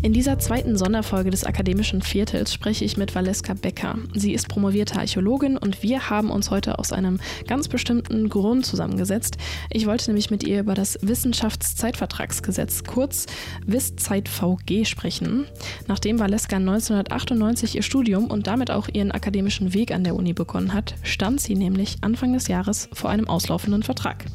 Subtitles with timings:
[0.00, 3.98] In dieser zweiten Sonderfolge des akademischen Viertels spreche ich mit Valeska Becker.
[4.14, 9.38] Sie ist promovierte Archäologin und wir haben uns heute aus einem ganz bestimmten Grund zusammengesetzt.
[9.70, 13.26] Ich wollte nämlich mit ihr über das Wissenschaftszeitvertragsgesetz, kurz
[13.66, 15.46] WISZeit-VG, sprechen.
[15.88, 20.74] Nachdem Valeska 1998 ihr Studium und damit auch ihren akademischen Weg an der Uni begonnen
[20.74, 24.26] hat, stand sie nämlich Anfang des Jahres vor einem auslaufenden Vertrag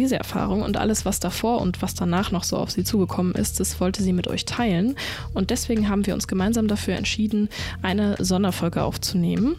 [0.00, 3.60] diese Erfahrung und alles, was davor und was danach noch so auf sie zugekommen ist,
[3.60, 4.96] das wollte sie mit euch teilen.
[5.34, 7.50] Und deswegen haben wir uns gemeinsam dafür entschieden,
[7.82, 9.56] eine Sonderfolge aufzunehmen.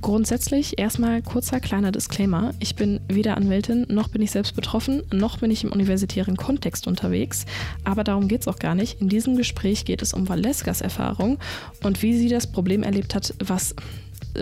[0.00, 2.54] Grundsätzlich erstmal kurzer kleiner Disclaimer.
[2.58, 6.86] Ich bin weder Anwältin, noch bin ich selbst betroffen, noch bin ich im universitären Kontext
[6.86, 7.44] unterwegs.
[7.84, 9.00] Aber darum geht es auch gar nicht.
[9.00, 11.38] In diesem Gespräch geht es um Valeskas Erfahrung
[11.82, 13.74] und wie sie das Problem erlebt hat, was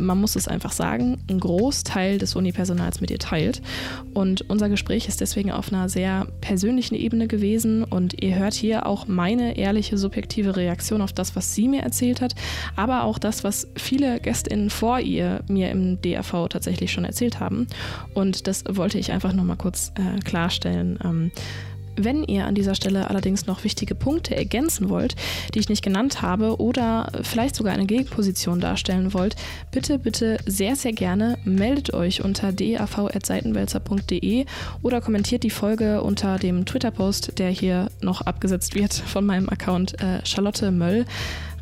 [0.01, 3.63] man muss es einfach sagen, ein Großteil des Unipersonals mit ihr teilt.
[4.13, 8.87] Und unser Gespräch ist deswegen auf einer sehr persönlichen Ebene gewesen und ihr hört hier
[8.87, 12.35] auch meine ehrliche, subjektive Reaktion auf das, was sie mir erzählt hat,
[12.77, 17.67] aber auch das, was viele GästInnen vor ihr mir im DRV tatsächlich schon erzählt haben.
[18.15, 20.99] Und das wollte ich einfach nochmal kurz äh, klarstellen.
[21.05, 21.31] Ähm,
[21.97, 25.17] wenn ihr an dieser Stelle allerdings noch wichtige Punkte ergänzen wollt,
[25.55, 29.37] die ich nicht genannt habe oder vielleicht sogar eine Gegenposition darstellen wollt,
[29.71, 34.47] bitte, bitte sehr, sehr gerne meldet euch unter dav.seitenwälzer.de
[34.83, 40.01] oder kommentiert die Folge unter dem Twitter-Post, der hier noch abgesetzt wird von meinem Account
[40.01, 41.05] äh, Charlotte Möll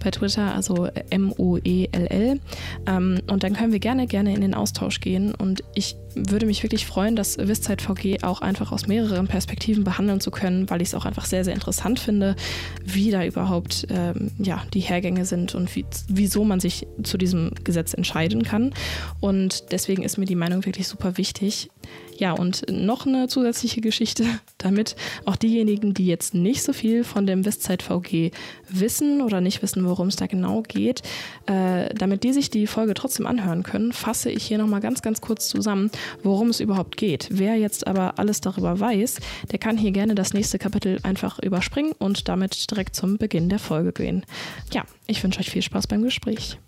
[0.02, 2.40] bei Twitter, also M-O-E-L-L.
[2.86, 5.34] Ähm, und dann können wir gerne, gerne in den Austausch gehen.
[5.34, 10.20] Und ich würde mich wirklich freuen, das Wisszeit VG auch einfach aus mehreren Perspektiven behandeln
[10.20, 12.36] zu können, weil ich es auch einfach sehr, sehr interessant finde,
[12.84, 17.52] wie da überhaupt ähm, ja, die Hergänge sind und wie, wieso man sich zu diesem
[17.64, 18.74] Gesetz entscheiden kann.
[19.20, 21.70] Und deswegen ist mir die Meinung wirklich super wichtig.
[22.18, 24.24] Ja, und noch eine zusätzliche Geschichte,
[24.58, 28.30] damit auch diejenigen, die jetzt nicht so viel von dem Westzeit VG
[28.68, 31.02] wissen oder nicht wissen, worum es da genau geht,
[31.46, 35.20] äh, damit die sich die Folge trotzdem anhören können, fasse ich hier nochmal ganz, ganz
[35.20, 35.90] kurz zusammen,
[36.22, 37.28] worum es überhaupt geht.
[37.30, 39.18] Wer jetzt aber alles darüber weiß,
[39.50, 43.58] der kann hier gerne das nächste Kapitel einfach überspringen und damit direkt zum Beginn der
[43.58, 44.24] Folge gehen.
[44.72, 46.58] Ja, ich wünsche euch viel Spaß beim Gespräch.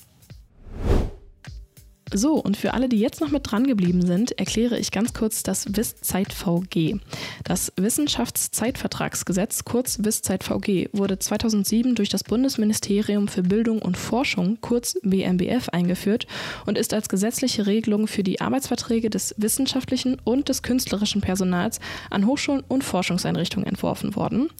[2.16, 5.42] So, und für alle, die jetzt noch mit dran geblieben sind, erkläre ich ganz kurz
[5.42, 7.00] das WISZeit-VG.
[7.42, 15.70] Das Wissenschaftszeitvertragsgesetz, kurz WISZeit-VG, wurde 2007 durch das Bundesministerium für Bildung und Forschung, kurz BMBF,
[15.70, 16.28] eingeführt
[16.66, 22.28] und ist als gesetzliche Regelung für die Arbeitsverträge des wissenschaftlichen und des künstlerischen Personals an
[22.28, 24.50] Hochschulen und Forschungseinrichtungen entworfen worden.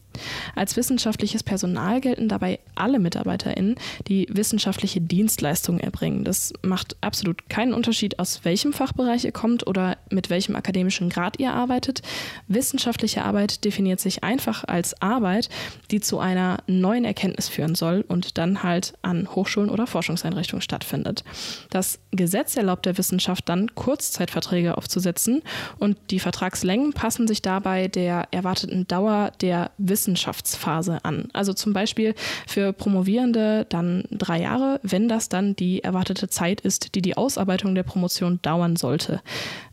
[0.54, 3.76] Als wissenschaftliches Personal gelten dabei alle MitarbeiterInnen,
[4.08, 6.24] die wissenschaftliche Dienstleistungen erbringen.
[6.24, 11.38] Das macht absolut keinen Unterschied, aus welchem Fachbereich ihr kommt oder mit welchem akademischen Grad
[11.38, 12.02] ihr arbeitet.
[12.48, 15.48] Wissenschaftliche Arbeit definiert sich einfach als Arbeit,
[15.90, 21.24] die zu einer neuen Erkenntnis führen soll und dann halt an Hochschulen oder Forschungseinrichtungen stattfindet.
[21.70, 25.42] Das Gesetz erlaubt der Wissenschaft dann, Kurzzeitverträge aufzusetzen
[25.78, 31.28] und die Vertragslängen passen sich dabei der erwarteten Dauer der Wissenschaft Wissenschaftsphase an.
[31.32, 32.14] Also zum Beispiel
[32.46, 37.74] für Promovierende dann drei Jahre, wenn das dann die erwartete Zeit ist, die die Ausarbeitung
[37.74, 39.20] der Promotion dauern sollte.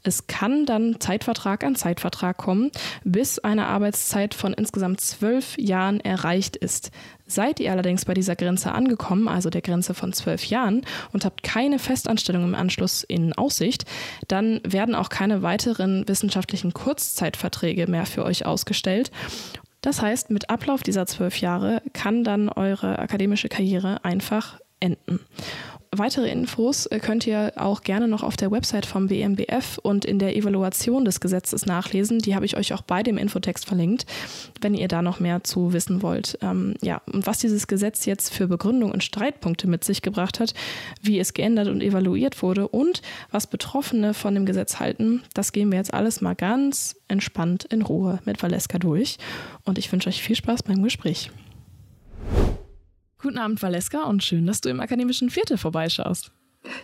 [0.03, 2.71] Es kann dann Zeitvertrag an Zeitvertrag kommen,
[3.03, 6.89] bis eine Arbeitszeit von insgesamt zwölf Jahren erreicht ist.
[7.27, 10.81] Seid ihr allerdings bei dieser Grenze angekommen, also der Grenze von zwölf Jahren,
[11.13, 13.85] und habt keine Festanstellung im Anschluss in Aussicht,
[14.27, 19.11] dann werden auch keine weiteren wissenschaftlichen Kurzzeitverträge mehr für euch ausgestellt.
[19.81, 25.19] Das heißt, mit Ablauf dieser zwölf Jahre kann dann eure akademische Karriere einfach enden.
[25.93, 30.19] Weitere Infos äh, könnt ihr auch gerne noch auf der Website vom BMBF und in
[30.19, 32.19] der Evaluation des Gesetzes nachlesen.
[32.19, 34.05] Die habe ich euch auch bei dem Infotext verlinkt,
[34.61, 36.39] wenn ihr da noch mehr zu wissen wollt.
[36.41, 40.53] Ähm, ja, und was dieses Gesetz jetzt für Begründung und Streitpunkte mit sich gebracht hat,
[41.01, 45.71] wie es geändert und evaluiert wurde und was Betroffene von dem Gesetz halten, das gehen
[45.71, 49.17] wir jetzt alles mal ganz entspannt in Ruhe mit Valeska durch.
[49.65, 51.31] Und ich wünsche euch viel Spaß beim Gespräch.
[53.21, 56.31] Guten Abend, Valeska, und schön, dass du im akademischen Viertel vorbeischaust.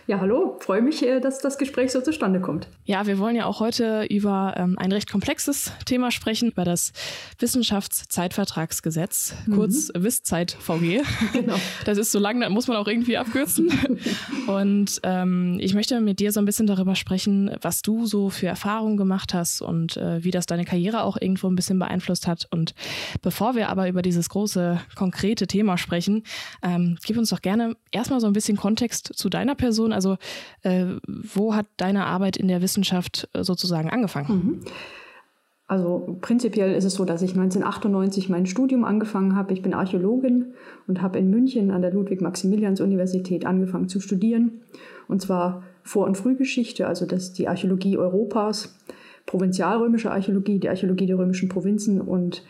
[0.08, 2.66] Ja, hallo, freue mich, äh, dass das Gespräch so zustande kommt.
[2.84, 6.92] Ja, wir wollen ja auch heute über ähm, ein recht komplexes Thema sprechen, über das
[7.38, 9.54] Wissenschaftszeitvertragsgesetz, mhm.
[9.54, 11.02] kurz WISZeit-VG.
[11.32, 11.56] Genau.
[11.84, 13.70] Das ist so lang, da muss man auch irgendwie abkürzen.
[14.46, 18.46] und ähm, ich möchte mit dir so ein bisschen darüber sprechen, was du so für
[18.46, 22.48] Erfahrungen gemacht hast und äh, wie das deine Karriere auch irgendwo ein bisschen beeinflusst hat.
[22.50, 22.74] Und
[23.20, 26.24] bevor wir aber über dieses große, konkrete Thema sprechen,
[26.62, 29.92] ähm, gib uns doch gerne erstmal so ein bisschen Kontext zu deiner Person Person?
[29.92, 30.16] Also
[30.62, 34.28] äh, wo hat deine Arbeit in der Wissenschaft äh, sozusagen angefangen?
[34.28, 34.60] Mhm.
[35.66, 39.52] Also prinzipiell ist es so, dass ich 1998 mein Studium angefangen habe.
[39.52, 40.54] Ich bin Archäologin
[40.86, 44.62] und habe in München an der Ludwig-Maximilians-Universität angefangen zu studieren.
[45.08, 48.78] Und zwar Vor- und Frühgeschichte, also das die Archäologie Europas,
[49.26, 52.42] provinzialrömische Archäologie, die Archäologie der römischen Provinzen und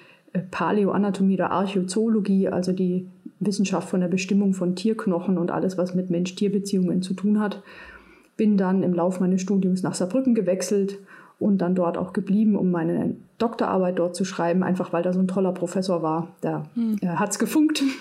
[0.51, 3.09] Paläoanatomie oder Archäozoologie, also die
[3.41, 7.63] Wissenschaft von der Bestimmung von Tierknochen und alles, was mit Mensch-Tier-Beziehungen zu tun hat.
[8.37, 10.99] Bin dann im Laufe meines Studiums nach Saarbrücken gewechselt
[11.39, 15.21] und dann dort auch geblieben, um meine Doktorarbeit dort zu schreiben, einfach weil da so
[15.21, 16.35] ein toller Professor war.
[16.41, 16.99] Da hm.
[17.01, 17.83] äh, hat es gefunkt.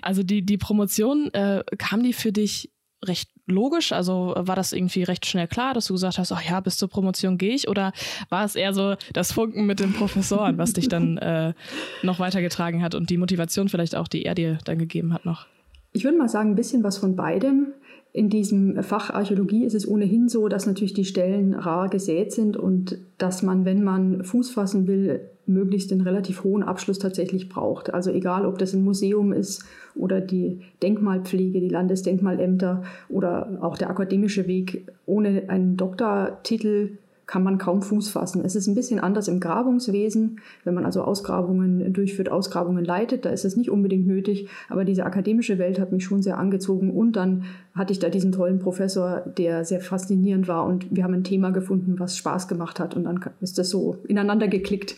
[0.00, 2.70] Also die, die Promotion, äh, kam die für dich
[3.04, 3.92] recht logisch?
[3.92, 6.88] Also war das irgendwie recht schnell klar, dass du gesagt hast, ach ja, bis zur
[6.88, 7.68] Promotion gehe ich?
[7.68, 7.92] Oder
[8.28, 11.54] war es eher so das Funken mit den Professoren, was dich dann äh,
[12.02, 15.46] noch weitergetragen hat und die Motivation vielleicht auch, die er dir dann gegeben hat noch?
[15.92, 17.68] Ich würde mal sagen, ein bisschen was von beidem.
[18.12, 22.56] In diesem Fach Archäologie ist es ohnehin so, dass natürlich die Stellen rar gesät sind
[22.56, 27.92] und dass man, wenn man Fuß fassen will, möglichst einen relativ hohen Abschluss tatsächlich braucht.
[27.92, 29.64] Also egal, ob das ein Museum ist
[29.94, 34.86] oder die Denkmalpflege, die Landesdenkmalämter oder auch der akademische Weg.
[35.06, 36.90] Ohne einen Doktortitel
[37.28, 38.42] kann man kaum Fuß fassen.
[38.42, 40.40] Es ist ein bisschen anders im Grabungswesen.
[40.64, 44.48] Wenn man also Ausgrabungen durchführt, Ausgrabungen leitet, da ist es nicht unbedingt nötig.
[44.70, 46.90] Aber diese akademische Welt hat mich schon sehr angezogen.
[46.90, 50.64] Und dann hatte ich da diesen tollen Professor, der sehr faszinierend war.
[50.64, 52.96] Und wir haben ein Thema gefunden, was Spaß gemacht hat.
[52.96, 54.96] Und dann ist das so ineinander geklickt.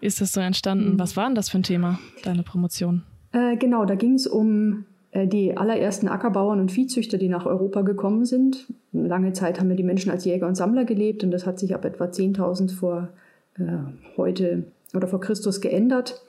[0.00, 0.94] Ist das so entstanden?
[0.94, 0.98] Mhm.
[0.98, 3.02] Was war denn das für ein Thema, deine Promotion?
[3.32, 7.82] Äh, genau, da ging es um äh, die allerersten Ackerbauern und Viehzüchter, die nach Europa
[7.82, 8.66] gekommen sind.
[8.92, 11.74] Lange Zeit haben wir die Menschen als Jäger und Sammler gelebt und das hat sich
[11.74, 13.08] ab etwa 10.000 vor
[13.58, 13.64] äh,
[14.16, 14.64] heute
[14.94, 16.22] oder vor Christus geändert.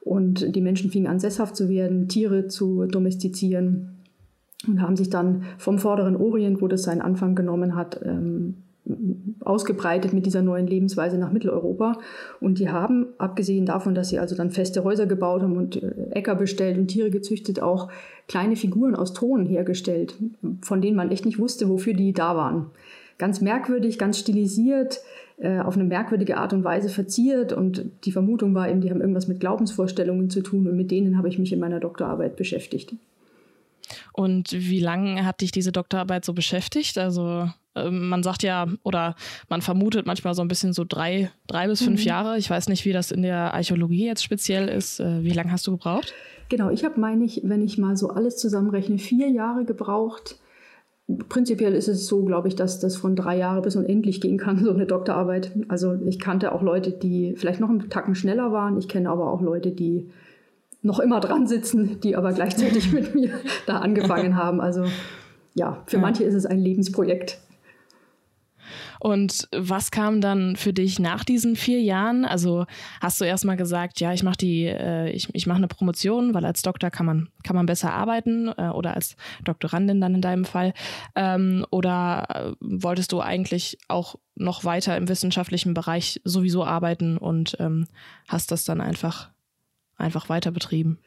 [0.00, 3.98] Und die Menschen fingen an, sesshaft zu werden, Tiere zu domestizieren
[4.66, 8.56] und haben sich dann vom vorderen Orient, wo das seinen Anfang genommen hat, ähm,
[9.40, 11.98] ausgebreitet mit dieser neuen Lebensweise nach Mitteleuropa.
[12.40, 15.92] Und die haben, abgesehen davon, dass sie also dann feste Häuser gebaut haben und äh,
[16.10, 17.90] Äcker bestellt und Tiere gezüchtet, auch
[18.28, 20.14] kleine Figuren aus Ton hergestellt,
[20.62, 22.66] von denen man echt nicht wusste, wofür die da waren.
[23.18, 25.00] Ganz merkwürdig, ganz stilisiert,
[25.38, 27.52] äh, auf eine merkwürdige Art und Weise verziert.
[27.52, 30.66] Und die Vermutung war eben, die haben irgendwas mit Glaubensvorstellungen zu tun.
[30.66, 32.94] Und mit denen habe ich mich in meiner Doktorarbeit beschäftigt.
[34.12, 36.98] Und wie lange hat dich diese Doktorarbeit so beschäftigt?
[36.98, 39.14] Also man sagt ja oder
[39.48, 42.06] man vermutet manchmal so ein bisschen so drei, drei bis fünf mhm.
[42.06, 42.38] Jahre.
[42.38, 45.00] Ich weiß nicht, wie das in der Archäologie jetzt speziell ist.
[45.00, 46.12] Äh, wie lange hast du gebraucht?
[46.48, 50.38] Genau, ich habe, meine ich, wenn ich mal so alles zusammenrechne, vier Jahre gebraucht.
[51.28, 54.58] Prinzipiell ist es so, glaube ich, dass das von drei Jahren bis unendlich gehen kann,
[54.64, 55.52] so eine Doktorarbeit.
[55.68, 58.76] Also ich kannte auch Leute, die vielleicht noch einen Tacken schneller waren.
[58.76, 60.10] Ich kenne aber auch Leute, die
[60.82, 63.30] noch immer dran sitzen, die aber gleichzeitig mit mir
[63.66, 64.60] da angefangen haben.
[64.60, 64.84] Also
[65.54, 66.02] ja, für ja.
[66.02, 67.38] manche ist es ein Lebensprojekt.
[69.02, 72.24] Und was kam dann für dich nach diesen vier Jahren?
[72.24, 72.66] Also
[73.00, 76.44] hast du erstmal gesagt, ja, ich mache die, äh, ich, ich mache eine Promotion, weil
[76.44, 80.44] als Doktor kann man, kann man besser arbeiten äh, oder als Doktorandin dann in deinem
[80.44, 80.72] Fall.
[81.16, 87.56] Ähm, oder äh, wolltest du eigentlich auch noch weiter im wissenschaftlichen Bereich sowieso arbeiten und
[87.58, 87.88] ähm,
[88.28, 89.32] hast das dann einfach,
[89.96, 91.00] einfach weiter betrieben?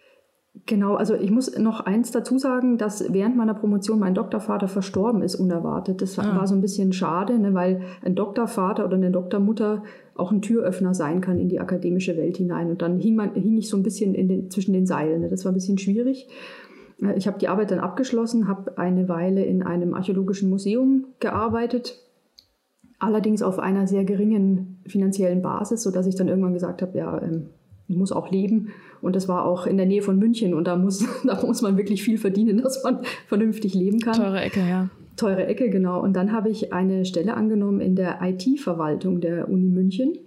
[0.67, 5.21] Genau, also ich muss noch eins dazu sagen, dass während meiner Promotion mein Doktorvater verstorben
[5.21, 6.01] ist, unerwartet.
[6.01, 6.35] Das ah.
[6.35, 9.83] war so ein bisschen schade, ne, weil ein Doktorvater oder eine Doktormutter
[10.15, 12.71] auch ein Türöffner sein kann in die akademische Welt hinein.
[12.71, 15.21] Und dann hing, man, hing ich so ein bisschen den, zwischen den Seilen.
[15.21, 15.29] Ne.
[15.29, 16.27] Das war ein bisschen schwierig.
[17.01, 21.99] Äh, ich habe die Arbeit dann abgeschlossen, habe eine Weile in einem archäologischen Museum gearbeitet,
[22.97, 27.47] allerdings auf einer sehr geringen finanziellen Basis, sodass ich dann irgendwann gesagt habe, ja, ähm,
[27.87, 28.69] ich muss auch leben.
[29.05, 30.55] Und das war auch in der Nähe von München.
[30.55, 34.15] Und da muss, da muss man wirklich viel verdienen, dass man vernünftig leben kann.
[34.15, 34.89] Teure Ecke, ja.
[35.15, 36.01] Teure Ecke, genau.
[36.01, 40.17] Und dann habe ich eine Stelle angenommen in der IT-Verwaltung der Uni München.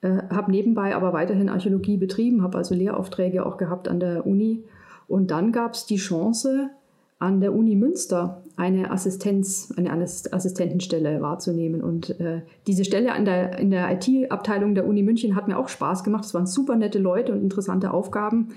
[0.00, 4.64] Äh, habe nebenbei aber weiterhin Archäologie betrieben, habe also Lehraufträge auch gehabt an der Uni.
[5.08, 6.70] Und dann gab es die Chance,
[7.18, 11.80] an der Uni Münster eine Assistenz, eine Assistentenstelle wahrzunehmen.
[11.82, 15.68] Und äh, diese Stelle an der, in der IT-Abteilung der Uni München hat mir auch
[15.68, 16.24] Spaß gemacht.
[16.24, 18.48] Es waren super nette Leute und interessante Aufgaben.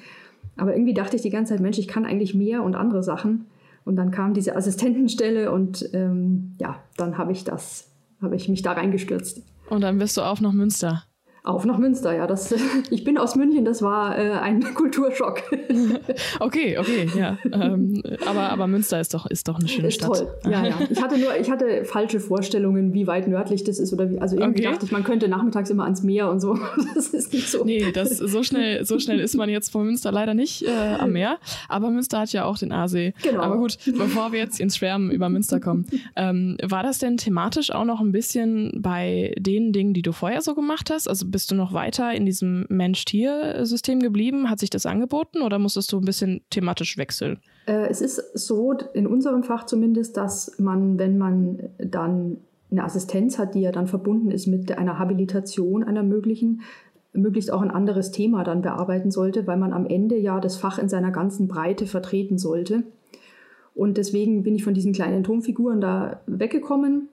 [0.58, 3.46] Aber irgendwie dachte ich die ganze Zeit, Mensch, ich kann eigentlich mehr und andere Sachen.
[3.84, 7.90] Und dann kam diese Assistentenstelle und ähm, ja, dann habe ich das,
[8.22, 9.44] habe ich mich da reingestürzt.
[9.70, 11.04] Und dann bist du auf nach Münster.
[11.44, 12.28] Auf nach Münster, ja.
[12.28, 12.54] Das,
[12.92, 15.42] ich bin aus München, das war äh, ein Kulturschock.
[16.40, 17.38] okay, okay, ja.
[17.52, 20.20] Ähm, aber, aber Münster ist doch, ist doch eine schöne ist Stadt.
[20.20, 20.76] Toll, ja, ja.
[20.88, 24.20] Ich hatte nur, ich hatte falsche Vorstellungen, wie weit nördlich das ist oder wie.
[24.20, 24.72] Also irgendwie okay.
[24.72, 26.58] dachte ich, man könnte nachmittags immer ans Meer und so.
[26.94, 27.64] Das ist nicht so.
[27.64, 31.14] Nee, das, so, schnell, so schnell ist man jetzt von Münster leider nicht äh, am
[31.14, 31.38] Meer.
[31.70, 33.14] Aber Münster hat ja auch den Aasee.
[33.24, 33.42] Genau.
[33.42, 37.72] Aber gut, bevor wir jetzt ins Schwärmen über Münster kommen, ähm, war das denn thematisch
[37.72, 41.08] auch noch ein bisschen bei den Dingen, die du vorher so gemacht hast?
[41.08, 44.50] Also bist du noch weiter in diesem Mensch-Tier-System geblieben?
[44.50, 47.40] Hat sich das angeboten oder musstest du ein bisschen thematisch wechseln?
[47.66, 52.38] Äh, es ist so, in unserem Fach zumindest, dass man, wenn man dann
[52.72, 56.62] eine Assistenz hat, die ja dann verbunden ist mit einer Habilitation einer möglichen,
[57.14, 60.78] möglichst auch ein anderes Thema dann bearbeiten sollte, weil man am Ende ja das Fach
[60.78, 62.84] in seiner ganzen Breite vertreten sollte.
[63.74, 67.10] Und deswegen bin ich von diesen kleinen Turmfiguren da weggekommen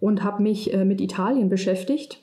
[0.00, 2.20] und habe mich äh, mit Italien beschäftigt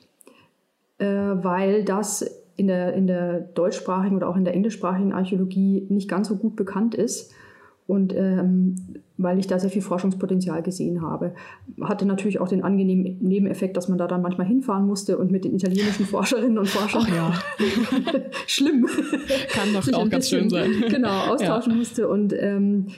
[0.98, 2.24] weil das
[2.56, 6.56] in der, in der deutschsprachigen oder auch in der englischsprachigen Archäologie nicht ganz so gut
[6.56, 7.32] bekannt ist.
[7.86, 8.74] Und ähm,
[9.16, 11.34] weil ich da sehr viel Forschungspotenzial gesehen habe.
[11.80, 15.44] Hatte natürlich auch den angenehmen Nebeneffekt, dass man da dann manchmal hinfahren musste und mit
[15.44, 17.32] den italienischen Forscherinnen und Forschern Ach ja.
[18.46, 18.86] schlimm.
[19.50, 20.70] Kann doch auch ganz schön sein.
[20.88, 21.78] Genau, austauschen ja.
[21.78, 22.08] musste.
[22.08, 22.88] Und ähm,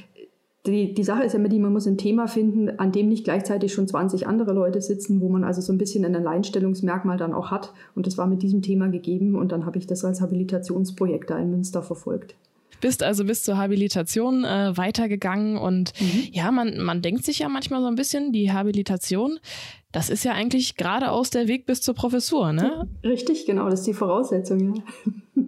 [0.66, 3.24] die, die Sache ist ja immer die, man muss ein Thema finden, an dem nicht
[3.24, 7.32] gleichzeitig schon 20 andere Leute sitzen, wo man also so ein bisschen ein Alleinstellungsmerkmal dann
[7.32, 7.72] auch hat.
[7.94, 11.38] Und das war mit diesem Thema gegeben und dann habe ich das als Habilitationsprojekt da
[11.38, 12.36] in Münster verfolgt
[12.80, 16.28] bist also bis zur Habilitation äh, weitergegangen und mhm.
[16.32, 19.38] ja, man, man denkt sich ja manchmal so ein bisschen, die Habilitation,
[19.92, 22.88] das ist ja eigentlich geradeaus der Weg bis zur Professur, ne?
[23.04, 24.82] Richtig, genau, das ist die Voraussetzung, ja.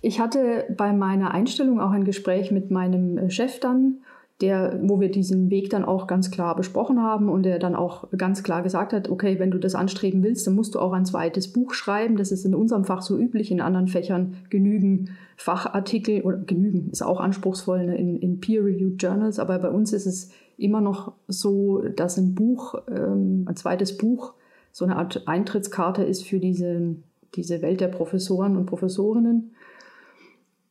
[0.00, 3.98] Ich hatte bei meiner Einstellung auch ein Gespräch mit meinem Chef dann
[4.42, 8.10] der, wo wir diesen Weg dann auch ganz klar besprochen haben und der dann auch
[8.16, 11.06] ganz klar gesagt hat, okay, wenn du das anstreben willst, dann musst du auch ein
[11.06, 12.16] zweites Buch schreiben.
[12.16, 17.02] Das ist in unserem Fach so üblich, in anderen Fächern genügen Fachartikel oder genügen ist
[17.02, 21.82] auch anspruchsvoll ne, in, in Peer-Reviewed Journals, aber bei uns ist es immer noch so,
[21.82, 24.34] dass ein Buch, ähm, ein zweites Buch,
[24.72, 26.96] so eine Art Eintrittskarte ist für diese,
[27.34, 29.52] diese Welt der Professoren und Professorinnen.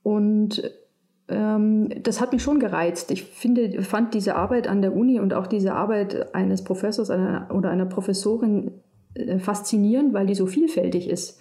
[0.03, 0.72] Und
[1.27, 3.10] das hat mich schon gereizt.
[3.10, 7.50] Ich finde, fand diese Arbeit an der Uni und auch diese Arbeit eines Professors einer,
[7.51, 8.72] oder einer Professorin
[9.15, 11.39] äh, faszinierend, weil die so vielfältig ist.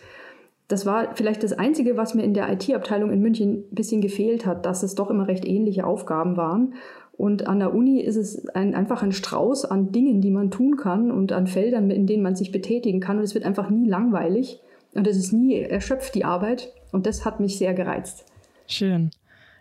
[0.69, 4.47] Das war vielleicht das Einzige, was mir in der IT-Abteilung in München ein bisschen gefehlt
[4.47, 6.75] hat, dass es doch immer recht ähnliche Aufgaben waren.
[7.13, 10.77] Und an der Uni ist es ein, einfach ein Strauß an Dingen, die man tun
[10.77, 13.19] kann und an Feldern, in denen man sich betätigen kann.
[13.19, 14.61] Und es wird einfach nie langweilig
[14.95, 16.73] und es ist nie erschöpft, die Arbeit.
[16.91, 18.25] Und das hat mich sehr gereizt.
[18.67, 19.11] Schön.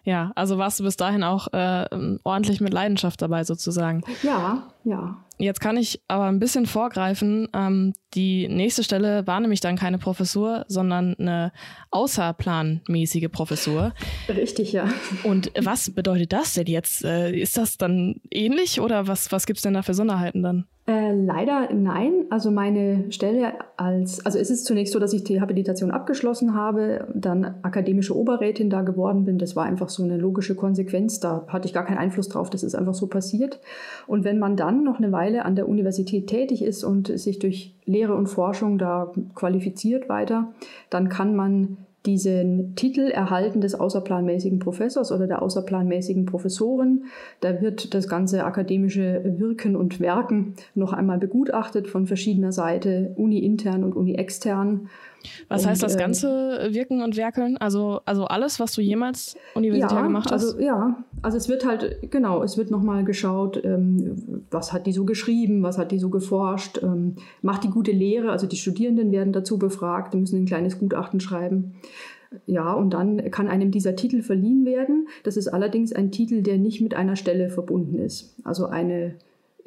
[0.04, 1.86] Ja, also warst du bis dahin auch äh,
[2.24, 4.04] ordentlich mit Leidenschaft dabei sozusagen.
[4.22, 5.24] Ja, ja.
[5.38, 7.48] Jetzt kann ich aber ein bisschen vorgreifen.
[7.54, 11.52] Ähm, die nächste Stelle war nämlich dann keine Professur, sondern eine
[11.90, 13.94] außerplanmäßige Professur.
[14.30, 14.88] Richtig, ja.
[15.24, 17.04] Und was bedeutet das denn jetzt?
[17.04, 20.66] Äh, ist das dann ähnlich oder was, was gibt es denn da für Sonderheiten dann?
[20.86, 22.26] Äh, leider nein.
[22.30, 27.08] Also meine Stelle als, also es ist zunächst so, dass ich die Habilitation abgeschlossen habe,
[27.16, 29.38] dann akademische Oberrätin da geworden bin.
[29.38, 31.22] Das war einfach so eine logische Konsequenz.
[31.22, 32.50] Da hatte ich gar keinen Einfluss drauf.
[32.50, 33.62] Das ist einfach so passiert.
[34.08, 37.76] Und wenn man dann noch eine Weile an der Universität tätig ist und sich durch
[37.86, 40.54] Lehre und Forschung da qualifiziert weiter,
[40.90, 47.06] dann kann man diesen Titel erhalten des außerplanmäßigen Professors oder der außerplanmäßigen Professorin.
[47.40, 53.84] Da wird das ganze akademische Wirken und Werken noch einmal begutachtet von verschiedener Seite, uni-intern
[53.84, 54.90] und uni-extern.
[55.48, 57.58] Was und, heißt das äh, ganze Wirken und Werkeln?
[57.58, 60.44] Also, also alles, was du jemals universitär ja, gemacht hast?
[60.44, 64.94] Also, ja, also es wird halt, genau, es wird nochmal geschaut, ähm, was hat die
[64.94, 69.12] so geschrieben, was hat die so geforscht, ähm, macht die gute Lehre, also die Studierenden
[69.12, 71.76] werden dazu befragt, die müssen ein kleines Gutachten schreiben.
[72.48, 75.08] Ja, und dann kann einem dieser Titel verliehen werden.
[75.24, 78.36] Das ist allerdings ein Titel, der nicht mit einer Stelle verbunden ist.
[78.44, 79.14] Also eine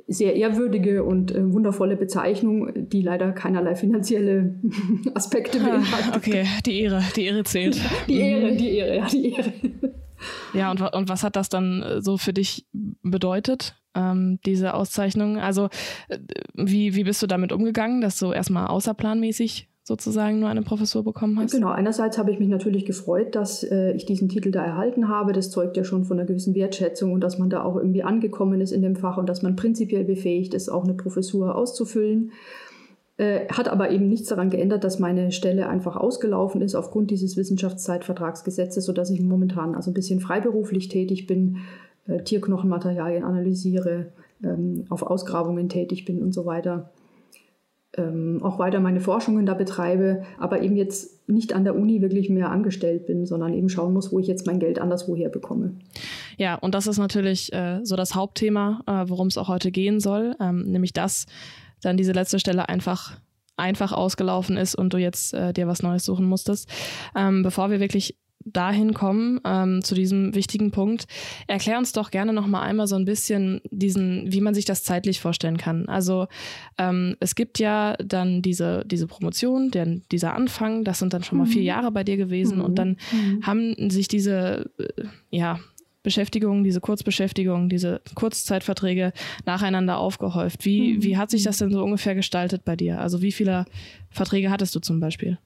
[0.09, 4.55] sehr ehrwürdige und äh, wundervolle Bezeichnung, die leider keinerlei finanzielle
[5.15, 6.17] Aspekte ah, beinhaltet.
[6.17, 7.81] Okay, die Ehre, die Ehre zählt.
[8.09, 9.53] die Ehre, die Ehre, ja, die Ehre.
[10.55, 12.67] Ja, und, und was hat das dann äh, so für dich
[13.03, 15.39] bedeutet, ähm, diese Auszeichnung?
[15.39, 15.69] Also,
[16.09, 16.19] äh,
[16.55, 21.39] wie, wie bist du damit umgegangen, dass du erstmal außerplanmäßig sozusagen nur eine Professur bekommen
[21.39, 21.53] hast?
[21.53, 25.33] Genau, einerseits habe ich mich natürlich gefreut, dass äh, ich diesen Titel da erhalten habe.
[25.33, 28.61] Das zeugt ja schon von einer gewissen Wertschätzung und dass man da auch irgendwie angekommen
[28.61, 32.33] ist in dem Fach und dass man prinzipiell befähigt ist, auch eine Professur auszufüllen.
[33.17, 37.37] Äh, hat aber eben nichts daran geändert, dass meine Stelle einfach ausgelaufen ist aufgrund dieses
[37.37, 41.59] Wissenschaftszeitvertragsgesetzes, sodass ich momentan also ein bisschen freiberuflich tätig bin
[42.09, 44.13] äh, Tierknochenmaterialien analysiere,
[44.43, 46.91] ähm, auf Ausgrabungen tätig bin und so weiter.
[47.97, 52.31] Ähm, auch weiter meine Forschungen da betreibe, aber eben jetzt nicht an der Uni wirklich
[52.31, 55.73] mehr angestellt bin, sondern eben schauen muss, wo ich jetzt mein Geld anderswoher bekomme.
[56.37, 60.01] Ja, und das ist natürlich äh, so das Hauptthema, äh, worum es auch heute gehen
[60.01, 61.27] soll, ähm, nämlich dass
[61.83, 63.19] dann diese letzte Stelle einfach
[63.57, 66.69] einfach ausgelaufen ist und du jetzt äh, dir was Neues suchen musstest.
[67.15, 71.07] Ähm, bevor wir wirklich dahin kommen, ähm, zu diesem wichtigen Punkt.
[71.47, 74.85] Erklär uns doch gerne noch mal einmal so ein bisschen diesen, wie man sich das
[74.85, 75.89] zeitlich vorstellen kann.
[75.89, 76.29] Also
[76.79, 81.39] ähm, es gibt ja dann diese, diese Promotion, der, dieser Anfang, das sind dann schon
[81.39, 81.67] mal vier mhm.
[81.67, 82.65] Jahre bei dir gewesen mhm.
[82.65, 83.47] und dann mhm.
[83.47, 85.59] haben sich diese, äh, ja,
[86.07, 89.13] Beschäftigung, diese Kurzbeschäftigung, diese Kurzzeitverträge
[89.45, 90.65] nacheinander aufgehäuft.
[90.65, 91.03] Wie, mhm.
[91.03, 93.01] wie hat sich das denn so ungefähr gestaltet bei dir?
[93.01, 93.65] Also wie viele
[94.11, 95.39] Verträge hattest du zum Beispiel?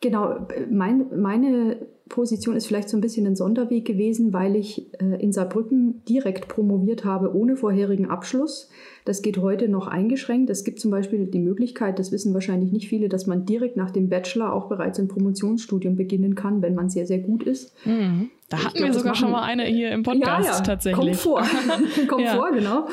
[0.00, 1.76] Genau, mein, meine
[2.10, 6.48] Position ist vielleicht so ein bisschen ein Sonderweg gewesen, weil ich äh, in Saarbrücken direkt
[6.48, 8.68] promoviert habe ohne vorherigen Abschluss.
[9.06, 10.50] Das geht heute noch eingeschränkt.
[10.50, 13.90] Es gibt zum Beispiel die Möglichkeit, das wissen wahrscheinlich nicht viele, dass man direkt nach
[13.90, 17.74] dem Bachelor auch bereits ein Promotionsstudium beginnen kann, wenn man sehr, sehr gut ist.
[17.86, 18.30] Mhm.
[18.48, 20.60] Da hatten wir sogar schon mal eine hier im Podcast ja, ja.
[20.60, 21.22] tatsächlich.
[21.22, 21.42] Kommt vor,
[22.08, 22.34] kommt ja.
[22.34, 22.86] vor, genau.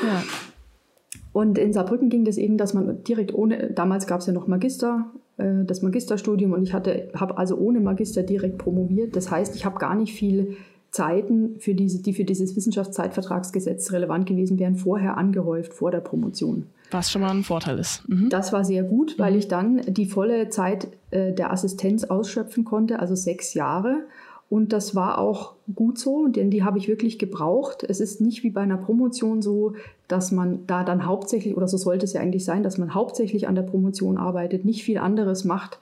[1.32, 4.46] Und in Saarbrücken ging das eben, dass man direkt ohne, damals gab es ja noch
[4.46, 9.16] Magister äh, das Magisterstudium und ich hatte, habe also ohne Magister direkt promoviert.
[9.16, 10.56] Das heißt, ich habe gar nicht viel
[10.90, 16.66] Zeiten, für diese, die für dieses Wissenschaftszeitvertragsgesetz relevant gewesen wären, vorher angehäuft, vor der Promotion.
[16.90, 18.08] Was schon mal ein Vorteil ist.
[18.08, 18.30] Mhm.
[18.30, 19.38] Das war sehr gut, weil mhm.
[19.38, 24.04] ich dann die volle Zeit äh, der Assistenz ausschöpfen konnte, also sechs Jahre.
[24.50, 27.84] Und das war auch gut so, denn die habe ich wirklich gebraucht.
[27.86, 29.74] Es ist nicht wie bei einer Promotion so,
[30.08, 33.46] dass man da dann hauptsächlich, oder so sollte es ja eigentlich sein, dass man hauptsächlich
[33.46, 35.78] an der Promotion arbeitet, nicht viel anderes macht.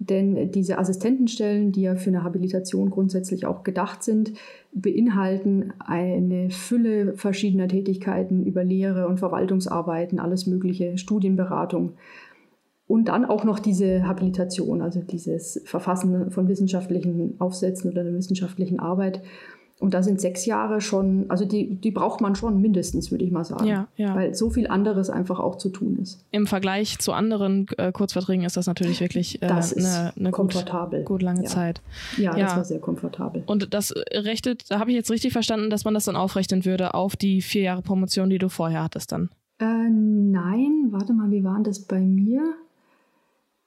[0.00, 4.32] Denn diese Assistentenstellen, die ja für eine Habilitation grundsätzlich auch gedacht sind,
[4.72, 11.92] beinhalten eine Fülle verschiedener Tätigkeiten über Lehre und Verwaltungsarbeiten, alles Mögliche, Studienberatung.
[12.92, 18.80] Und dann auch noch diese Habilitation, also dieses Verfassen von wissenschaftlichen Aufsätzen oder einer wissenschaftlichen
[18.80, 19.22] Arbeit.
[19.80, 23.30] Und da sind sechs Jahre schon, also die, die braucht man schon mindestens, würde ich
[23.30, 23.66] mal sagen.
[23.66, 24.14] Ja, ja.
[24.14, 26.22] Weil so viel anderes einfach auch zu tun ist.
[26.32, 30.98] Im Vergleich zu anderen äh, Kurzverträgen ist das natürlich wirklich äh, das eine, eine komfortabel.
[30.98, 31.48] Gut, gut lange ja.
[31.48, 31.80] Zeit.
[32.18, 33.42] Ja, das war sehr komfortabel.
[33.46, 36.92] Und das rechtet, da habe ich jetzt richtig verstanden, dass man das dann aufrechnen würde
[36.92, 39.30] auf die vier Jahre Promotion, die du vorher hattest dann.
[39.60, 42.42] Äh, nein, warte mal, wie waren das bei mir?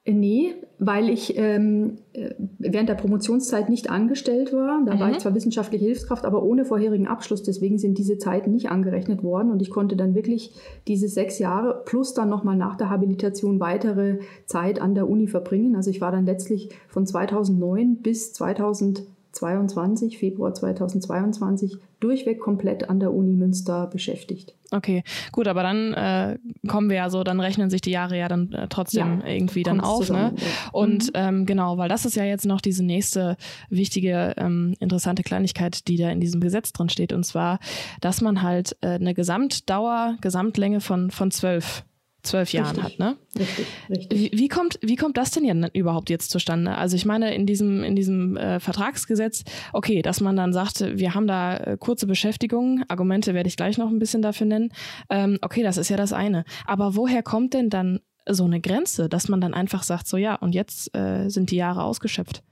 [0.07, 4.83] Nee, weil ich ähm, äh, während der Promotionszeit nicht angestellt war.
[4.85, 4.99] Da mhm.
[4.99, 5.19] war ich mhm.
[5.21, 7.41] zwar wissenschaftliche Hilfskraft, aber ohne vorherigen Abschluss.
[7.41, 9.51] Deswegen sind diese Zeiten nicht angerechnet worden.
[9.51, 10.51] Und ich konnte dann wirklich
[10.87, 15.75] diese sechs Jahre plus dann nochmal nach der Habilitation weitere Zeit an der Uni verbringen.
[15.75, 22.99] Also ich war dann letztlich von 2009 bis 2000 22, Februar 2022, durchweg komplett an
[22.99, 24.55] der Uni Münster beschäftigt.
[24.71, 28.27] Okay, gut, aber dann äh, kommen wir ja so, dann rechnen sich die Jahre ja
[28.27, 29.99] dann äh, trotzdem ja, irgendwie dann auf.
[29.99, 30.05] Ne?
[30.05, 30.41] Zusammen, ne?
[30.41, 30.69] Ja.
[30.71, 31.11] Und mhm.
[31.13, 33.37] ähm, genau, weil das ist ja jetzt noch diese nächste
[33.69, 37.13] wichtige, ähm, interessante Kleinigkeit, die da in diesem Gesetz drin steht.
[37.13, 37.59] Und zwar,
[38.01, 41.83] dass man halt äh, eine Gesamtdauer, Gesamtlänge von, von zwölf
[42.25, 43.17] zwölf Jahren hat, ne?
[43.37, 44.19] Richtig, richtig.
[44.19, 46.75] Wie, wie, kommt, wie kommt das denn ja überhaupt jetzt zustande?
[46.75, 51.13] Also ich meine, in diesem, in diesem äh, Vertragsgesetz, okay, dass man dann sagt, wir
[51.13, 54.69] haben da äh, kurze Beschäftigung, Argumente werde ich gleich noch ein bisschen dafür nennen.
[55.09, 56.45] Ähm, okay, das ist ja das eine.
[56.65, 60.35] Aber woher kommt denn dann so eine Grenze, dass man dann einfach sagt, so ja,
[60.35, 62.43] und jetzt äh, sind die Jahre ausgeschöpft?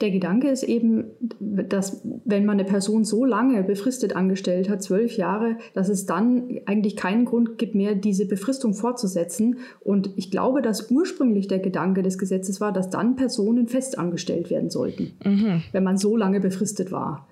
[0.00, 1.10] Der Gedanke ist eben,
[1.40, 6.60] dass wenn man eine Person so lange befristet angestellt hat, zwölf Jahre, dass es dann
[6.64, 9.58] eigentlich keinen Grund gibt mehr, diese Befristung fortzusetzen.
[9.80, 14.70] Und ich glaube, dass ursprünglich der Gedanke des Gesetzes war, dass dann Personen festangestellt werden
[14.70, 15.62] sollten, mhm.
[15.72, 17.26] wenn man so lange befristet war.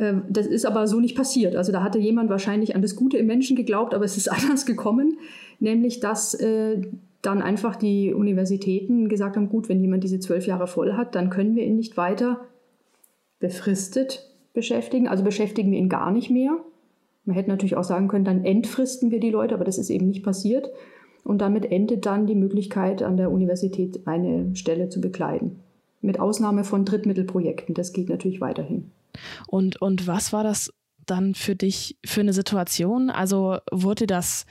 [0.00, 1.54] Ähm, das ist aber so nicht passiert.
[1.54, 4.66] Also da hatte jemand wahrscheinlich an das Gute im Menschen geglaubt, aber es ist anders
[4.66, 5.18] gekommen,
[5.60, 6.82] nämlich dass äh,
[7.22, 11.30] dann einfach die Universitäten gesagt haben, gut, wenn jemand diese zwölf Jahre voll hat, dann
[11.30, 12.40] können wir ihn nicht weiter
[13.38, 15.08] befristet beschäftigen.
[15.08, 16.56] Also beschäftigen wir ihn gar nicht mehr.
[17.24, 20.08] Man hätte natürlich auch sagen können, dann entfristen wir die Leute, aber das ist eben
[20.08, 20.70] nicht passiert.
[21.22, 25.60] Und damit endet dann die Möglichkeit, an der Universität eine Stelle zu bekleiden.
[26.00, 27.74] Mit Ausnahme von Drittmittelprojekten.
[27.74, 28.90] Das geht natürlich weiterhin.
[29.46, 30.72] Und, und was war das
[31.04, 33.10] dann für dich für eine Situation?
[33.10, 34.46] Also wurde das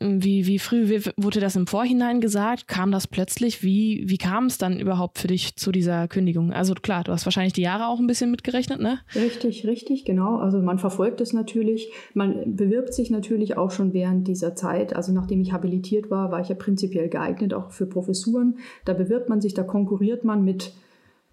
[0.00, 2.68] wie, wie früh wurde das im Vorhinein gesagt?
[2.68, 3.62] Kam das plötzlich?
[3.62, 6.52] Wie, wie kam es dann überhaupt für dich zu dieser Kündigung?
[6.52, 9.00] Also klar, du hast wahrscheinlich die Jahre auch ein bisschen mitgerechnet, ne?
[9.14, 10.36] Richtig, richtig, genau.
[10.36, 11.90] Also man verfolgt es natürlich.
[12.14, 14.94] Man bewirbt sich natürlich auch schon während dieser Zeit.
[14.94, 18.58] Also nachdem ich habilitiert war, war ich ja prinzipiell geeignet auch für Professuren.
[18.84, 20.72] Da bewirbt man sich, da konkurriert man mit,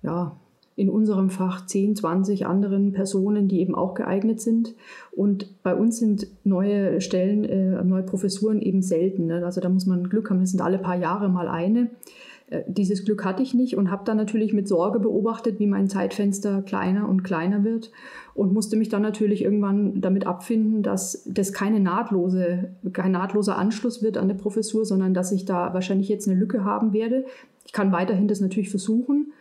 [0.01, 0.39] ja,
[0.75, 4.75] in unserem Fach 10, 20 anderen Personen, die eben auch geeignet sind.
[5.11, 9.27] Und bei uns sind neue Stellen, äh, neue Professuren eben selten.
[9.27, 9.45] Ne?
[9.45, 11.89] Also da muss man Glück haben, das sind alle paar Jahre mal eine.
[12.47, 15.87] Äh, dieses Glück hatte ich nicht und habe dann natürlich mit Sorge beobachtet, wie mein
[15.87, 17.91] Zeitfenster kleiner und kleiner wird
[18.33, 24.03] und musste mich dann natürlich irgendwann damit abfinden, dass das keine nahtlose, kein nahtloser Anschluss
[24.03, 27.25] wird an der Professur, sondern dass ich da wahrscheinlich jetzt eine Lücke haben werde.
[27.65, 29.31] Ich kann weiterhin das natürlich versuchen.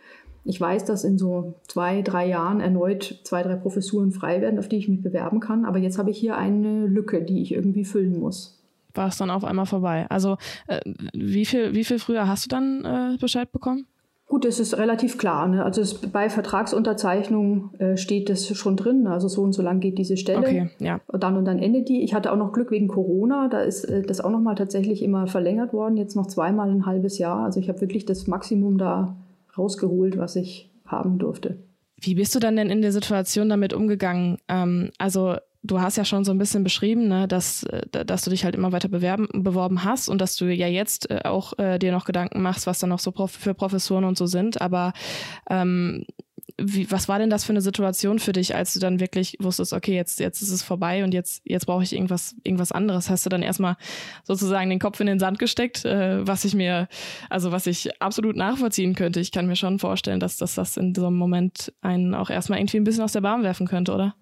[0.45, 4.69] Ich weiß, dass in so zwei, drei Jahren erneut zwei, drei Professuren frei werden, auf
[4.69, 5.65] die ich mich bewerben kann.
[5.65, 8.55] Aber jetzt habe ich hier eine Lücke, die ich irgendwie füllen muss
[8.97, 10.05] war es dann auf einmal vorbei.
[10.09, 10.79] Also äh,
[11.13, 13.87] wie, viel, wie viel früher hast du dann äh, Bescheid bekommen?
[14.27, 15.47] Gut, das ist relativ klar.
[15.47, 15.63] Ne?
[15.63, 19.05] Also es, bei Vertragsunterzeichnung äh, steht das schon drin.
[19.05, 20.39] Also so und so lang geht diese Stelle.
[20.39, 20.99] Okay, ja.
[21.07, 22.03] Und dann und dann endet die.
[22.03, 23.49] Ich hatte auch noch Glück wegen Corona.
[23.49, 25.95] Da ist äh, das auch noch mal tatsächlich immer verlängert worden.
[25.95, 27.45] Jetzt noch zweimal ein halbes Jahr.
[27.45, 29.15] Also ich habe wirklich das Maximum da
[29.57, 31.63] rausgeholt, was ich haben durfte.
[31.97, 34.37] Wie bist du dann denn in der Situation damit umgegangen?
[34.47, 38.29] Ähm, also du hast ja schon so ein bisschen beschrieben, ne, dass, äh, dass du
[38.29, 41.79] dich halt immer weiter bewerben, beworben hast und dass du ja jetzt äh, auch äh,
[41.79, 44.61] dir noch Gedanken machst, was da noch so für Professoren und so sind.
[44.61, 44.93] Aber
[45.49, 46.05] ähm,
[46.57, 49.73] wie, was war denn das für eine Situation für dich, als du dann wirklich wusstest,
[49.73, 53.09] okay, jetzt, jetzt ist es vorbei und jetzt, jetzt brauche ich irgendwas, irgendwas anderes?
[53.09, 53.75] Hast du dann erstmal
[54.23, 56.87] sozusagen den Kopf in den Sand gesteckt, äh, was ich mir,
[57.29, 59.19] also was ich absolut nachvollziehen könnte?
[59.19, 62.59] Ich kann mir schon vorstellen, dass, dass das in so einem Moment einen auch erstmal
[62.59, 64.15] irgendwie ein bisschen aus der Bahn werfen könnte, oder?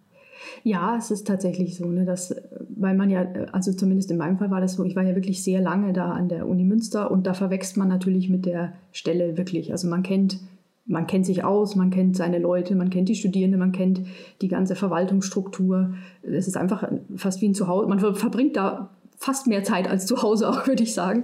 [0.64, 2.36] Ja, es ist tatsächlich so, ne, dass,
[2.70, 5.44] weil man ja, also zumindest in meinem Fall war das so, ich war ja wirklich
[5.44, 9.38] sehr lange da an der Uni Münster und da verwechselt man natürlich mit der Stelle
[9.38, 9.72] wirklich.
[9.72, 10.40] Also man kennt,
[10.86, 14.02] man kennt sich aus, man kennt seine Leute, man kennt die Studierenden, man kennt
[14.42, 15.94] die ganze Verwaltungsstruktur.
[16.24, 17.88] Es ist einfach fast wie ein Zuhause.
[17.88, 21.24] Man verbringt da fast mehr Zeit als zu Hause auch, würde ich sagen.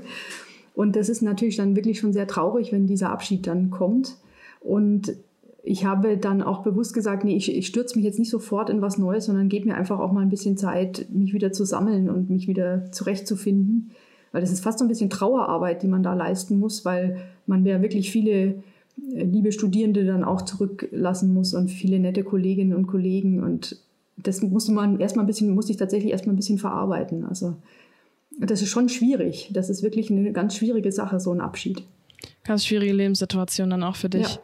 [0.74, 4.15] Und das ist natürlich dann wirklich schon sehr traurig, wenn dieser Abschied dann kommt.
[4.62, 5.13] Und
[5.62, 8.82] ich habe dann auch bewusst gesagt, nee, ich, ich stürze mich jetzt nicht sofort in
[8.82, 12.10] was Neues, sondern gebe mir einfach auch mal ein bisschen Zeit, mich wieder zu sammeln
[12.10, 13.91] und mich wieder zurechtzufinden.
[14.32, 17.65] Weil das ist fast so ein bisschen Trauerarbeit, die man da leisten muss, weil man
[17.65, 18.63] ja wirklich viele
[19.12, 23.43] liebe Studierende dann auch zurücklassen muss und viele nette Kolleginnen und Kollegen.
[23.43, 23.77] Und
[24.17, 27.25] das musste man erstmal ein bisschen, musste ich tatsächlich erstmal ein bisschen verarbeiten.
[27.25, 27.55] Also
[28.39, 29.49] das ist schon schwierig.
[29.53, 31.83] Das ist wirklich eine ganz schwierige Sache, so ein Abschied.
[32.43, 34.35] Ganz schwierige Lebenssituation dann auch für dich.
[34.35, 34.41] Ja.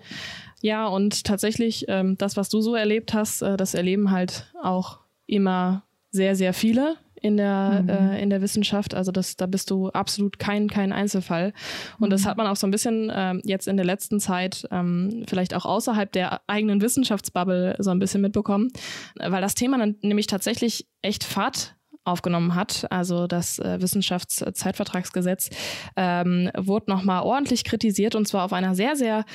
[0.61, 4.99] Ja, und tatsächlich, ähm, das, was du so erlebt hast, äh, das erleben halt auch
[5.27, 7.89] immer sehr, sehr viele in der, mhm.
[7.89, 8.93] äh, in der Wissenschaft.
[8.93, 11.53] Also das, da bist du absolut kein, kein Einzelfall.
[11.99, 12.11] Und mhm.
[12.11, 15.55] das hat man auch so ein bisschen ähm, jetzt in der letzten Zeit ähm, vielleicht
[15.55, 18.69] auch außerhalb der eigenen Wissenschaftsbubble so ein bisschen mitbekommen,
[19.15, 22.85] weil das Thema dann nämlich tatsächlich echt Fahrt aufgenommen hat.
[22.91, 25.49] Also das äh, Wissenschaftszeitvertragsgesetz
[25.95, 29.25] ähm, wurde nochmal ordentlich kritisiert und zwar auf einer sehr, sehr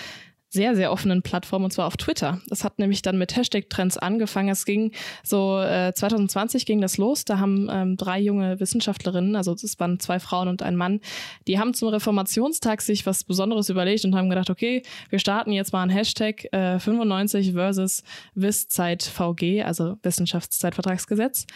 [0.50, 2.40] sehr, sehr offenen Plattform und zwar auf Twitter.
[2.48, 4.48] Das hat nämlich dann mit Hashtag-Trends angefangen.
[4.48, 7.24] Es ging so äh, 2020 ging das los.
[7.24, 11.00] Da haben ähm, drei junge Wissenschaftlerinnen, also es waren zwei Frauen und ein Mann,
[11.46, 15.72] die haben zum Reformationstag sich was Besonderes überlegt und haben gedacht, okay, wir starten jetzt
[15.72, 18.02] mal ein Hashtag äh, 95 versus
[18.36, 21.46] VG, also Wissenschaftszeitvertragsgesetz,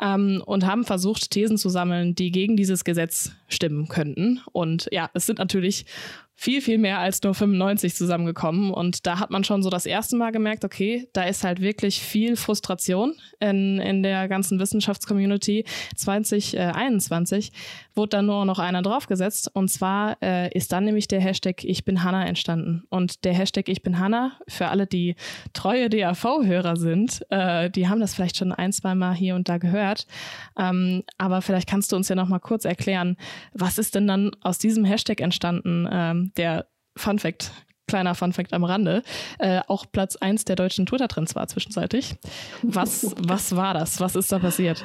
[0.00, 4.40] ähm, und haben versucht, Thesen zu sammeln, die gegen dieses Gesetz stimmen könnten.
[4.52, 5.86] Und ja, es sind natürlich
[6.36, 8.72] viel, viel mehr als nur 95 zusammengekommen.
[8.72, 12.00] Und da hat man schon so das erste Mal gemerkt, okay, da ist halt wirklich
[12.00, 15.64] viel Frustration in, in der ganzen Wissenschaftscommunity.
[15.96, 17.52] 2021
[17.94, 19.50] wurde dann nur noch einer draufgesetzt.
[19.54, 22.84] Und zwar äh, ist dann nämlich der Hashtag Ich bin Hanna entstanden.
[22.90, 25.16] Und der Hashtag Ich bin Hanna, für alle, die
[25.52, 29.58] treue DAV-Hörer sind, äh, die haben das vielleicht schon ein, zwei Mal hier und da
[29.58, 30.06] gehört.
[30.58, 33.16] Ähm, aber vielleicht kannst du uns ja noch mal kurz erklären,
[33.52, 35.88] was ist denn dann aus diesem Hashtag entstanden?
[35.90, 37.50] Ähm, der Fun Fact,
[37.86, 39.02] kleiner Fun Fact am Rande,
[39.38, 42.16] äh, auch Platz 1 der deutschen Twitter-Trends war zwischenzeitlich.
[42.62, 44.00] Was, was war das?
[44.00, 44.84] Was ist da passiert?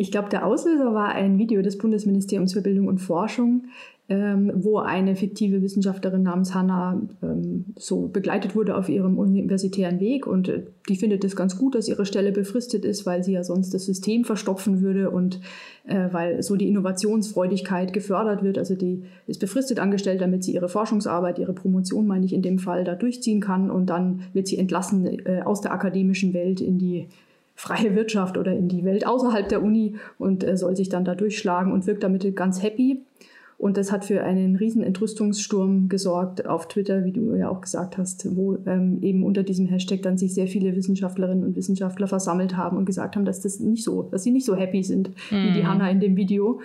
[0.00, 3.64] Ich glaube, der Auslöser war ein Video des Bundesministeriums für Bildung und Forschung,
[4.08, 10.28] ähm, wo eine fiktive Wissenschaftlerin namens Hannah ähm, so begleitet wurde auf ihrem universitären Weg.
[10.28, 13.42] Und äh, die findet es ganz gut, dass ihre Stelle befristet ist, weil sie ja
[13.42, 15.40] sonst das System verstopfen würde und
[15.84, 18.56] äh, weil so die Innovationsfreudigkeit gefördert wird.
[18.56, 22.60] Also die ist befristet angestellt, damit sie ihre Forschungsarbeit, ihre Promotion, meine ich in dem
[22.60, 23.68] Fall, da durchziehen kann.
[23.68, 27.08] Und dann wird sie entlassen äh, aus der akademischen Welt in die
[27.58, 31.16] freie Wirtschaft oder in die Welt außerhalb der Uni und äh, soll sich dann da
[31.16, 33.02] durchschlagen und wirkt damit ganz happy.
[33.58, 37.98] Und das hat für einen riesen Entrüstungssturm gesorgt auf Twitter, wie du ja auch gesagt
[37.98, 42.56] hast, wo ähm, eben unter diesem Hashtag dann sich sehr viele Wissenschaftlerinnen und Wissenschaftler versammelt
[42.56, 45.48] haben und gesagt haben, dass das nicht so, dass sie nicht so happy sind mhm.
[45.48, 45.68] wie die mhm.
[45.68, 46.60] Hanna in dem Video,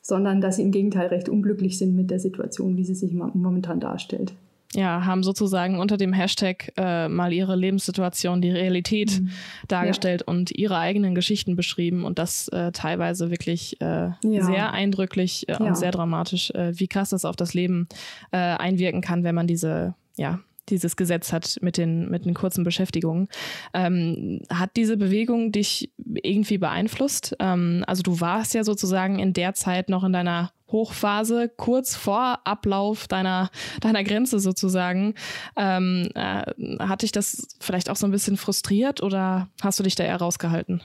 [0.00, 3.78] sondern dass sie im Gegenteil recht unglücklich sind mit der Situation, wie sie sich momentan
[3.78, 4.34] darstellt.
[4.74, 9.30] Ja, haben sozusagen unter dem Hashtag äh, mal ihre Lebenssituation, die Realität mhm.
[9.68, 10.32] dargestellt ja.
[10.32, 14.44] und ihre eigenen Geschichten beschrieben und das äh, teilweise wirklich äh, ja.
[14.44, 15.58] sehr eindrücklich äh, ja.
[15.58, 17.88] und sehr dramatisch, äh, wie krass das auf das Leben
[18.30, 22.64] äh, einwirken kann, wenn man diese, ja, dieses Gesetz hat mit den, mit den kurzen
[22.64, 23.28] Beschäftigungen.
[23.74, 27.36] Ähm, hat diese Bewegung dich irgendwie beeinflusst?
[27.40, 32.40] Ähm, also du warst ja sozusagen in der Zeit noch in deiner Hochphase, kurz vor
[32.44, 35.14] Ablauf deiner, deiner Grenze sozusagen.
[35.56, 36.44] Ähm, äh,
[36.80, 40.16] hat dich das vielleicht auch so ein bisschen frustriert oder hast du dich da eher
[40.16, 40.82] rausgehalten?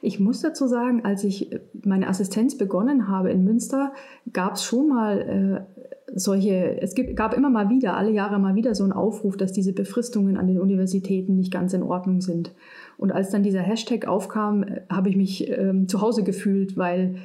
[0.00, 1.50] Ich muss dazu sagen, als ich
[1.84, 3.92] meine Assistenz begonnen habe in Münster,
[4.32, 5.82] gab es schon mal äh,
[6.14, 9.52] solche, es gibt, gab immer mal wieder, alle Jahre mal wieder so einen Aufruf, dass
[9.52, 12.54] diese Befristungen an den Universitäten nicht ganz in Ordnung sind.
[12.96, 17.16] Und als dann dieser Hashtag aufkam, äh, habe ich mich ähm, zu Hause gefühlt, weil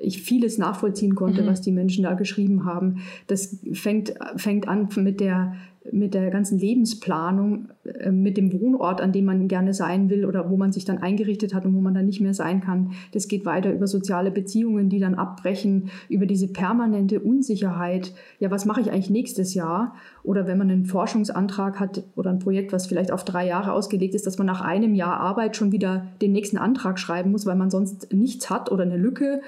[0.00, 1.46] ich vieles nachvollziehen konnte, mhm.
[1.46, 2.96] was die Menschen da geschrieben haben.
[3.26, 5.54] Das fängt, fängt an mit der,
[5.92, 10.50] mit der ganzen Lebensplanung, äh, mit dem Wohnort, an dem man gerne sein will oder
[10.50, 12.92] wo man sich dann eingerichtet hat und wo man dann nicht mehr sein kann.
[13.12, 18.12] Das geht weiter über soziale Beziehungen, die dann abbrechen, über diese permanente Unsicherheit.
[18.38, 19.94] Ja, was mache ich eigentlich nächstes Jahr?
[20.22, 24.14] Oder wenn man einen Forschungsantrag hat oder ein Projekt, was vielleicht auf drei Jahre ausgelegt
[24.14, 27.56] ist, dass man nach einem Jahr Arbeit schon wieder den nächsten Antrag schreiben muss, weil
[27.56, 29.40] man sonst nichts hat oder eine Lücke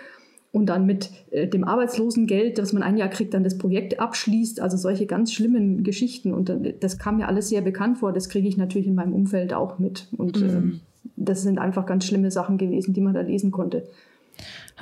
[0.52, 4.60] und dann mit äh, dem Arbeitslosengeld, das man ein Jahr kriegt, dann das Projekt abschließt.
[4.60, 6.32] Also solche ganz schlimmen Geschichten.
[6.32, 8.12] Und äh, das kam mir alles sehr bekannt vor.
[8.12, 10.08] Das kriege ich natürlich in meinem Umfeld auch mit.
[10.16, 10.74] Und mhm.
[10.74, 13.84] äh, das sind einfach ganz schlimme Sachen gewesen, die man da lesen konnte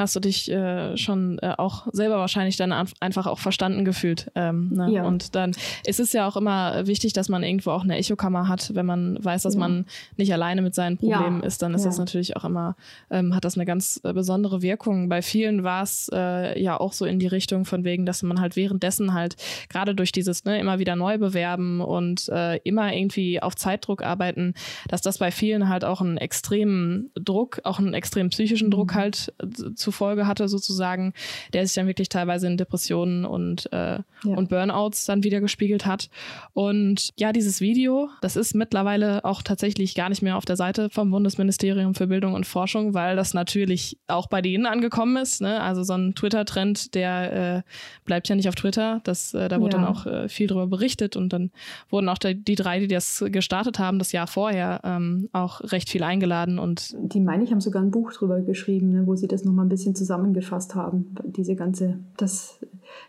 [0.01, 4.31] hast du dich äh, schon äh, auch selber wahrscheinlich dann einfach auch verstanden gefühlt.
[4.35, 4.91] Ähm, ne?
[4.91, 5.05] ja.
[5.05, 5.53] Und dann
[5.85, 9.23] ist es ja auch immer wichtig, dass man irgendwo auch eine Echokammer hat, wenn man
[9.23, 9.61] weiß, dass ja.
[9.61, 9.87] man
[10.17, 11.47] nicht alleine mit seinen Problemen ja.
[11.47, 12.77] ist, dann ist das natürlich auch immer,
[13.11, 15.09] ähm, hat das eine ganz äh, besondere Wirkung.
[15.09, 18.41] Bei vielen war es äh, ja auch so in die Richtung von wegen, dass man
[18.41, 19.37] halt währenddessen halt
[19.69, 24.55] gerade durch dieses ne, immer wieder neu bewerben und äh, immer irgendwie auf Zeitdruck arbeiten,
[24.89, 28.99] dass das bei vielen halt auch einen extremen Druck, auch einen extremen psychischen Druck mhm.
[28.99, 31.13] halt äh, zu zufolge hatte, sozusagen,
[31.53, 34.03] der sich dann wirklich teilweise in Depressionen und, äh, ja.
[34.23, 36.09] und Burnouts dann wieder gespiegelt hat.
[36.53, 40.89] Und ja, dieses Video, das ist mittlerweile auch tatsächlich gar nicht mehr auf der Seite
[40.91, 45.43] vom Bundesministerium für Bildung und Forschung, weil das natürlich auch bei denen angekommen ist.
[45.43, 45.61] Ne?
[45.61, 47.63] Also so ein Twitter-Trend, der äh,
[48.05, 49.01] bleibt ja nicht auf Twitter.
[49.05, 49.83] Das, äh, da wurde ja.
[49.83, 51.51] dann auch äh, viel darüber berichtet und dann
[51.91, 55.91] wurden auch die, die drei, die das gestartet haben, das Jahr vorher ähm, auch recht
[55.91, 56.59] viel eingeladen.
[56.59, 59.67] Und die meine ich haben sogar ein Buch drüber geschrieben, ne, wo sie das nochmal
[59.67, 61.15] ein bisschen bisschen zusammengefasst haben.
[61.25, 62.61] Diese ganze, das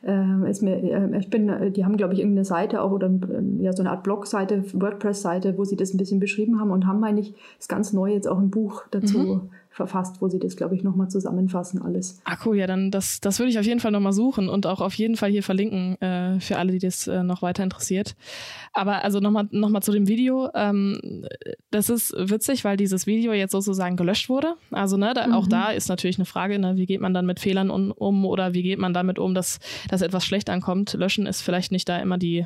[0.04, 3.64] äh, ist mir, äh, ich bin, die haben, glaube ich, irgendeine Seite auch oder äh,
[3.64, 7.00] ja, so eine Art Blogseite, WordPress-Seite, wo sie das ein bisschen beschrieben haben und haben,
[7.00, 10.58] meine ich, ist ganz neu jetzt auch ein Buch dazu mhm verfasst, wo sie das,
[10.58, 12.22] glaube ich, nochmal zusammenfassen alles.
[12.26, 14.82] Ah, cool, ja, dann das, das würde ich auf jeden Fall nochmal suchen und auch
[14.82, 18.16] auf jeden Fall hier verlinken äh, für alle, die das äh, noch weiter interessiert.
[18.74, 20.50] Aber also nochmal noch mal zu dem Video.
[20.54, 21.26] Ähm,
[21.72, 24.56] das ist witzig, weil dieses Video jetzt sozusagen gelöscht wurde.
[24.72, 25.34] Also ne, da, mhm.
[25.34, 28.26] auch da ist natürlich eine Frage, ne, wie geht man dann mit Fehlern um, um
[28.26, 30.94] oder wie geht man damit um, dass, dass etwas schlecht ankommt.
[30.94, 32.46] Löschen ist vielleicht nicht da immer die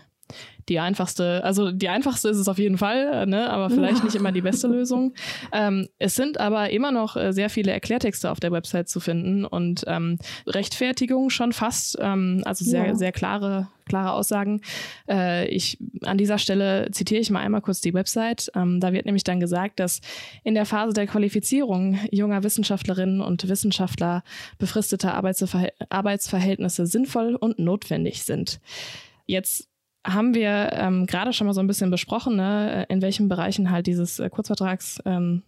[0.70, 4.32] die einfachste, also die einfachste ist es auf jeden Fall, ne, aber vielleicht nicht immer
[4.32, 5.14] die beste Lösung.
[5.52, 9.46] Ähm, es sind aber immer noch äh, sehr viele Erklärtexte auf der Website zu finden
[9.46, 12.96] und ähm, Rechtfertigung schon fast, ähm, also sehr, ja.
[12.96, 14.62] sehr klare, klare Aussagen.
[15.08, 18.52] Äh, ich, an dieser Stelle zitiere ich mal einmal kurz die Website.
[18.56, 20.02] Ähm, da wird nämlich dann gesagt, dass
[20.44, 24.24] in der Phase der Qualifizierung junger Wissenschaftlerinnen und Wissenschaftler
[24.58, 28.60] befristete Arbeitsverhält Arbeitsverhältnisse sinnvoll und notwendig sind.
[29.26, 29.70] Jetzt
[30.06, 33.88] haben wir ähm, gerade schon mal so ein bisschen besprochen, ne, in welchen Bereichen halt
[33.88, 35.44] dieses äh, Kurzvertrags, ähm,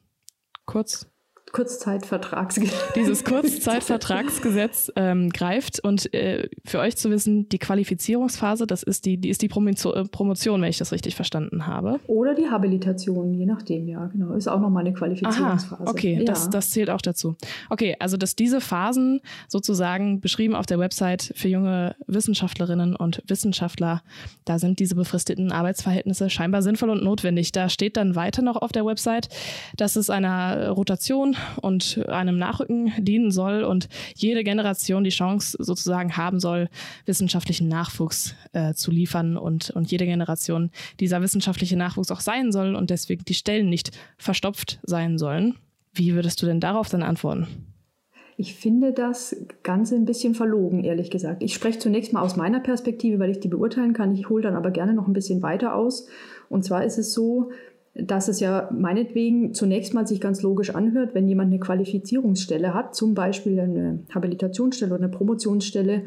[0.68, 1.08] Kurz,
[1.52, 2.94] Kurzzeitvertragsgesetz.
[2.96, 9.18] Dieses Kurzzeitvertragsgesetz ähm, greift und äh, für euch zu wissen, die Qualifizierungsphase, das ist die,
[9.18, 12.00] die ist die äh, Promotion, wenn ich das richtig verstanden habe.
[12.08, 14.34] Oder die Habilitation, je nachdem, ja, genau.
[14.34, 15.82] Ist auch nochmal eine Qualifizierungsphase.
[15.84, 16.26] Aha, okay, ja.
[16.26, 17.36] das, das zählt auch dazu.
[17.70, 24.04] Okay, also dass diese Phasen sozusagen beschrieben auf der Website für junge Wissenschaftlerinnen und Wissenschaftler,
[24.46, 27.52] da sind diese befristeten Arbeitsverhältnisse scheinbar sinnvoll und notwendig.
[27.52, 29.30] Da steht dann weiter noch auf der Website,
[29.78, 36.18] dass es einer Rotation und einem Nachrücken dienen soll und jede Generation die Chance sozusagen
[36.18, 36.70] haben soll,
[37.06, 42.76] wissenschaftlichen Nachwuchs äh, zu liefern und, und jede Generation dieser wissenschaftliche Nachwuchs auch sein soll
[42.76, 45.56] und deswegen die Stellen nicht verstopft sein sollen.
[45.94, 47.48] Wie würdest du denn darauf dann antworten?
[48.40, 51.42] Ich finde das Ganze ein bisschen verlogen, ehrlich gesagt.
[51.42, 54.14] Ich spreche zunächst mal aus meiner Perspektive, weil ich die beurteilen kann.
[54.14, 56.08] Ich hole dann aber gerne noch ein bisschen weiter aus.
[56.48, 57.50] Und zwar ist es so,
[58.00, 62.96] dass es ja meinetwegen zunächst mal sich ganz logisch anhört, wenn jemand eine Qualifizierungsstelle hat,
[62.96, 66.04] zum Beispiel eine Habilitationsstelle oder eine Promotionsstelle,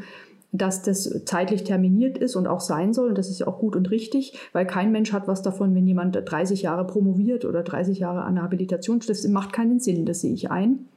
[0.53, 3.09] dass das zeitlich terminiert ist und auch sein soll.
[3.09, 5.87] Und das ist ja auch gut und richtig, weil kein Mensch hat was davon, wenn
[5.87, 9.01] jemand 30 Jahre promoviert oder 30 Jahre an der Habilitation.
[9.07, 10.89] Das macht keinen Sinn, das sehe ich ein.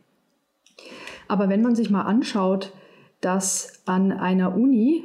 [1.28, 2.74] Aber wenn man sich mal anschaut,
[3.22, 5.04] dass an einer Uni,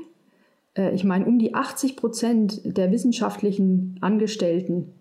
[0.77, 4.93] äh, ich meine, um die 80 Prozent der wissenschaftlichen Angestellten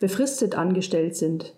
[0.00, 1.54] befristet angestellt sind,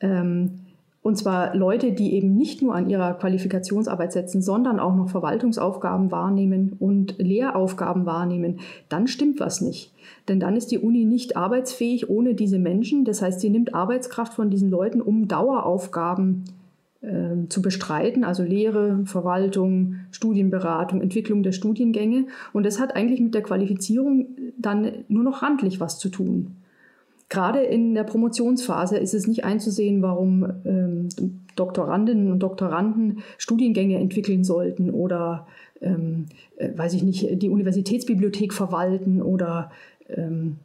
[0.00, 0.66] ähm,
[1.02, 6.10] und zwar Leute, die eben nicht nur an ihrer Qualifikationsarbeit setzen, sondern auch noch Verwaltungsaufgaben
[6.10, 9.94] wahrnehmen und Lehraufgaben wahrnehmen, dann stimmt was nicht.
[10.28, 13.06] Denn dann ist die Uni nicht arbeitsfähig ohne diese Menschen.
[13.06, 16.44] Das heißt, sie nimmt Arbeitskraft von diesen Leuten, um Daueraufgaben
[17.00, 22.26] äh, zu bestreiten, also Lehre, Verwaltung, Studienberatung, Entwicklung der Studiengänge.
[22.52, 24.26] Und das hat eigentlich mit der Qualifizierung
[24.58, 26.59] dann nur noch randlich was zu tun.
[27.30, 31.08] Gerade in der Promotionsphase ist es nicht einzusehen, warum ähm,
[31.54, 35.46] Doktorandinnen und Doktoranden Studiengänge entwickeln sollten oder,
[35.80, 39.70] ähm, äh, weiß ich nicht, die Universitätsbibliothek verwalten oder
[40.08, 40.56] ähm,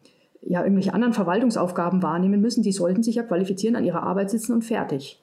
[0.42, 2.64] ja, irgendwelche anderen Verwaltungsaufgaben wahrnehmen müssen.
[2.64, 5.22] Die sollten sich ja qualifizieren, an ihrer Arbeit sitzen und fertig.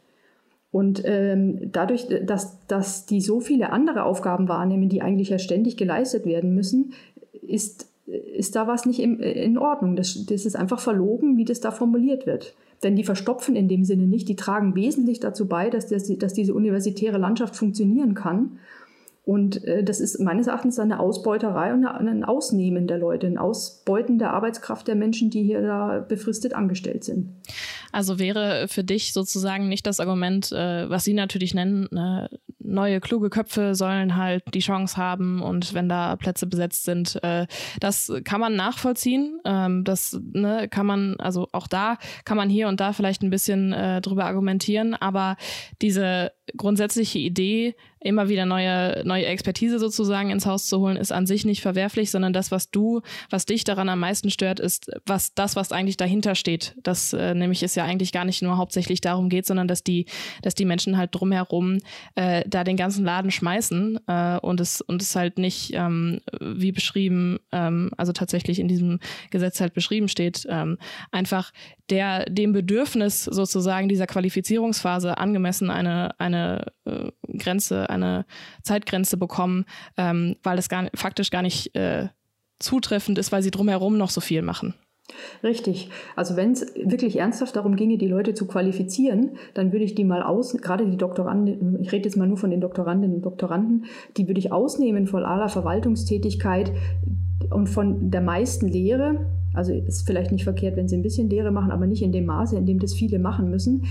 [0.70, 5.76] Und ähm, dadurch, dass, dass die so viele andere Aufgaben wahrnehmen, die eigentlich ja ständig
[5.76, 6.92] geleistet werden müssen,
[7.42, 9.96] ist ist da was nicht in, in Ordnung.
[9.96, 12.54] Das, das ist einfach verlogen, wie das da formuliert wird.
[12.82, 16.32] Denn die verstopfen in dem Sinne nicht, die tragen wesentlich dazu bei, dass, das, dass
[16.32, 18.58] diese universitäre Landschaft funktionieren kann.
[19.24, 24.18] Und äh, das ist meines Erachtens eine Ausbeuterei und ein Ausnehmen der Leute, ein Ausbeuten
[24.18, 27.30] der Arbeitskraft der Menschen, die hier da befristet angestellt sind.
[27.92, 33.00] Also wäre für dich sozusagen nicht das Argument, äh, was Sie natürlich nennen, ne, neue
[33.00, 37.46] kluge Köpfe sollen halt die Chance haben und wenn da Plätze besetzt sind, äh,
[37.80, 39.40] das kann man nachvollziehen.
[39.44, 43.30] Ähm, das ne, kann man, also auch da kann man hier und da vielleicht ein
[43.30, 45.36] bisschen äh, drüber argumentieren, aber
[45.80, 47.74] diese grundsätzliche Idee,
[48.04, 52.10] immer wieder neue, neue Expertise sozusagen ins Haus zu holen, ist an sich nicht verwerflich,
[52.10, 53.00] sondern das, was du,
[53.30, 56.74] was dich daran am meisten stört, ist was das, was eigentlich dahinter steht.
[56.82, 60.06] Das äh, nämlich ist ja eigentlich gar nicht nur hauptsächlich darum geht, sondern dass die,
[60.42, 61.78] dass die Menschen halt drumherum
[62.16, 66.72] äh, da den ganzen Laden schmeißen äh, und es und es halt nicht ähm, wie
[66.72, 68.98] beschrieben, ähm, also tatsächlich in diesem
[69.30, 70.78] Gesetz halt beschrieben steht, ähm,
[71.12, 71.52] einfach
[71.90, 78.24] der dem Bedürfnis sozusagen dieser Qualifizierungsphase angemessen eine eine äh, Grenze, eine
[78.62, 79.64] Zeitgrenze bekommen,
[79.96, 82.08] ähm, weil es gar, faktisch gar nicht äh,
[82.58, 84.74] zutreffend ist, weil sie drumherum noch so viel machen.
[85.42, 85.90] Richtig.
[86.16, 90.04] Also wenn es wirklich ernsthaft darum ginge, die Leute zu qualifizieren, dann würde ich die
[90.04, 93.86] mal aus, gerade die Doktoranden, ich rede jetzt mal nur von den Doktorandinnen und Doktoranden,
[94.16, 96.72] die würde ich ausnehmen von aller Verwaltungstätigkeit
[97.50, 101.50] und von der meisten Lehre, also ist vielleicht nicht verkehrt, wenn sie ein bisschen Lehre
[101.50, 103.84] machen, aber nicht in dem Maße, in dem das viele machen müssen.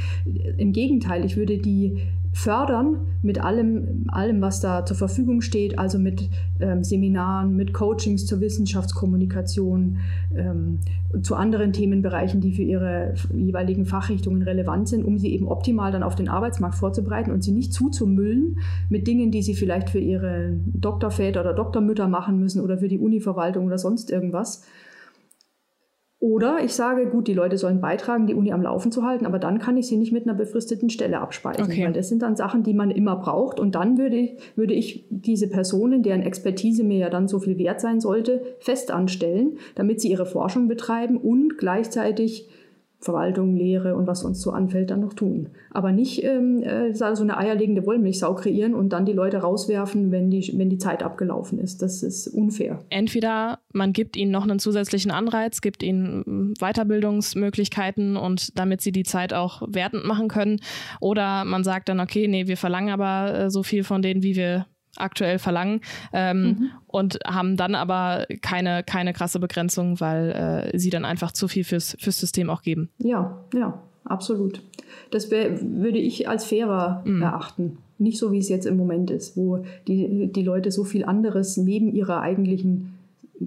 [0.57, 1.97] Im Gegenteil, ich würde die
[2.33, 8.25] fördern mit allem, allem, was da zur Verfügung steht, also mit ähm, Seminaren, mit Coachings
[8.25, 9.97] zur Wissenschaftskommunikation,
[10.35, 10.79] ähm,
[11.21, 16.03] zu anderen Themenbereichen, die für ihre jeweiligen Fachrichtungen relevant sind, um sie eben optimal dann
[16.03, 20.53] auf den Arbeitsmarkt vorzubereiten und sie nicht zuzumüllen mit Dingen, die sie vielleicht für ihre
[20.73, 24.63] Doktorväter oder Doktormütter machen müssen oder für die Univerwaltung oder sonst irgendwas,
[26.21, 29.39] oder ich sage, gut, die Leute sollen beitragen, die Uni am Laufen zu halten, aber
[29.39, 31.63] dann kann ich sie nicht mit einer befristeten Stelle abspeisen.
[31.65, 31.83] Okay.
[31.83, 33.59] Weil das sind dann Sachen, die man immer braucht.
[33.59, 37.57] Und dann würde ich, würde ich diese Personen, deren Expertise mir ja dann so viel
[37.57, 42.47] wert sein sollte, fest anstellen, damit sie ihre Forschung betreiben und gleichzeitig
[43.01, 45.49] Verwaltung, Lehre und was sonst so anfällt, dann noch tun.
[45.71, 50.29] Aber nicht ähm, äh, so eine eierlegende Wollmilchsau kreieren und dann die Leute rauswerfen, wenn
[50.29, 51.81] die, wenn die Zeit abgelaufen ist.
[51.81, 52.79] Das ist unfair.
[52.89, 58.91] Entweder man gibt ihnen noch einen zusätzlichen Anreiz, gibt ihnen hm, Weiterbildungsmöglichkeiten und damit sie
[58.91, 60.59] die Zeit auch wertend machen können.
[60.99, 64.35] Oder man sagt dann, okay, nee, wir verlangen aber äh, so viel von denen, wie
[64.35, 65.81] wir aktuell verlangen
[66.13, 66.69] ähm, mhm.
[66.87, 71.63] und haben dann aber keine, keine krasse Begrenzung, weil äh, sie dann einfach zu viel
[71.63, 72.89] fürs, fürs System auch geben.
[72.99, 74.61] Ja, ja, absolut.
[75.11, 77.21] Das wär, würde ich als fairer mhm.
[77.21, 77.77] erachten.
[77.97, 81.57] Nicht so, wie es jetzt im Moment ist, wo die, die Leute so viel anderes
[81.57, 82.97] neben ihrer eigentlichen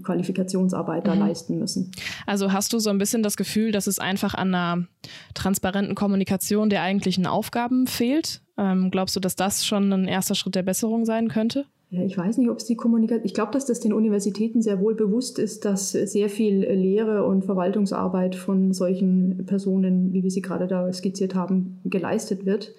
[0.03, 1.21] Qualifikationsarbeit da mhm.
[1.21, 1.91] leisten müssen.
[2.27, 4.87] Also hast du so ein bisschen das Gefühl, dass es einfach an einer
[5.35, 8.43] transparenten Kommunikation der eigentlichen Aufgaben fehlt?
[8.57, 11.67] Ähm, glaubst du, dass das schon ein erster Schritt der Besserung sein könnte?
[11.91, 13.25] Ja, ich weiß nicht, ob es die Kommunikation.
[13.25, 17.45] Ich glaube, dass das den Universitäten sehr wohl bewusst ist, dass sehr viel Lehre und
[17.45, 22.75] Verwaltungsarbeit von solchen Personen, wie wir sie gerade da skizziert haben, geleistet wird.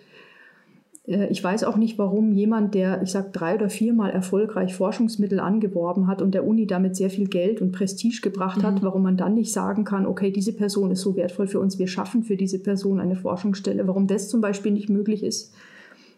[1.07, 5.39] Äh, ich weiß auch nicht, warum jemand, der, ich sage, drei oder viermal erfolgreich Forschungsmittel
[5.39, 8.85] angeworben hat und der Uni damit sehr viel Geld und Prestige gebracht hat, mhm.
[8.85, 11.87] warum man dann nicht sagen kann, okay, diese Person ist so wertvoll für uns, wir
[11.87, 15.53] schaffen für diese Person eine Forschungsstelle, warum das zum Beispiel nicht möglich ist.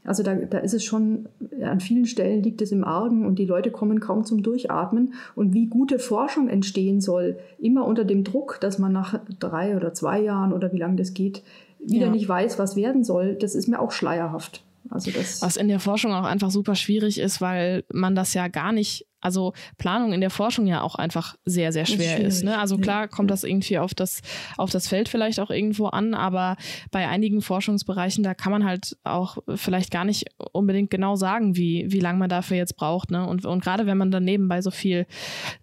[0.03, 1.27] Also da, da ist es schon,
[1.61, 5.13] an vielen Stellen liegt es im Argen und die Leute kommen kaum zum Durchatmen.
[5.35, 9.93] Und wie gute Forschung entstehen soll, immer unter dem Druck, dass man nach drei oder
[9.93, 11.43] zwei Jahren oder wie lange das geht,
[11.79, 12.11] wieder ja.
[12.11, 14.63] nicht weiß, was werden soll, das ist mir auch schleierhaft.
[14.91, 18.47] Also das was in der Forschung auch einfach super schwierig ist, weil man das ja
[18.47, 22.43] gar nicht also Planung in der Forschung ja auch einfach sehr, sehr schwer ist.
[22.43, 22.57] Ne?
[22.57, 24.21] Also klar kommt das irgendwie auf das,
[24.57, 26.55] auf das Feld vielleicht auch irgendwo an, aber
[26.91, 31.85] bei einigen Forschungsbereichen, da kann man halt auch vielleicht gar nicht unbedingt genau sagen, wie,
[31.89, 33.09] wie lange man dafür jetzt braucht.
[33.11, 33.25] Ne?
[33.25, 35.07] Und, und gerade wenn man dann nebenbei so viel,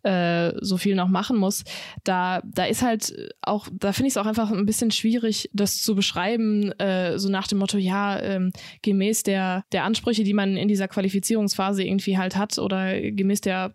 [0.02, 1.64] äh, so viel noch machen muss,
[2.02, 5.80] da, da ist halt auch, da finde ich es auch einfach ein bisschen schwierig, das
[5.80, 8.52] zu beschreiben, äh, so nach dem Motto, ja, ähm,
[8.82, 13.72] gemäß der, der Ansprüche, die man in dieser Qualifizierungsphase irgendwie halt hat oder gemäß der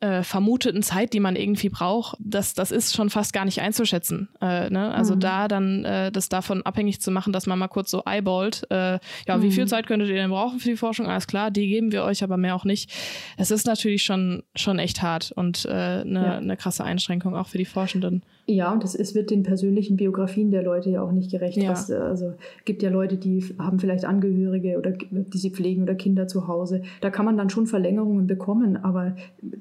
[0.00, 4.28] äh, vermuteten Zeit, die man irgendwie braucht, das, das ist schon fast gar nicht einzuschätzen.
[4.40, 4.92] Äh, ne?
[4.94, 5.20] Also mhm.
[5.20, 8.98] da dann äh, das davon abhängig zu machen, dass man mal kurz so eyeballt, äh,
[9.28, 9.42] ja, mhm.
[9.42, 11.06] wie viel Zeit könntet ihr denn brauchen für die Forschung?
[11.06, 12.90] Alles klar, die geben wir euch, aber mehr auch nicht.
[13.36, 16.40] Es ist natürlich schon, schon echt hart und eine äh, ja.
[16.40, 18.22] ne krasse Einschränkung auch für die Forschenden.
[18.50, 21.56] Ja, und es wird den persönlichen Biografien der Leute ja auch nicht gerecht.
[21.56, 21.70] Ja.
[21.70, 22.34] Was, also
[22.64, 26.82] gibt ja Leute, die haben vielleicht Angehörige oder die sie pflegen oder Kinder zu Hause.
[27.00, 29.14] Da kann man dann schon Verlängerungen bekommen, aber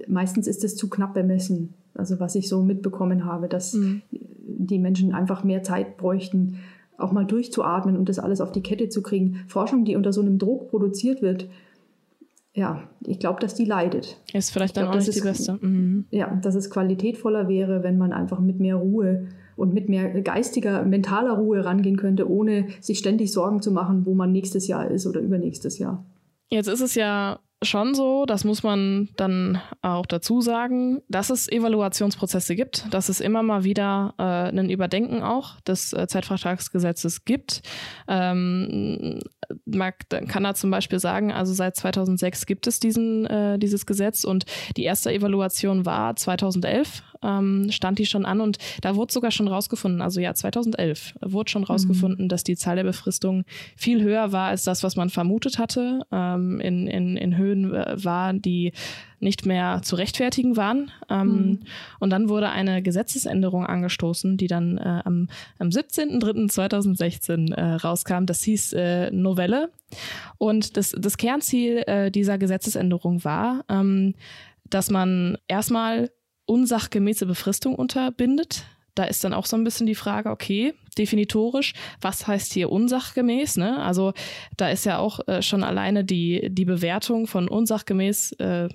[0.07, 1.75] meistens ist es zu knapp bemessen.
[1.93, 4.01] Also was ich so mitbekommen habe, dass mhm.
[4.11, 6.57] die Menschen einfach mehr Zeit bräuchten,
[6.97, 9.41] auch mal durchzuatmen und das alles auf die Kette zu kriegen.
[9.47, 11.47] Forschung, die unter so einem Druck produziert wird,
[12.59, 14.17] ja, ich glaube, dass die leidet.
[14.33, 15.57] Ist vielleicht dann glaub, auch nicht die beste.
[15.61, 16.07] Mhm.
[16.11, 20.83] Ja, dass es qualitätvoller wäre, wenn man einfach mit mehr Ruhe und mit mehr geistiger,
[20.83, 25.07] mentaler Ruhe rangehen könnte, ohne sich ständig Sorgen zu machen, wo man nächstes Jahr ist
[25.07, 26.05] oder übernächstes Jahr.
[26.49, 31.51] Jetzt ist es ja schon so, das muss man dann auch dazu sagen, dass es
[31.51, 37.61] Evaluationsprozesse gibt, dass es immer mal wieder äh, ein Überdenken auch des äh, Zeitvertragsgesetzes gibt.
[38.07, 39.19] Ähm,
[39.65, 39.93] man
[40.27, 44.45] kann da zum Beispiel sagen, also seit 2006 gibt es diesen, äh, dieses Gesetz und
[44.77, 49.47] die erste Evaluation war 2011 ähm, stand die schon an und da wurde sogar schon
[49.47, 52.29] rausgefunden, also ja, 2011 wurde schon rausgefunden, mhm.
[52.29, 53.45] dass die Zahl der Befristungen
[53.75, 58.03] viel höher war als das, was man vermutet hatte, ähm, in, in, in Höhen äh,
[58.03, 58.73] war, die
[59.19, 60.91] nicht mehr zu rechtfertigen waren.
[61.09, 61.59] Ähm, mhm.
[61.99, 68.25] Und dann wurde eine Gesetzesänderung angestoßen, die dann äh, am, am 17.03.2016 äh, rauskam.
[68.25, 69.71] Das hieß äh, Novelle.
[70.37, 74.15] Und das, das Kernziel äh, dieser Gesetzesänderung war, ähm,
[74.69, 76.11] dass man erstmal
[76.49, 78.65] unsachgemäße Befristung unterbindet.
[78.95, 83.57] Da ist dann auch so ein bisschen die Frage, okay, definitorisch, was heißt hier unsachgemäß?
[83.57, 83.81] Ne?
[83.81, 84.13] Also
[84.57, 88.67] da ist ja auch äh, schon alleine die, die Bewertung von unsachgemäß äh,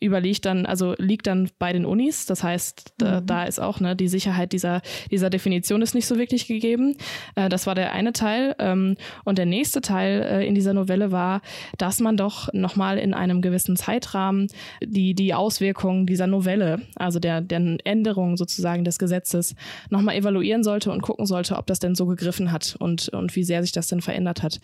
[0.00, 2.26] überliegt dann, also liegt dann bei den Unis.
[2.26, 3.26] Das heißt, da, mhm.
[3.26, 4.80] da ist auch ne, die Sicherheit dieser,
[5.10, 6.96] dieser Definition ist nicht so wirklich gegeben.
[7.34, 8.54] Äh, das war der eine Teil.
[8.58, 11.42] Ähm, und der nächste Teil äh, in dieser Novelle war,
[11.78, 14.48] dass man doch nochmal in einem gewissen Zeitrahmen
[14.82, 19.54] die, die Auswirkungen dieser Novelle, also der, der Änderung sozusagen des Gesetzes,
[19.90, 23.44] nochmal evaluieren sollte und gucken sollte, ob das denn so gegriffen hat und, und wie
[23.44, 24.60] sehr sich das denn verändert hat.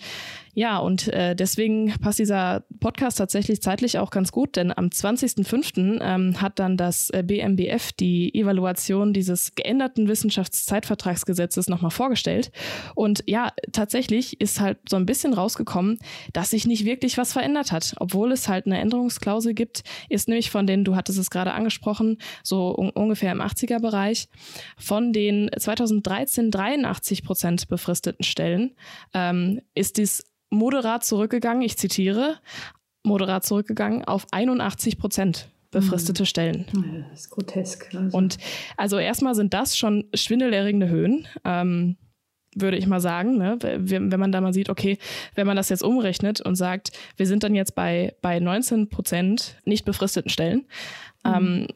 [0.55, 4.93] Ja, und äh, deswegen passt dieser Podcast tatsächlich zeitlich auch ganz gut, denn am
[5.25, 6.01] 20.05.
[6.01, 12.51] Ähm, hat dann das äh, BMBF die Evaluation dieses geänderten Wissenschaftszeitvertragsgesetzes nochmal vorgestellt.
[12.95, 15.99] Und ja, tatsächlich ist halt so ein bisschen rausgekommen,
[16.33, 20.51] dass sich nicht wirklich was verändert hat, obwohl es halt eine Änderungsklausel gibt, ist nämlich
[20.51, 24.29] von den, du hattest es gerade angesprochen, so un ungefähr im 80er Bereich,
[24.79, 28.75] von den 2013 83 Prozent befristeten Stellen
[29.12, 32.39] ähm, ist dies moderat zurückgegangen, ich zitiere,
[33.05, 36.27] moderat zurückgegangen auf 81 Prozent befristete mhm.
[36.27, 36.67] Stellen.
[37.11, 37.95] Das ist grotesk.
[37.95, 38.17] Also.
[38.17, 38.39] Und
[38.77, 41.29] also erstmal sind das schon schwindelerregende Höhen.
[41.45, 41.97] Ähm,
[42.57, 43.59] würde ich mal sagen, ne?
[43.61, 44.99] wenn man da mal sieht, okay,
[45.35, 49.57] wenn man das jetzt umrechnet und sagt, wir sind dann jetzt bei, bei 19 Prozent
[49.65, 50.65] nicht befristeten Stellen,
[51.25, 51.35] mhm.
[51.35, 51.67] ähm,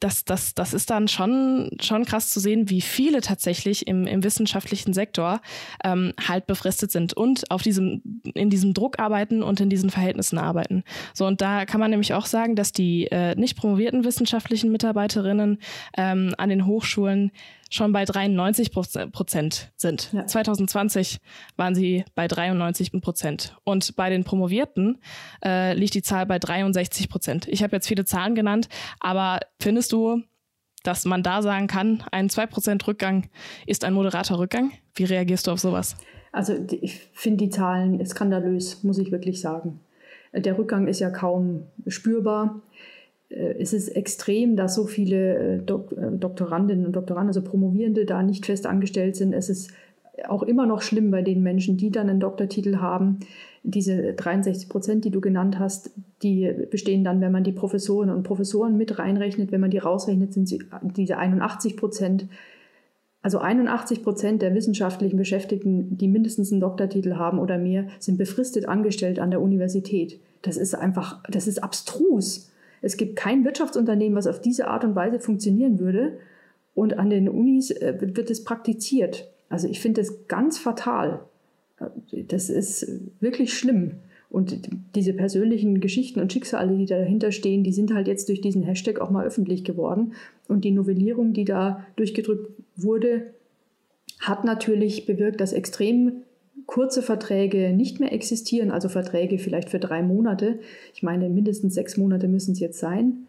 [0.00, 4.22] das, das, das ist dann schon, schon krass zu sehen, wie viele tatsächlich im, im
[4.24, 5.40] wissenschaftlichen Sektor
[5.82, 10.38] ähm, halt befristet sind und auf diesem, in diesem Druck arbeiten und in diesen Verhältnissen
[10.38, 10.84] arbeiten.
[11.12, 15.58] So, und da kann man nämlich auch sagen, dass die äh, nicht promovierten wissenschaftlichen Mitarbeiterinnen
[15.96, 17.30] ähm, an den Hochschulen
[17.74, 20.12] schon bei 93 Prozent sind.
[20.12, 20.26] Ja.
[20.26, 21.18] 2020
[21.56, 23.56] waren sie bei 93 Prozent.
[23.64, 24.98] Und bei den Promovierten
[25.44, 27.48] äh, liegt die Zahl bei 63 Prozent.
[27.48, 28.68] Ich habe jetzt viele Zahlen genannt,
[29.00, 30.22] aber findest du,
[30.84, 33.28] dass man da sagen kann, ein 2% Rückgang
[33.66, 34.72] ist ein moderater Rückgang?
[34.94, 35.96] Wie reagierst du auf sowas?
[36.30, 39.80] Also ich finde die Zahlen skandalös, muss ich wirklich sagen.
[40.32, 42.60] Der Rückgang ist ja kaum spürbar.
[43.34, 48.04] Äh, es ist extrem, dass so viele äh, Dok äh, Doktorandinnen und Doktoranden, also Promovierende,
[48.04, 49.32] da nicht fest angestellt sind.
[49.32, 49.72] Es ist
[50.28, 53.18] auch immer noch schlimm bei den Menschen, die dann einen Doktortitel haben.
[53.64, 55.90] Diese 63 Prozent, die du genannt hast,
[56.22, 60.32] die bestehen dann, wenn man die Professoren und Professoren mit reinrechnet, wenn man die rausrechnet,
[60.32, 62.28] sind sie diese 81 Prozent.
[63.22, 68.68] Also 81 Prozent der wissenschaftlichen Beschäftigten, die mindestens einen Doktortitel haben oder mehr, sind befristet
[68.68, 70.20] angestellt an der Universität.
[70.42, 72.52] Das ist einfach, das ist abstrus.
[72.84, 76.18] Es gibt kein Wirtschaftsunternehmen, was auf diese Art und Weise funktionieren würde.
[76.74, 79.30] Und an den Unis äh, wird es praktiziert.
[79.48, 81.20] Also ich finde das ganz fatal.
[82.10, 82.86] Das ist
[83.20, 83.92] wirklich schlimm.
[84.28, 88.64] Und diese persönlichen Geschichten und Schicksale, die dahinter stehen, die sind halt jetzt durch diesen
[88.64, 90.14] Hashtag auch mal öffentlich geworden.
[90.48, 93.32] Und die Novellierung, die da durchgedrückt wurde,
[94.20, 96.23] hat natürlich bewirkt, dass extrem
[96.66, 100.58] kurze Verträge nicht mehr existieren, also Verträge vielleicht für drei Monate.
[100.94, 103.26] Ich meine, mindestens sechs Monate müssen es jetzt sein.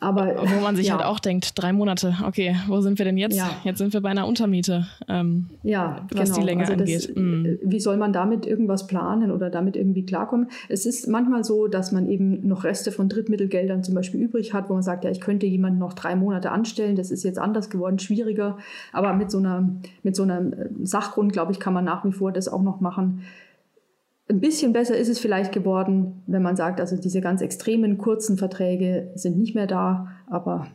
[0.00, 0.94] Aber, Wo man sich ja.
[0.94, 3.36] halt auch denkt, drei Monate, okay, wo sind wir denn jetzt?
[3.36, 3.50] Ja.
[3.64, 6.40] Jetzt sind wir bei einer Untermiete, ähm, ja, was genau.
[6.40, 7.08] die Länge also angeht.
[7.08, 7.46] Das, mm.
[7.62, 10.50] Wie soll man damit irgendwas planen oder damit irgendwie klarkommen?
[10.68, 14.68] Es ist manchmal so, dass man eben noch Reste von Drittmittelgeldern zum Beispiel übrig hat,
[14.70, 17.68] wo man sagt, ja, ich könnte jemanden noch drei Monate anstellen, das ist jetzt anders
[17.68, 18.58] geworden, schwieriger.
[18.92, 19.68] Aber mit so einer,
[20.04, 22.80] mit so einem äh, Sachgrund, glaube ich, kann man nach wie vor das auch noch
[22.80, 23.22] machen.
[24.30, 28.36] Ein bisschen besser ist es vielleicht geworden, wenn man sagt, also diese ganz extremen kurzen
[28.36, 30.66] Verträge sind nicht mehr da, aber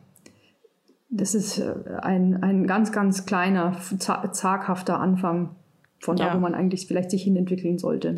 [1.10, 5.56] das ist äh, ein, ein ganz, ganz kleiner, zaghafter Anfang
[6.00, 6.36] von da, ja.
[6.36, 8.18] wo man eigentlich vielleicht sich hinentwickeln sollte.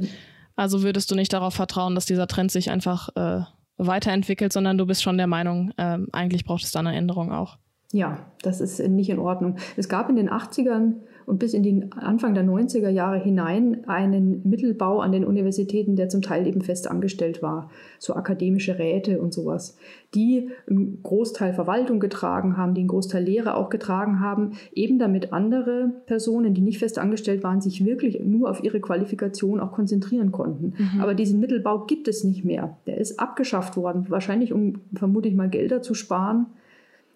[0.55, 3.41] Also würdest du nicht darauf vertrauen, dass dieser Trend sich einfach äh,
[3.77, 7.57] weiterentwickelt, sondern du bist schon der Meinung, äh, eigentlich braucht es da eine Änderung auch?
[7.91, 9.57] Ja, das ist nicht in Ordnung.
[9.77, 14.41] Es gab in den 80ern und bis in den Anfang der 90er Jahre hinein einen
[14.43, 17.69] Mittelbau an den Universitäten, der zum Teil eben fest angestellt war,
[17.99, 19.77] so akademische Räte und sowas,
[20.13, 25.33] die einen Großteil Verwaltung getragen haben, die einen Großteil Lehre auch getragen haben, eben damit
[25.33, 30.31] andere Personen, die nicht fest angestellt waren, sich wirklich nur auf ihre Qualifikation auch konzentrieren
[30.31, 30.73] konnten.
[30.77, 31.01] Mhm.
[31.01, 32.77] Aber diesen Mittelbau gibt es nicht mehr.
[32.85, 36.47] Der ist abgeschafft worden, wahrscheinlich um, vermute ich mal, Gelder zu sparen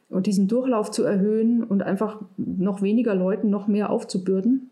[0.10, 4.72] und diesen Durchlauf zu erhöhen und einfach noch weniger Leuten noch mehr aufzubürden.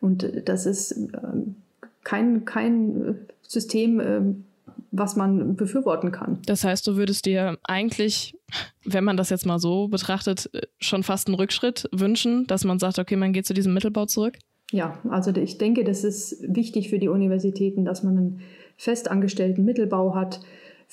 [0.00, 1.56] Und das ist ähm,
[2.04, 4.44] kein, kein System, ähm,
[4.92, 6.38] was man befürworten kann.
[6.46, 8.36] Das heißt, du würdest dir eigentlich,
[8.84, 12.98] wenn man das jetzt mal so betrachtet, schon fast einen Rückschritt wünschen, dass man sagt,
[12.98, 14.38] okay, man geht zu diesem Mittelbau zurück?
[14.72, 18.40] Ja, also ich denke, das ist wichtig für die Universitäten, dass man einen
[18.76, 20.40] festangestellten Mittelbau hat,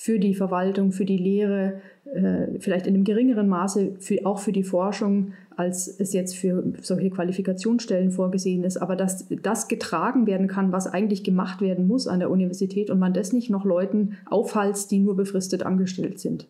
[0.00, 4.52] für die Verwaltung, für die Lehre, äh, vielleicht in einem geringeren Maße für, auch für
[4.52, 10.46] die Forschung, als es jetzt für solche Qualifikationsstellen vorgesehen ist, aber dass das getragen werden
[10.46, 14.16] kann, was eigentlich gemacht werden muss an der Universität und man das nicht noch Leuten
[14.26, 16.48] aufhalst, die nur befristet angestellt sind.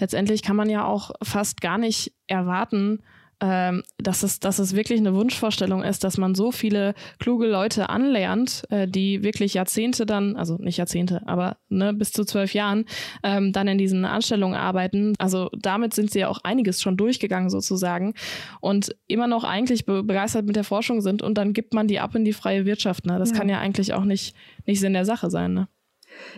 [0.00, 2.98] Letztendlich kann man ja auch fast gar nicht erwarten,
[3.42, 7.88] ähm, dass, es, dass es wirklich eine Wunschvorstellung ist, dass man so viele kluge Leute
[7.88, 12.84] anlernt, äh, die wirklich Jahrzehnte dann, also nicht Jahrzehnte, aber ne, bis zu zwölf Jahren
[13.24, 15.14] ähm, dann in diesen Anstellungen arbeiten.
[15.18, 18.14] Also damit sind sie ja auch einiges schon durchgegangen sozusagen
[18.60, 21.98] und immer noch eigentlich be begeistert mit der Forschung sind und dann gibt man die
[21.98, 23.06] ab in die freie Wirtschaft.
[23.06, 23.18] Ne?
[23.18, 23.36] Das ja.
[23.36, 24.36] kann ja eigentlich auch nicht,
[24.66, 25.52] nicht Sinn der Sache sein.
[25.52, 25.68] Ne?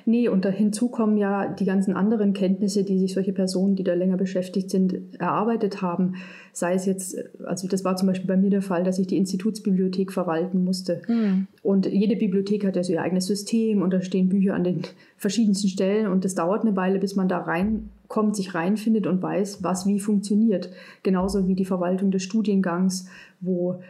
[0.06, 3.84] Nee, und da hinzu kommen ja die ganzen anderen Kenntnisse, die sich solche Personen, die
[3.84, 6.16] da länger beschäftigt sind, erarbeitet haben.
[6.52, 9.16] Sei es jetzt, also das war zum Beispiel bei mir der Fall, dass ich die
[9.16, 11.02] Institutsbibliothek verwalten musste.
[11.08, 11.46] Mhm.
[11.62, 14.82] Und jede Bibliothek hat ja so ihr eigenes System und da stehen Bücher an den
[15.16, 19.62] verschiedensten Stellen und das dauert eine Weile, bis man da reinkommt, sich reinfindet und weiß,
[19.62, 20.70] was wie funktioniert.
[21.02, 23.08] Genauso wie die Verwaltung des Studiengangs,
[23.40, 23.80] wo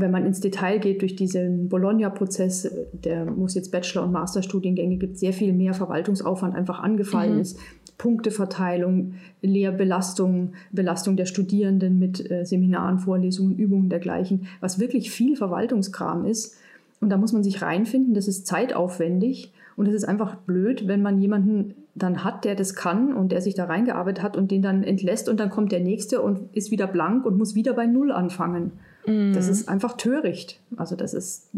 [0.00, 5.18] wenn man ins Detail geht durch diesen Bologna-Prozess, der muss jetzt Bachelor- und Masterstudiengänge gibt,
[5.18, 7.40] sehr viel mehr Verwaltungsaufwand einfach angefallen mhm.
[7.40, 7.58] ist.
[7.98, 16.24] Punkteverteilung, Lehrbelastung, Belastung der Studierenden mit äh, Seminaren, Vorlesungen, Übungen dergleichen, was wirklich viel Verwaltungskram
[16.24, 16.56] ist.
[17.00, 21.02] Und da muss man sich reinfinden, das ist zeitaufwendig und es ist einfach blöd, wenn
[21.02, 24.62] man jemanden dann hat, der das kann und der sich da reingearbeitet hat und den
[24.62, 27.86] dann entlässt und dann kommt der nächste und ist wieder blank und muss wieder bei
[27.86, 28.72] Null anfangen.
[29.08, 29.32] Mhm.
[29.34, 30.60] Das ist einfach töricht.
[30.76, 31.50] Also das ist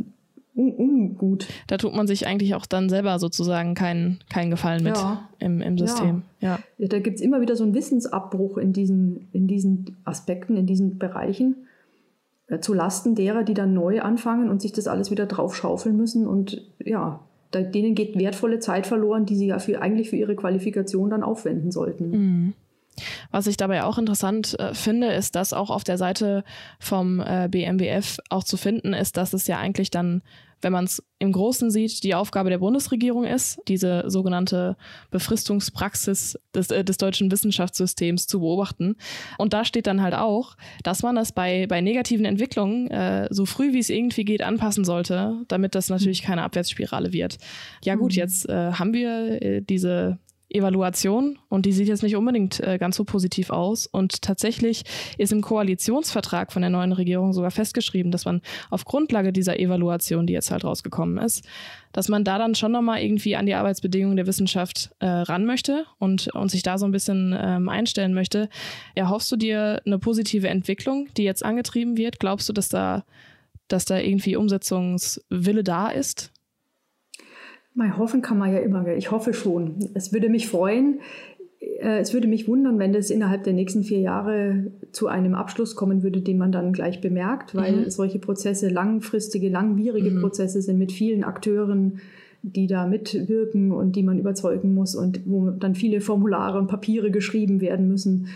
[0.54, 1.46] un ungut.
[1.66, 5.28] Da tut man sich eigentlich auch dann selber sozusagen keinen kein Gefallen mit ja.
[5.38, 6.22] im, im System.
[6.40, 6.58] Ja.
[6.78, 6.88] ja.
[6.88, 10.98] Da gibt es immer wieder so einen Wissensabbruch in diesen, in diesen Aspekten, in diesen
[10.98, 11.66] Bereichen
[12.48, 16.26] äh, zu Lasten derer, die dann neu anfangen und sich das alles wieder draufschaufeln müssen.
[16.26, 17.20] Und ja,
[17.50, 21.22] da, denen geht wertvolle Zeit verloren, die sie ja für, eigentlich für ihre Qualifikation dann
[21.22, 22.10] aufwenden sollten.
[22.10, 22.52] Mhm.
[23.30, 26.44] Was ich dabei auch interessant äh, finde, ist, dass auch auf der Seite
[26.78, 30.22] vom äh, BMBF auch zu finden ist, dass es ja eigentlich dann
[30.62, 34.76] wenn man es im Großen sieht, die Aufgabe der Bundesregierung ist, diese sogenannte
[35.10, 38.96] Befristungspraxis des, äh, des deutschen Wissenschaftssystems zu beobachten.
[39.38, 43.46] Und da steht dann halt auch, dass man das bei, bei negativen Entwicklungen äh, so
[43.46, 47.38] früh wie es irgendwie geht anpassen sollte, damit das natürlich keine Abwärtsspirale wird.
[47.84, 48.18] Ja gut, mhm.
[48.18, 50.18] jetzt äh, haben wir äh, diese
[50.50, 53.86] Evaluation und die sieht jetzt nicht unbedingt äh, ganz so positiv aus.
[53.86, 54.84] Und tatsächlich
[55.16, 60.26] ist im Koalitionsvertrag von der neuen Regierung sogar festgeschrieben, dass man auf Grundlage dieser Evaluation,
[60.26, 61.46] die jetzt halt rausgekommen ist,
[61.92, 65.86] dass man da dann schon nochmal irgendwie an die Arbeitsbedingungen der Wissenschaft äh, ran möchte
[65.98, 68.48] und, und sich da so ein bisschen ähm, einstellen möchte.
[68.94, 72.20] Erhoffst du dir eine positive Entwicklung, die jetzt angetrieben wird?
[72.20, 73.04] Glaubst du, dass da,
[73.68, 76.32] dass da irgendwie Umsetzungswille da ist?
[77.74, 78.86] Mal hoffen kann man ja immer.
[78.96, 79.90] Ich hoffe schon.
[79.94, 81.00] Es würde mich freuen.
[81.60, 85.76] Äh, es würde mich wundern, wenn das innerhalb der nächsten vier Jahre zu einem Abschluss
[85.76, 87.90] kommen würde, den man dann gleich bemerkt, weil mhm.
[87.90, 90.20] solche Prozesse langfristige, langwierige mhm.
[90.20, 92.00] Prozesse sind mit vielen Akteuren,
[92.42, 97.10] die da mitwirken und die man überzeugen muss und wo dann viele Formulare und Papiere
[97.10, 98.28] geschrieben werden müssen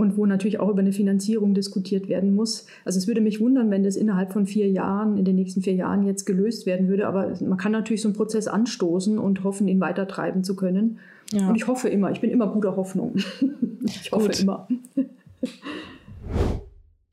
[0.00, 2.64] und wo natürlich auch über eine Finanzierung diskutiert werden muss.
[2.86, 5.74] Also es würde mich wundern, wenn das innerhalb von vier Jahren, in den nächsten vier
[5.74, 7.06] Jahren jetzt gelöst werden würde.
[7.06, 10.98] Aber man kann natürlich so einen Prozess anstoßen und hoffen, ihn weitertreiben zu können.
[11.32, 11.48] Ja.
[11.48, 13.16] Und ich hoffe immer, ich bin immer guter Hoffnung.
[13.84, 14.40] ich hoffe Gut.
[14.40, 14.68] immer.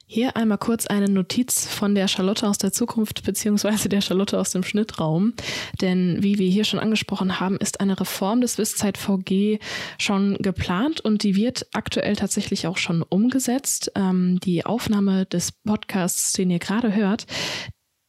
[0.09, 4.51] Hier einmal kurz eine Notiz von der Charlotte aus der Zukunft beziehungsweise der Charlotte aus
[4.51, 5.33] dem Schnittraum.
[5.81, 9.59] Denn wie wir hier schon angesprochen haben, ist eine Reform des Wisszeit VG
[9.97, 13.91] schon geplant und die wird aktuell tatsächlich auch schon umgesetzt.
[13.95, 17.25] Ähm, die Aufnahme des Podcasts, den ihr gerade hört,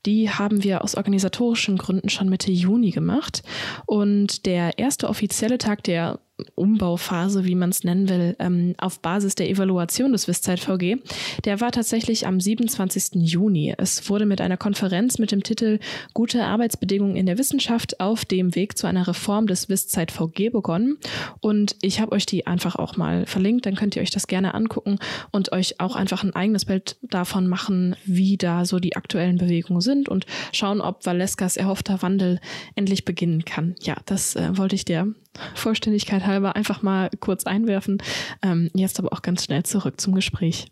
[0.07, 3.43] die haben wir aus organisatorischen Gründen schon Mitte Juni gemacht.
[3.87, 6.21] Und der erste offizielle Tag der
[6.55, 10.97] Umbauphase, wie man es nennen will, ähm, auf Basis der Evaluation des Wisszeit VG,
[11.45, 13.23] der war tatsächlich am 27.
[13.23, 13.75] Juni.
[13.77, 15.79] Es wurde mit einer Konferenz mit dem Titel
[16.15, 20.99] Gute Arbeitsbedingungen in der Wissenschaft auf dem Weg zu einer Reform des Wisszeit VG begonnen.
[21.41, 24.55] Und ich habe euch die einfach auch mal verlinkt, dann könnt ihr euch das gerne
[24.55, 24.99] angucken
[25.31, 29.81] und euch auch einfach ein eigenes Bild davon machen, wie da so die aktuellen Bewegungen
[29.81, 32.41] sind und schauen, ob Valeskas erhoffter Wandel
[32.75, 33.75] endlich beginnen kann.
[33.83, 35.15] Ja, das äh, wollte ich dir
[35.55, 37.99] Vollständigkeit halber einfach mal kurz einwerfen.
[38.43, 40.67] Ähm, jetzt aber auch ganz schnell zurück zum Gespräch.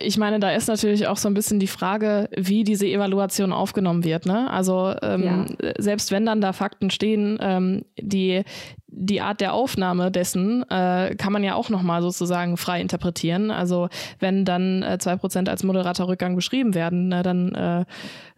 [0.00, 4.04] Ich meine, da ist natürlich auch so ein bisschen die Frage, wie diese Evaluation aufgenommen
[4.04, 4.26] wird.
[4.26, 4.50] Ne?
[4.50, 5.72] Also ähm, ja.
[5.78, 8.42] selbst wenn dann da Fakten stehen, ähm, die
[8.98, 13.50] die Art der Aufnahme dessen äh, kann man ja auch nochmal sozusagen frei interpretieren.
[13.50, 13.88] Also
[14.20, 17.84] wenn dann äh, zwei äh, Prozent als moderater Rückgang beschrieben werden, ne, dann äh,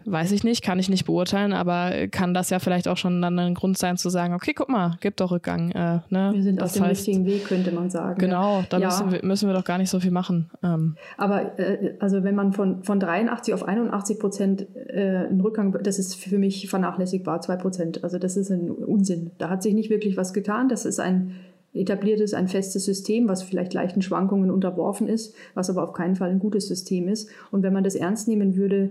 [0.05, 3.39] weiß ich nicht, kann ich nicht beurteilen, aber kann das ja vielleicht auch schon dann
[3.39, 5.71] ein Grund sein zu sagen, okay, guck mal, gibt doch Rückgang.
[5.71, 6.31] Äh, ne?
[6.33, 8.19] Wir sind das auf dem heißt, richtigen Weg, könnte man sagen.
[8.19, 8.87] Genau, da ja.
[8.87, 10.51] müssen, wir, müssen wir doch gar nicht so viel machen.
[10.63, 10.97] Ähm.
[11.17, 15.99] Aber äh, also wenn man von, von 83 auf 81 Prozent äh, einen Rückgang, das
[15.99, 18.03] ist für mich vernachlässigbar, zwei Prozent.
[18.05, 19.33] Also das ist ein Unsinn.
[19.39, 20.48] Da hat sich nicht wirklich was getan.
[20.69, 21.35] Das ist ein
[21.75, 26.31] etabliertes, ein festes System, was vielleicht leichten Schwankungen unterworfen ist, was aber auf keinen Fall
[26.31, 27.29] ein gutes System ist.
[27.51, 28.91] Und wenn man das ernst nehmen würde,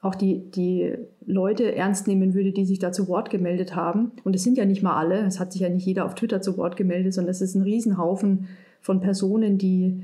[0.00, 0.94] auch die, die
[1.26, 4.10] Leute ernst nehmen würde, die sich da zu Wort gemeldet haben.
[4.24, 6.42] Und es sind ja nicht mal alle, es hat sich ja nicht jeder auf Twitter
[6.42, 8.48] zu Wort gemeldet, sondern es ist ein Riesenhaufen
[8.80, 10.02] von Personen, die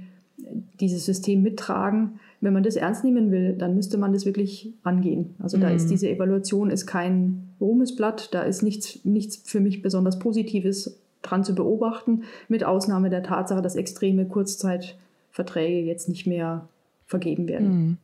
[0.78, 2.20] dieses System mittragen.
[2.40, 5.34] Wenn man das ernst nehmen will, dann müsste man das wirklich angehen.
[5.38, 5.62] Also mhm.
[5.62, 5.90] da ist mhm.
[5.90, 11.54] diese Evaluation ist kein Ruhmesblatt, da ist nichts, nichts für mich besonders Positives dran zu
[11.54, 16.68] beobachten, mit Ausnahme der Tatsache, dass extreme Kurzzeitverträge jetzt nicht mehr
[17.08, 17.68] vergeben werden.
[17.68, 17.98] Mhm.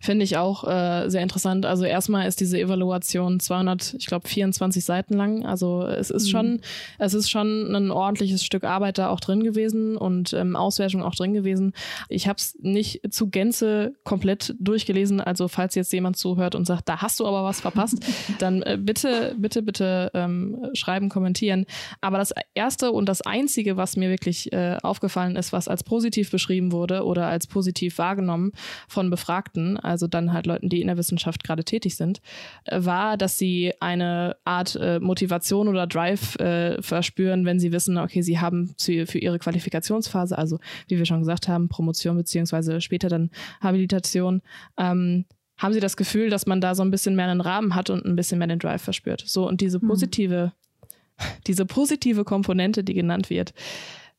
[0.00, 1.64] Finde ich auch äh, sehr interessant.
[1.64, 5.46] Also erstmal ist diese Evaluation 200, ich glaube 24 Seiten lang.
[5.46, 6.30] Also es ist mhm.
[6.30, 6.60] schon,
[6.98, 11.14] es ist schon ein ordentliches Stück Arbeit da auch drin gewesen und ähm, Auswertung auch
[11.14, 11.72] drin gewesen.
[12.10, 15.22] Ich habe es nicht zu Gänze komplett durchgelesen.
[15.22, 18.04] Also falls jetzt jemand zuhört und sagt, da hast du aber was verpasst,
[18.38, 21.64] dann äh, bitte, bitte, bitte ähm, schreiben, kommentieren.
[22.02, 26.30] Aber das erste und das einzige, was mir wirklich äh, aufgefallen ist, was als positiv
[26.30, 28.49] beschrieben wurde oder als positiv wahrgenommen
[28.88, 32.20] von Befragten, also dann halt Leuten, die in der Wissenschaft gerade tätig sind,
[32.64, 37.98] äh, war, dass sie eine Art äh, Motivation oder Drive äh, verspüren, wenn sie wissen,
[37.98, 42.80] okay, sie haben zu, für ihre Qualifikationsphase, also wie wir schon gesagt haben, Promotion beziehungsweise
[42.80, 43.30] später dann
[43.60, 44.42] Habilitation,
[44.78, 45.24] ähm,
[45.60, 48.04] haben sie das Gefühl, dass man da so ein bisschen mehr einen Rahmen hat und
[48.06, 49.22] ein bisschen mehr den Drive verspürt.
[49.26, 49.88] So, und diese mhm.
[49.88, 51.24] positive, mhm.
[51.46, 53.52] diese positive Komponente, die genannt wird,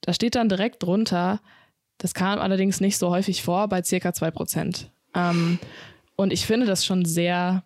[0.01, 1.41] da steht dann direkt drunter,
[2.01, 4.91] das kam allerdings nicht so häufig vor, bei circa zwei Prozent.
[5.13, 5.59] Ähm,
[6.15, 7.63] und ich finde das schon sehr,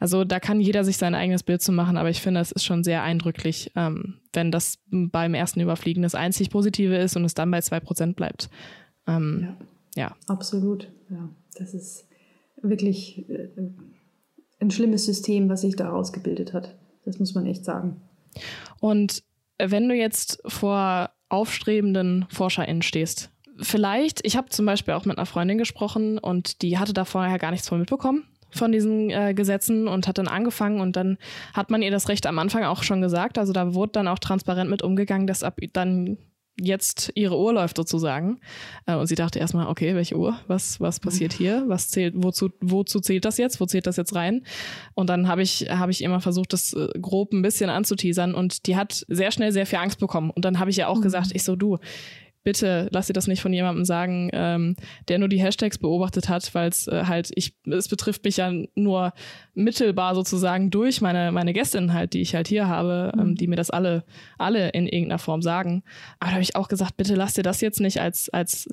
[0.00, 2.64] also da kann jeder sich sein eigenes Bild zu machen, aber ich finde, es ist
[2.64, 7.34] schon sehr eindrücklich, ähm, wenn das beim ersten Überfliegen das einzig Positive ist und es
[7.34, 8.50] dann bei zwei Prozent bleibt.
[9.06, 9.54] Ähm,
[9.94, 10.08] ja.
[10.08, 10.16] ja.
[10.26, 11.28] Absolut, ja.
[11.56, 12.08] Das ist
[12.60, 13.48] wirklich, äh,
[14.60, 16.74] ein schlimmes System, was sich da ausgebildet hat.
[17.04, 18.00] Das muss man echt sagen.
[18.80, 19.22] Und
[19.58, 25.26] wenn du jetzt vor aufstrebenden ForscherInnen stehst, vielleicht, ich habe zum Beispiel auch mit einer
[25.26, 29.88] Freundin gesprochen und die hatte da vorher gar nichts von mitbekommen von diesen äh, Gesetzen
[29.88, 31.18] und hat dann angefangen und dann
[31.52, 33.38] hat man ihr das Recht am Anfang auch schon gesagt.
[33.38, 36.16] Also da wurde dann auch transparent mit umgegangen, dass ab dann
[36.60, 38.40] jetzt ihre Uhr läuft sozusagen.
[38.86, 40.38] Äh, und sie dachte erstmal, okay, welche Uhr?
[40.46, 41.64] Was, was passiert hier?
[41.66, 43.60] Was zählt, wozu, wozu zählt das jetzt?
[43.60, 44.42] Wo zählt das jetzt rein?
[44.94, 48.66] Und dann habe ich, habe ich immer versucht, das äh, grob ein bisschen anzuteasern und
[48.66, 50.30] die hat sehr schnell sehr viel Angst bekommen.
[50.30, 51.02] Und dann habe ich ja auch mhm.
[51.02, 51.78] gesagt, ich so, du,
[52.48, 54.74] bitte lass dir das nicht von jemandem sagen, ähm,
[55.08, 58.50] der nur die Hashtags beobachtet hat, weil es äh, halt, ich, es betrifft mich ja
[58.74, 59.12] nur
[59.52, 63.28] mittelbar sozusagen durch meine, meine Gästinnen halt, die ich halt hier habe, ähm, mhm.
[63.28, 64.02] ähm, die mir das alle,
[64.38, 65.82] alle in irgendeiner Form sagen.
[66.20, 68.66] Aber da habe ich auch gesagt, bitte lass dir das jetzt nicht als, als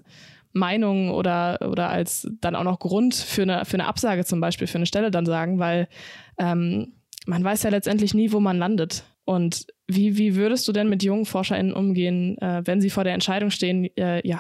[0.54, 4.68] Meinung oder, oder als dann auch noch Grund für eine, für eine Absage zum Beispiel,
[4.68, 5.90] für eine Stelle dann sagen, weil
[6.38, 6.94] ähm,
[7.26, 9.04] man weiß ja letztendlich nie, wo man landet.
[9.26, 13.14] Und wie, wie würdest du denn mit jungen ForscherInnen umgehen, äh, wenn sie vor der
[13.14, 14.40] Entscheidung stehen, äh, ja,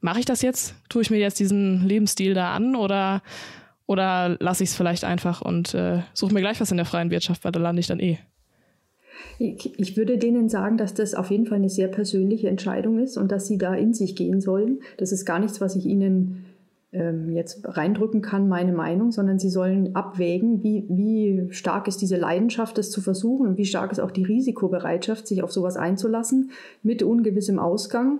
[0.00, 0.74] mache ich das jetzt?
[0.88, 3.22] Tue ich mir jetzt diesen Lebensstil da an oder,
[3.86, 7.10] oder lasse ich es vielleicht einfach und äh, suche mir gleich was in der freien
[7.10, 8.18] Wirtschaft, weil da lande ich dann eh?
[9.38, 13.32] Ich, würde denen sagen, dass das auf jeden Fall eine sehr persönliche Entscheidung ist und
[13.32, 14.80] dass sie da in sich gehen sollen.
[14.98, 16.44] Das ist gar nichts, was ich ihnen
[16.92, 22.78] jetzt reindrücken kann, meine Meinung, sondern sie sollen abwägen, wie, wie stark ist diese Leidenschaft,
[22.78, 26.50] das zu versuchen und wie stark ist auch die Risikobereitschaft, sich auf sowas einzulassen,
[26.82, 28.18] mit ungewissem Ausgang.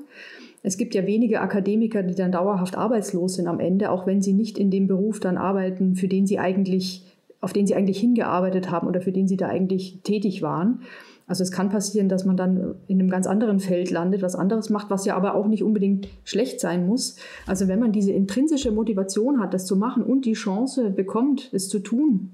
[0.63, 4.35] Es gibt ja wenige Akademiker, die dann dauerhaft arbeitslos sind am Ende, auch wenn sie
[4.35, 7.03] nicht in dem Beruf dann arbeiten, für den sie eigentlich,
[7.41, 10.83] auf den sie eigentlich hingearbeitet haben oder für den sie da eigentlich tätig waren.
[11.31, 14.69] Also es kann passieren, dass man dann in einem ganz anderen Feld landet, was anderes
[14.69, 17.15] macht, was ja aber auch nicht unbedingt schlecht sein muss.
[17.47, 21.69] Also wenn man diese intrinsische Motivation hat, das zu machen und die Chance bekommt, es
[21.69, 22.33] zu tun,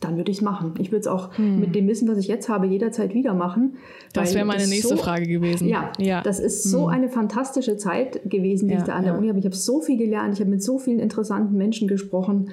[0.00, 0.74] dann würde ich es machen.
[0.78, 1.60] Ich würde es auch hm.
[1.60, 3.76] mit dem Wissen, was ich jetzt habe, jederzeit wieder machen.
[4.12, 5.68] Das wäre meine nächste so, Frage gewesen.
[5.68, 6.94] Ja, ja, das ist so hm.
[6.94, 9.18] eine fantastische Zeit gewesen, die ja, ich da an der ja.
[9.18, 9.38] Uni habe.
[9.38, 12.50] Ich habe so viel gelernt, ich habe mit so vielen interessanten Menschen gesprochen.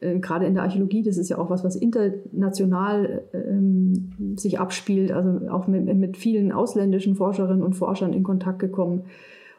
[0.00, 5.12] Äh, gerade in der Archäologie, das ist ja auch was, was international ähm, sich abspielt,
[5.12, 9.04] also auch mit, mit, vielen ausländischen Forscherinnen und Forschern in Kontakt gekommen.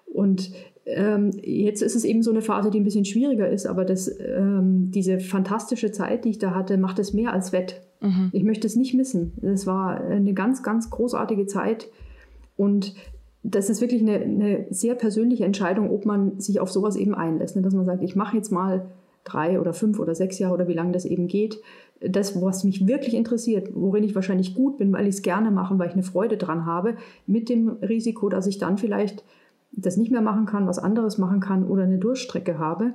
[0.06, 0.52] Und
[0.86, 4.10] ähm, jetzt ist es eben so eine Phase, die ein bisschen schwieriger ist, aber das,
[4.20, 7.82] ähm, diese fantastische Zeit, die ich da hatte, macht es mehr als wett.
[8.02, 8.30] Mhm.
[8.32, 9.34] Ich möchte es nicht missen.
[9.42, 11.90] Es war eine ganz, ganz großartige Zeit
[12.56, 12.94] und
[13.44, 17.56] das ist wirklich eine, eine, sehr persönliche Entscheidung, ob man sich auf sowas eben einlässt.
[17.56, 17.62] Ne?
[17.62, 18.88] Dass man sagt, ich mache jetzt mal
[19.28, 21.60] drei oder fünf oder sechs Jahre oder wie lange das eben geht,
[22.00, 25.78] das, was mich wirklich interessiert, worin ich wahrscheinlich gut bin, weil ich es gerne mache,
[25.80, 29.24] weil ich eine Freude dran habe, mit dem Risiko, dass ich dann vielleicht
[29.72, 32.94] das nicht mehr machen kann, was anderes machen kann oder eine Durchstrecke habe.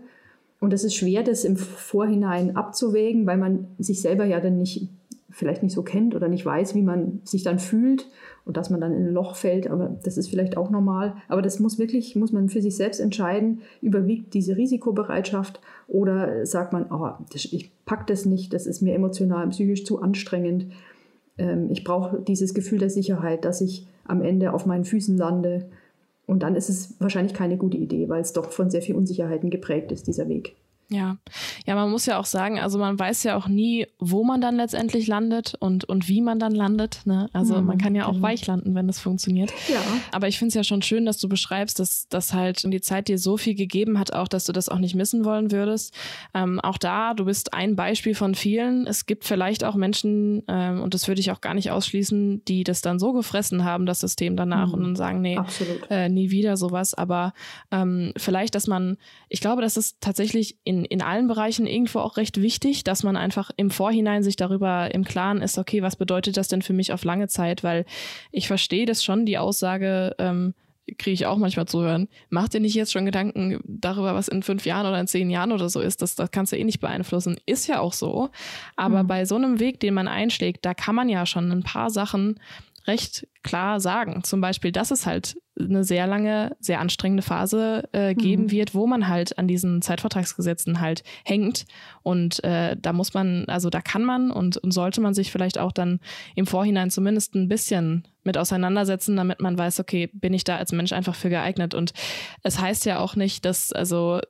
[0.61, 4.89] Und es ist schwer, das im Vorhinein abzuwägen, weil man sich selber ja dann nicht
[5.33, 8.09] vielleicht nicht so kennt oder nicht weiß, wie man sich dann fühlt
[8.45, 11.15] und dass man dann in ein Loch fällt, aber das ist vielleicht auch normal.
[11.29, 16.73] Aber das muss wirklich, muss man für sich selbst entscheiden, überwiegt diese Risikobereitschaft oder sagt
[16.73, 20.67] man, oh, ich packe das nicht, das ist mir emotional, psychisch zu anstrengend.
[21.39, 25.69] Ähm, ich brauche dieses Gefühl der Sicherheit, dass ich am Ende auf meinen Füßen lande.
[26.27, 29.51] Und dann ist es wahrscheinlich keine gute Idee, weil es doch von sehr viel Unsicherheiten
[29.51, 30.57] geprägt ist, dieser Weg.
[30.89, 31.17] Ja,
[31.67, 34.57] ja, man muss ja auch sagen, also man weiß ja auch nie, wo man dann
[34.57, 37.01] letztendlich landet und, und wie man dann landet.
[37.05, 37.31] Ne?
[37.33, 38.23] Also mhm, man kann ja auch genau.
[38.23, 39.53] weich landen, wenn das funktioniert.
[39.73, 39.81] Ja.
[40.13, 43.09] Aber ich finde es ja schon schön, dass du beschreibst, dass das halt die Zeit
[43.09, 45.95] dir so viel gegeben hat, auch dass du das auch nicht missen wollen würdest.
[46.35, 48.87] Ähm, auch da, du bist ein Beispiel von vielen.
[48.87, 52.65] Es gibt vielleicht auch Menschen, ähm, und das würde ich auch gar nicht ausschließen, die
[52.65, 54.75] das dann so gefressen haben, das System danach mhm.
[54.75, 55.39] und dann sagen, nee,
[55.89, 56.93] äh, nie wieder sowas.
[56.93, 57.33] Aber
[57.71, 62.17] ähm, vielleicht, dass man, ich glaube, dass es tatsächlich in in, allen Bereichen irgendwo auch
[62.17, 66.37] recht wichtig, dass man einfach im Vorhinein sich darüber im Klaren ist, okay, was bedeutet
[66.37, 67.63] das denn für mich auf lange Zeit?
[67.63, 67.85] Weil
[68.31, 70.55] ich verstehe das schon, die Aussage, ähm,
[70.99, 72.09] kriege ich auch manchmal zu hören.
[72.29, 75.53] Mach dir nicht jetzt schon Gedanken darüber, was in fünf Jahren oder in zehn Jahren
[75.53, 76.03] oder so ist.
[76.03, 77.39] Das, das kannst du eh nicht beeinflussen.
[77.47, 78.31] Ist ja auch so.
[78.77, 79.07] Aber mhm.
[79.07, 82.41] bei so einem Weg, den man einschlägt, da kann man ja schon ein paar Sachen
[82.87, 84.25] recht klar sagen.
[84.25, 88.51] Zum Beispiel, dass es halt eine sehr lange, sehr anstrengende Phase äh, geben mhm.
[88.51, 91.67] wird, wo man halt an diesen Zeitvertragsgesetzen halt hängt.
[92.03, 95.59] Und äh, da muss man, also da kann man und, und sollte man sich vielleicht
[95.59, 96.01] auch dann
[96.35, 100.73] im Vorhinein zumindest ein bisschen mit auseinandersetzen, damit man weiß, okay, bin ich da als
[100.73, 101.75] Mensch einfach für geeignet.
[101.75, 101.93] Und
[102.43, 104.21] es heißt ja auch nicht, dass, also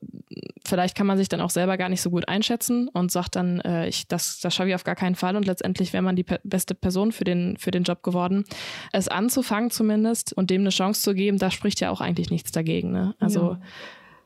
[0.65, 3.61] vielleicht kann man sich dann auch selber gar nicht so gut einschätzen und sagt dann,
[3.61, 5.37] äh, ich, das, das schaffe ich auf gar keinen Fall.
[5.37, 8.45] Und letztendlich wäre man die pe beste Person für den, für den Job geworden.
[8.93, 12.53] Es anzufangen zumindest und dem eine Chance zu geben, da spricht ja auch eigentlich nichts
[12.53, 12.93] dagegen.
[12.93, 13.15] Ne?
[13.19, 13.57] Also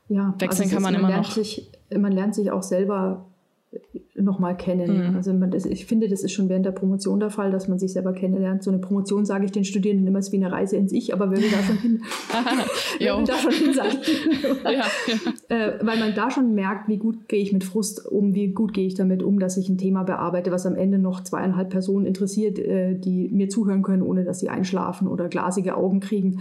[0.09, 0.15] ja.
[0.15, 0.35] ja.
[0.39, 1.31] wechseln also kann man, man immer noch.
[1.31, 3.25] Sich, man lernt sich auch selber
[4.15, 5.11] nochmal kennen.
[5.11, 5.15] Mhm.
[5.15, 7.77] Also man, das, ich finde, das ist schon während der Promotion der Fall, dass man
[7.79, 8.63] sich selber kennenlernt.
[8.63, 11.29] So eine Promotion sage ich den Studierenden immer ist wie eine Reise ins Ich, aber
[11.29, 12.01] wer will da schon hin?
[12.99, 13.91] will da schon hin sein?
[14.63, 15.55] ja, ja.
[15.55, 18.73] Äh, weil man da schon merkt, wie gut gehe ich mit Frust um, wie gut
[18.73, 22.05] gehe ich damit um, dass ich ein Thema bearbeite, was am Ende noch zweieinhalb Personen
[22.05, 26.39] interessiert, äh, die mir zuhören können, ohne dass sie einschlafen oder glasige Augen kriegen.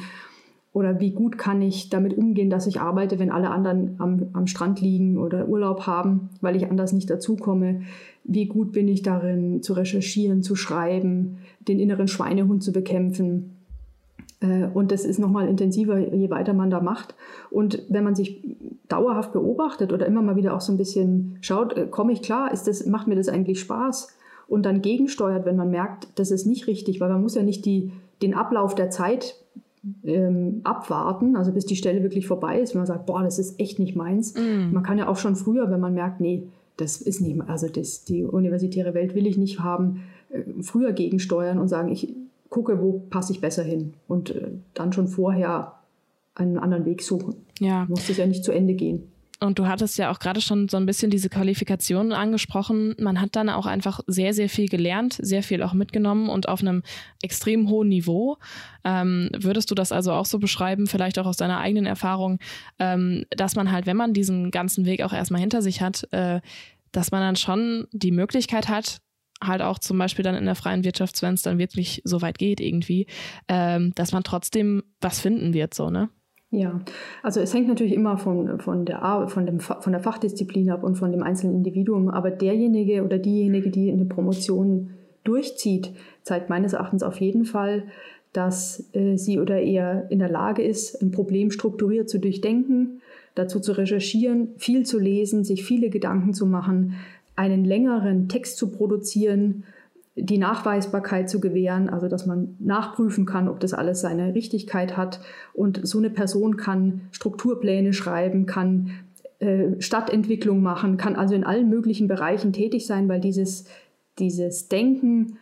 [0.76, 4.46] Oder wie gut kann ich damit umgehen, dass ich arbeite, wenn alle anderen am, am
[4.46, 7.80] Strand liegen oder Urlaub haben, weil ich anders nicht dazukomme?
[8.24, 13.56] Wie gut bin ich darin, zu recherchieren, zu schreiben, den inneren Schweinehund zu bekämpfen?
[14.40, 17.14] Äh, und das ist nochmal intensiver, je weiter man da macht.
[17.50, 18.44] Und wenn man sich
[18.86, 22.52] dauerhaft beobachtet oder immer mal wieder auch so ein bisschen schaut, äh, komme ich klar,
[22.52, 24.14] ist das, macht mir das eigentlich Spaß?
[24.46, 27.64] Und dann gegensteuert, wenn man merkt, das ist nicht richtig, weil man muss ja nicht
[27.64, 29.36] die, den Ablauf der Zeit
[30.04, 33.60] ähm, abwarten, also bis die Stelle wirklich vorbei ist, wenn man sagt, boah, das ist
[33.60, 34.34] echt nicht meins.
[34.34, 34.72] Mm.
[34.72, 38.04] Man kann ja auch schon früher, wenn man merkt, nee, das ist nicht, also das,
[38.04, 42.14] die universitäre Welt will ich nicht haben, äh, früher gegensteuern und sagen, ich
[42.50, 45.74] gucke, wo passe ich besser hin und äh, dann schon vorher
[46.34, 47.34] einen anderen Weg suchen.
[47.58, 47.86] Ja.
[47.88, 49.04] Muss es ja nicht zu Ende gehen.
[49.40, 52.94] Und du hattest ja auch gerade schon so ein bisschen diese Qualifikationen angesprochen.
[52.98, 56.60] Man hat dann auch einfach sehr, sehr viel gelernt, sehr viel auch mitgenommen und auf
[56.60, 56.82] einem
[57.22, 58.38] extrem hohen Niveau.
[58.84, 62.38] Ähm, würdest du das also auch so beschreiben, vielleicht auch aus deiner eigenen Erfahrung,
[62.78, 66.40] ähm, dass man halt, wenn man diesen ganzen Weg auch erstmal hinter sich hat, äh,
[66.92, 68.98] dass man dann schon die Möglichkeit hat,
[69.42, 72.38] halt auch zum Beispiel dann in der freien Wirtschaft, wenn es dann wirklich so weit
[72.38, 73.06] geht irgendwie,
[73.48, 76.08] ähm, dass man trotzdem was finden wird, so, ne?
[76.50, 76.80] Ja,
[77.22, 80.94] also es hängt natürlich immer von, von, der, von, dem, von der Fachdisziplin ab und
[80.94, 84.90] von dem einzelnen Individuum, aber derjenige oder diejenige, die eine Promotion
[85.24, 85.92] durchzieht,
[86.22, 87.84] zeigt meines Erachtens auf jeden Fall,
[88.32, 93.00] dass äh, sie oder er in der Lage ist, ein Problem strukturiert zu durchdenken,
[93.34, 96.94] dazu zu recherchieren, viel zu lesen, sich viele Gedanken zu machen,
[97.34, 99.64] einen längeren Text zu produzieren,
[100.16, 105.20] die Nachweisbarkeit zu gewähren, also dass man nachprüfen kann, ob das alles seine Richtigkeit hat.
[105.52, 108.90] Und so eine Person kann Strukturpläne schreiben, kann
[109.38, 113.66] äh, Stadtentwicklung machen, kann also in allen möglichen Bereichen tätig sein, weil dieses,
[114.18, 115.36] dieses Denken,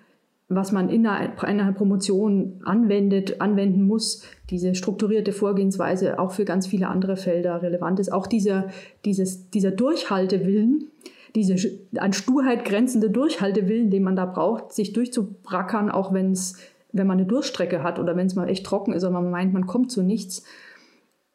[0.49, 6.67] was man in einer, einer Promotion anwendet, anwenden muss, diese strukturierte Vorgehensweise auch für ganz
[6.67, 8.13] viele andere Felder relevant ist.
[8.13, 8.69] Auch dieser,
[9.05, 10.91] dieses, dieser Durchhaltewillen,
[11.35, 11.57] diese
[11.97, 16.59] an Sturheit grenzende Durchhaltewillen, den man da braucht, sich durchzubrackern, auch wenn es,
[16.93, 19.53] wenn man eine Durchstrecke hat oder wenn es mal echt trocken ist oder man meint,
[19.53, 20.45] man kommt zu nichts.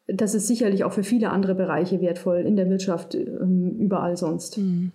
[0.06, 4.58] Das ist sicherlich auch für viele andere Bereiche wertvoll, in der Wirtschaft, ähm, überall sonst.
[4.58, 4.92] Mhm.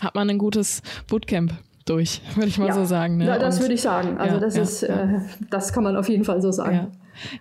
[0.00, 1.52] Hat man ein gutes Bootcamp
[1.86, 3.16] durch, würde ich mal ja, so sagen.
[3.16, 3.26] Ne?
[3.26, 4.18] Ja, das würde ich sagen.
[4.18, 6.92] Also ja, das ist, äh, das kann man auf jeden Fall so sagen.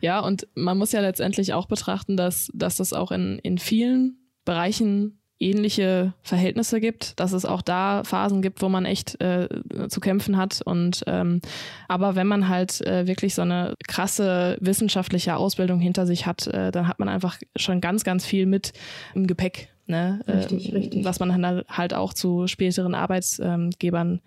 [0.02, 0.20] Ja.
[0.22, 5.17] und man muss ja letztendlich auch betrachten, dass, dass das auch in, in vielen Bereichen
[5.40, 9.48] ähnliche Verhältnisse gibt, dass es auch da Phasen gibt, wo man echt äh,
[9.90, 10.62] zu kämpfen hat.
[10.64, 11.42] Und ähm,
[11.88, 16.72] aber wenn man halt äh, wirklich so eine krasse wissenschaftliche Ausbildung hinter sich hat, äh,
[16.72, 18.74] dann hat man einfach schon ganz, ganz viel mit
[19.14, 19.70] im Gepäck.
[19.86, 20.22] Ne?
[20.28, 21.06] Richtig, äh, richtig.
[21.06, 24.22] Was man dann halt auch zu späteren Arbeitsgebern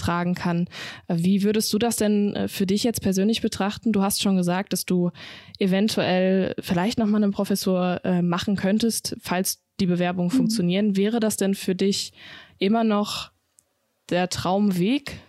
[0.00, 0.68] tragen kann.
[1.08, 3.92] Wie würdest du das denn äh, für dich jetzt persönlich betrachten?
[3.92, 5.10] Du hast schon gesagt, dass du
[5.58, 10.36] eventuell vielleicht nochmal einen Professor äh, machen könntest, falls die Bewerbungen mhm.
[10.36, 10.96] funktionieren.
[10.96, 12.12] Wäre das denn für dich
[12.58, 13.30] immer noch
[14.10, 15.20] der Traumweg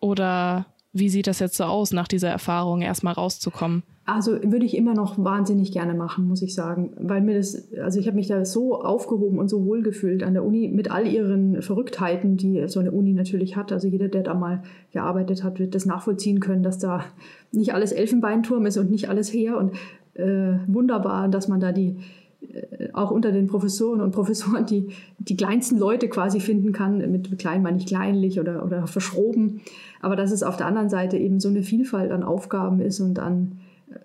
[0.00, 3.82] oder wie sieht das jetzt so aus, nach dieser Erfahrung erstmal rauszukommen?
[4.08, 8.00] Also würde ich immer noch wahnsinnig gerne machen, muss ich sagen, weil mir das, also
[8.00, 11.06] ich habe mich da so aufgehoben und so wohl gefühlt an der Uni mit all
[11.06, 13.70] ihren Verrücktheiten, die so eine Uni natürlich hat.
[13.70, 17.04] Also jeder, der da mal gearbeitet hat, wird das nachvollziehen können, dass da
[17.52, 19.72] nicht alles Elfenbeinturm ist und nicht alles her und
[20.14, 21.98] äh, wunderbar, dass man da die
[22.40, 24.88] äh, auch unter den Professoren und Professoren die,
[25.18, 26.96] die kleinsten Leute quasi finden kann.
[27.12, 29.60] Mit klein meine ich kleinlich oder, oder verschroben.
[30.00, 33.18] Aber dass es auf der anderen Seite eben so eine Vielfalt an Aufgaben ist und
[33.18, 33.58] an,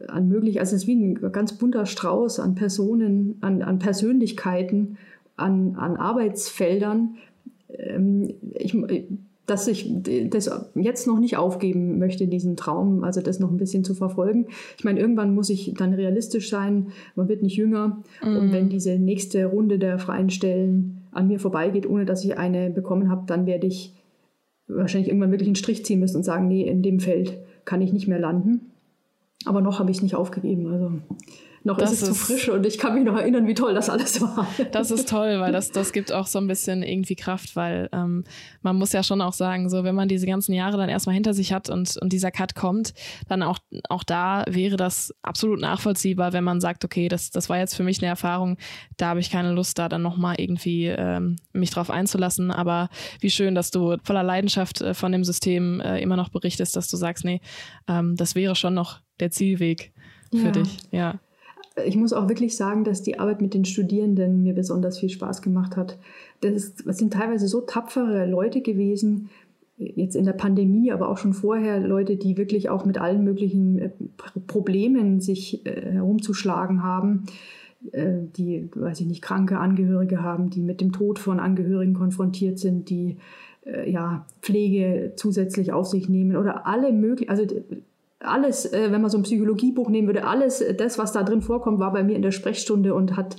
[0.08, 4.98] an möglich, also es ist wie ein ganz bunter Strauß an Personen, an, an Persönlichkeiten,
[5.36, 7.16] an, an Arbeitsfeldern.
[7.70, 8.76] Ähm, ich,
[9.46, 9.92] dass ich
[10.30, 14.48] das jetzt noch nicht aufgeben möchte, diesen Traum, also das noch ein bisschen zu verfolgen.
[14.78, 18.02] Ich meine, irgendwann muss ich dann realistisch sein, man wird nicht jünger.
[18.24, 18.38] Mm.
[18.38, 22.70] Und wenn diese nächste Runde der freien Stellen an mir vorbeigeht, ohne dass ich eine
[22.70, 23.94] bekommen habe, dann werde ich
[24.68, 27.92] wahrscheinlich irgendwann wirklich einen Strich ziehen müssen und sagen, nee, in dem Feld kann ich
[27.92, 28.72] nicht mehr landen.
[29.46, 30.68] Aber noch habe ich nicht aufgegeben.
[30.68, 30.92] Also
[31.66, 33.74] Noch das ist es ist, zu frisch und ich kann mich noch erinnern, wie toll
[33.74, 34.48] das alles war.
[34.74, 38.26] Das ist toll, weil das, das gibt auch so ein bisschen irgendwie Kraft, weil ähm,
[38.62, 41.34] man muss ja schon auch sagen, so wenn man diese ganzen Jahre dann erstmal hinter
[41.34, 42.94] sich hat und, und dieser Cut kommt,
[43.30, 47.58] dann auch, auch da wäre das absolut nachvollziehbar, wenn man sagt, okay, das, das war
[47.60, 48.58] jetzt für mich eine Erfahrung,
[48.98, 52.52] da habe ich keine Lust, da dann nochmal irgendwie ähm, mich drauf einzulassen.
[52.52, 52.90] Aber
[53.22, 56.90] wie schön, dass du voller Leidenschaft äh, von dem System äh, immer noch berichtest, dass
[56.90, 57.40] du sagst, nee,
[57.88, 59.92] ähm, das wäre schon noch der Zielweg
[60.32, 60.52] für ja.
[60.52, 60.78] dich.
[60.92, 61.20] Ja
[61.86, 65.42] ich muss auch wirklich sagen, dass die Arbeit mit den Studierenden mir besonders viel Spaß
[65.42, 65.98] gemacht hat.
[66.42, 69.30] Das, das sind teilweise so tapfere Leute gewesen,
[69.78, 73.80] jetzt in der Pandemie, aber auch schon vorher Leute, die wirklich auch mit allen möglichen
[73.80, 73.90] äh,
[74.46, 77.24] Problemen sich äh, herumzuschlagen haben,
[77.92, 82.60] äh, die, weiß ich nicht, kranke Angehörige haben, die mit dem Tod von Angehörigen konfrontiert
[82.60, 83.18] sind, die
[83.86, 87.46] ja, Pflege zusätzlich auf sich nehmen oder alle möglichen, also
[88.24, 91.42] alles, äh, wenn man so ein Psychologiebuch nehmen würde, alles, äh, das, was da drin
[91.42, 93.36] vorkommt, war bei mir in der Sprechstunde und hat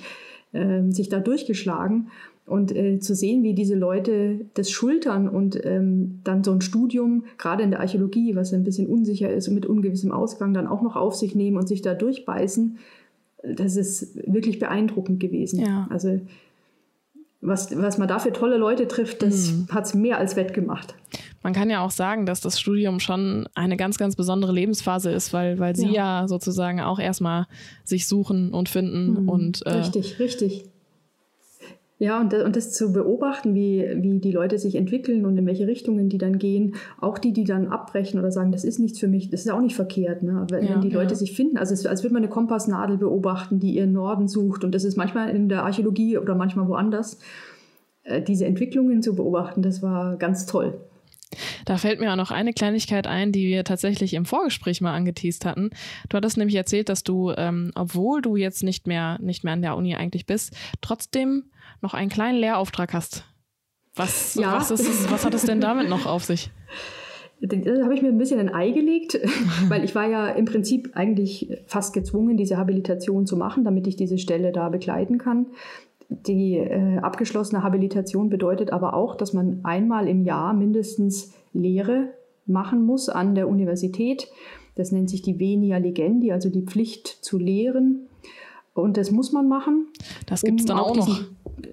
[0.53, 2.09] äh, sich da durchgeschlagen.
[2.47, 7.25] Und äh, zu sehen, wie diese Leute das schultern und ähm, dann so ein Studium,
[7.39, 10.83] gerade in der Archäologie, was ein bisschen unsicher ist und mit ungewissem Ausgang, dann auch
[10.83, 12.77] noch auf sich nehmen und sich da durchbeißen,
[13.43, 15.61] das ist wirklich beeindruckend gewesen.
[15.61, 15.87] Ja.
[15.91, 16.21] Also
[17.45, 19.69] was, was man da für tolle Leute trifft, das mhm.
[19.71, 20.95] hat es mehr als wettgemacht.
[21.43, 25.33] Man kann ja auch sagen, dass das Studium schon eine ganz, ganz besondere Lebensphase ist,
[25.33, 27.47] weil, weil sie ja, ja sozusagen auch erstmal
[27.85, 29.29] sich suchen und finden mhm.
[29.29, 30.65] und äh, richtig, richtig.
[32.05, 35.67] Ja, und, und das zu beobachten, wie, wie die Leute sich entwickeln und in welche
[35.67, 39.09] Richtungen die dann gehen, auch die, die dann abbrechen oder sagen, das ist nichts für
[39.09, 40.47] mich, das ist auch nicht verkehrt, ne?
[40.51, 41.17] wenn, ja, die Leute ja.
[41.17, 41.57] sich finden.
[41.57, 44.65] Also es, als würde man eine Kompassnadel beobachten, die ihren Norden sucht.
[44.65, 47.21] Und das ist manchmal in der Archäologie oder manchmal woanders.
[48.03, 50.75] Äh, diese Entwicklungen zu beobachten, das war ganz toll.
[51.65, 55.47] Da fällt mir auch noch eine Kleinigkeit ein, die wir tatsächlich im Vorgespräch mal angeteased
[55.47, 55.71] hatten.
[56.11, 59.63] Du hattest nämlich erzählt, dass du, ähm, obwohl du jetzt nicht mehr, nicht mehr an
[59.63, 61.45] der Uni eigentlich bist, trotzdem
[61.81, 63.25] noch einen kleinen Lehrauftrag hast.
[63.95, 64.57] Was, ja.
[64.57, 66.51] was, ist, was hat es denn damit noch auf sich?
[67.41, 69.19] Da habe ich mir ein bisschen ein Ei gelegt,
[69.69, 73.97] weil ich war ja im Prinzip eigentlich fast gezwungen, diese Habilitation zu machen, damit ich
[73.97, 75.47] diese Stelle da begleiten kann.
[76.09, 82.09] Die äh, abgeschlossene Habilitation bedeutet aber auch, dass man einmal im Jahr mindestens Lehre
[82.47, 84.29] machen muss an der Universität.
[84.75, 88.09] Das nennt sich die Venia Legendi, also die Pflicht zu lehren.
[88.75, 89.87] Und das muss man machen.
[90.27, 91.21] Das gibt es um dann auch noch.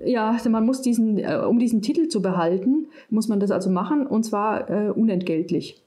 [0.05, 4.07] Ja, man muss diesen, äh, um diesen Titel zu behalten, muss man das also machen
[4.07, 5.82] und zwar äh, unentgeltlich.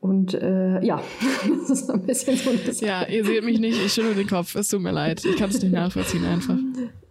[0.00, 1.00] Und äh, ja,
[1.60, 2.84] das ist ein bisschen so.
[2.84, 4.54] Ja, ihr seht mich nicht, ich schüttel den Kopf.
[4.54, 5.24] Es tut mir leid.
[5.24, 6.56] Ich kann es nicht nachvollziehen einfach.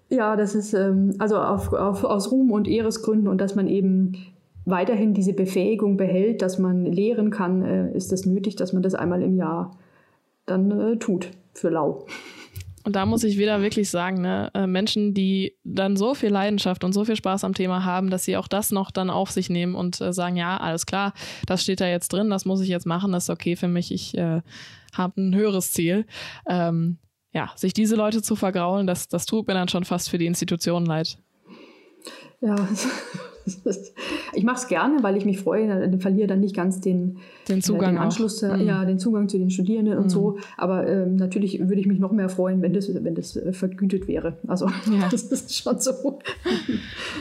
[0.10, 4.14] Ja, das ist ähm, also auf, auf, aus Ruhm und Ehresgründen und dass man eben
[4.64, 8.84] weiterhin diese Befähigung behält, dass man lehren kann, äh, ist es das nötig, dass man
[8.84, 9.78] das einmal im Jahr
[10.46, 12.06] dann äh, tut für lau.
[12.88, 16.86] Und da muss ich wieder wirklich sagen, ne, äh, Menschen, die dann so viel Leidenschaft
[16.86, 19.50] und so viel Spaß am Thema haben, dass sie auch das noch dann auf sich
[19.50, 21.12] nehmen und äh, sagen, ja, alles klar,
[21.48, 23.92] das steht da jetzt drin, das muss ich jetzt machen, das ist okay für mich,
[23.92, 24.42] ich äh,
[24.94, 26.06] habe ein höheres Ziel.
[26.48, 26.98] Ähm,
[27.34, 30.26] ja, sich diese Leute zu vergraulen, das, das tut mir dann schon fast für die
[30.26, 31.18] Institution leid.
[32.40, 32.56] Ja,
[34.34, 37.18] ich mache es gerne, weil ich mich freue, dann verliere dann nicht ganz den,
[37.48, 38.62] den Zugang, den Anschluss, mhm.
[38.62, 40.04] ja, den Zugang zu den Studierenden mhm.
[40.04, 40.38] und so.
[40.58, 44.08] Aber ähm, natürlich würde ich mich noch mehr freuen, wenn das, wenn das äh, vergütet
[44.08, 44.38] wäre.
[44.48, 45.08] Also ja.
[45.12, 46.20] das ist schon so.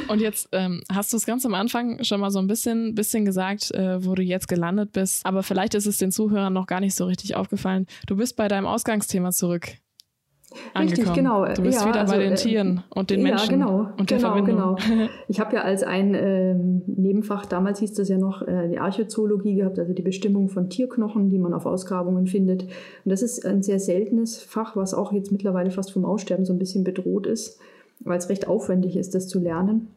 [0.09, 3.25] Und jetzt ähm, hast du es ganz am Anfang schon mal so ein bisschen, bisschen
[3.25, 5.25] gesagt, äh, wo du jetzt gelandet bist.
[5.25, 7.87] Aber vielleicht ist es den Zuhörern noch gar nicht so richtig aufgefallen.
[8.07, 9.79] Du bist bei deinem Ausgangsthema zurück.
[10.79, 11.45] Richtig, genau.
[11.47, 14.11] Du bist ja, wieder also, bei den äh, Tieren und den Menschen ja, genau, und
[14.11, 14.77] der genau, Verbindung.
[14.77, 15.09] Genau.
[15.29, 19.57] Ich habe ja als ein ähm, Nebenfach, damals hieß das ja noch äh, die Archäozoologie
[19.57, 22.63] gehabt, also die Bestimmung von Tierknochen, die man auf Ausgrabungen findet.
[22.63, 22.71] Und
[23.05, 26.61] das ist ein sehr seltenes Fach, was auch jetzt mittlerweile fast vom Aussterben so ein
[26.61, 27.59] bisschen bedroht ist,
[28.01, 29.89] weil es recht aufwendig ist, das zu lernen.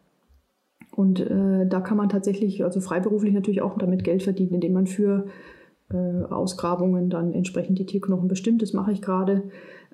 [0.91, 4.87] Und äh, da kann man tatsächlich, also freiberuflich natürlich auch damit Geld verdienen, indem man
[4.87, 5.27] für
[5.91, 8.61] äh, Ausgrabungen dann entsprechend die Tierknochen bestimmt.
[8.61, 9.43] Das mache ich gerade.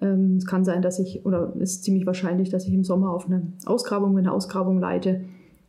[0.01, 3.25] Ähm, es kann sein, dass ich, oder ist ziemlich wahrscheinlich, dass ich im Sommer auf
[3.25, 5.21] eine Ausgrabung, eine Ausgrabung leite.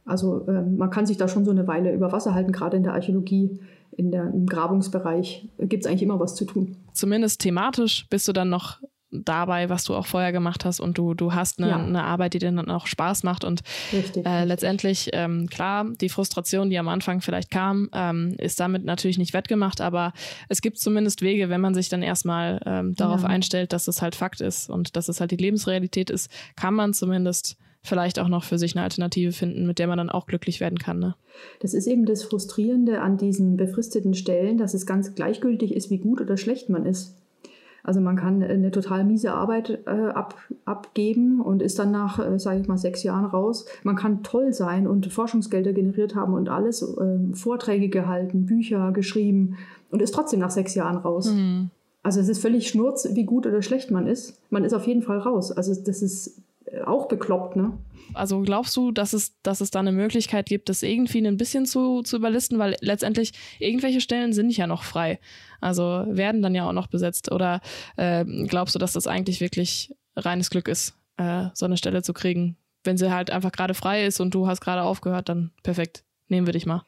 [0.05, 2.83] Also ähm, man kann sich da schon so eine Weile über Wasser halten, gerade in
[2.83, 3.61] der Archäologie,
[3.93, 6.77] in der, im Grabungsbereich gibt es eigentlich immer was zu tun.
[6.93, 8.81] Zumindest thematisch bist du dann noch
[9.11, 11.77] dabei, was du auch vorher gemacht hast und du, du hast eine, ja.
[11.77, 16.09] eine Arbeit, die dir dann auch Spaß macht und richtig, äh, letztendlich, ähm, klar, die
[16.09, 20.13] Frustration, die am Anfang vielleicht kam, ähm, ist damit natürlich nicht wettgemacht, aber
[20.49, 23.29] es gibt zumindest Wege, wenn man sich dann erstmal ähm, darauf ja.
[23.29, 26.93] einstellt, dass es halt Fakt ist und dass es halt die Lebensrealität ist, kann man
[26.93, 30.61] zumindest vielleicht auch noch für sich eine Alternative finden, mit der man dann auch glücklich
[30.61, 30.99] werden kann.
[30.99, 31.15] Ne?
[31.61, 35.99] Das ist eben das Frustrierende an diesen befristeten Stellen, dass es ganz gleichgültig ist, wie
[35.99, 37.15] gut oder schlecht man ist.
[37.87, 40.35] Also man kann eine total miese Arbeit äh, ab,
[40.65, 43.65] abgeben und ist dann nach, äh, sage ich mal, sechs Jahren raus.
[43.85, 49.57] Man kann toll sein und Forschungsgelder generiert haben und alles, äh, Vorträge gehalten, Bücher geschrieben
[49.93, 51.33] und ist trotzdem nach sechs Jahren raus.
[51.33, 51.71] Mhm.
[52.03, 54.41] Also es ist völlig schnurz, wie gut oder schlecht man ist.
[54.51, 55.53] Man ist auf jeden Fall raus.
[55.53, 56.43] Also das ist
[56.85, 57.73] auch bekloppt, ne?
[58.15, 61.67] Also glaubst du, dass es, dass es da eine Möglichkeit gibt, das irgendwie ein bisschen
[61.67, 62.59] zu, zu überlisten?
[62.59, 65.19] Weil letztendlich irgendwelche Stellen sind ja noch frei.
[65.61, 67.33] Also werden dann ja auch noch besetzt.
[67.33, 67.61] Oder
[67.97, 72.13] äh, glaubst du, dass das eigentlich wirklich reines Glück ist, äh, so eine Stelle zu
[72.13, 72.57] kriegen?
[72.85, 76.05] Wenn sie halt einfach gerade frei ist und du hast gerade aufgehört, dann perfekt.
[76.29, 76.85] Nehmen wir dich mal.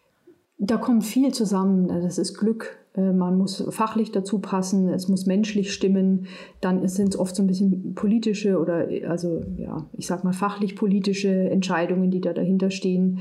[0.59, 1.89] Da kommt viel zusammen.
[1.89, 2.79] Das ist Glück.
[2.99, 6.27] Äh, man muss fachlich dazu passen, es muss menschlich stimmen.
[6.61, 10.75] Dann sind es oft so ein bisschen politische oder, also ja, ich sag mal fachlich
[10.77, 13.21] politische Entscheidungen, die da dahinter stehen.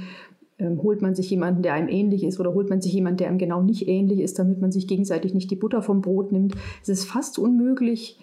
[0.59, 3.27] Ähm, holt man sich jemanden, der einem ähnlich ist, oder holt man sich jemanden, der
[3.27, 6.55] einem genau nicht ähnlich ist, damit man sich gegenseitig nicht die Butter vom Brot nimmt.
[6.81, 8.17] Es ist fast unmöglich,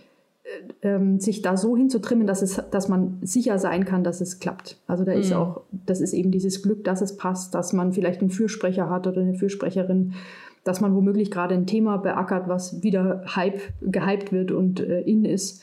[0.83, 4.41] äh, ähm, sich da so hinzutrimmen, dass, es, dass man sicher sein kann, dass es
[4.41, 4.79] klappt.
[4.89, 5.21] Also da mhm.
[5.21, 8.91] ist auch, das ist eben dieses Glück, dass es passt, dass man vielleicht einen Fürsprecher
[8.91, 10.15] hat oder eine Fürsprecherin,
[10.65, 15.25] dass man womöglich gerade ein Thema beackert, was wieder Hype, gehypt wird und äh, in
[15.25, 15.63] ist.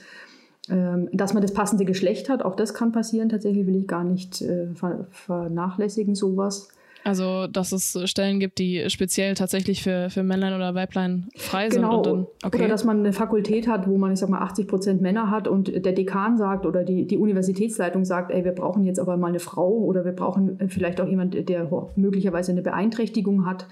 [0.70, 3.30] Ähm, dass man das passende Geschlecht hat, auch das kann passieren.
[3.30, 4.68] Tatsächlich will ich gar nicht äh,
[5.10, 6.70] vernachlässigen, sowas.
[7.04, 12.04] Also, dass es Stellen gibt, die speziell tatsächlich für, für Männlein oder Weiblein frei genau.
[12.04, 12.14] sind.
[12.14, 12.32] Genau.
[12.44, 12.58] Okay.
[12.58, 15.48] Oder dass man eine Fakultät hat, wo man, ich sag mal, 80 Prozent Männer hat
[15.48, 19.28] und der Dekan sagt oder die, die Universitätsleitung sagt, ey, wir brauchen jetzt aber mal
[19.28, 23.66] eine Frau oder wir brauchen vielleicht auch jemand, der möglicherweise eine Beeinträchtigung hat.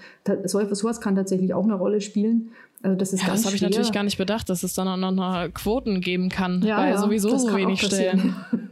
[0.44, 2.50] So etwas kann tatsächlich auch eine Rolle spielen.
[2.82, 4.88] Also das ist ja, ganz das habe ich natürlich gar nicht bedacht, dass es dann
[4.88, 8.34] auch noch Quoten geben kann ja, bei ja, sowieso so wenig Stellen.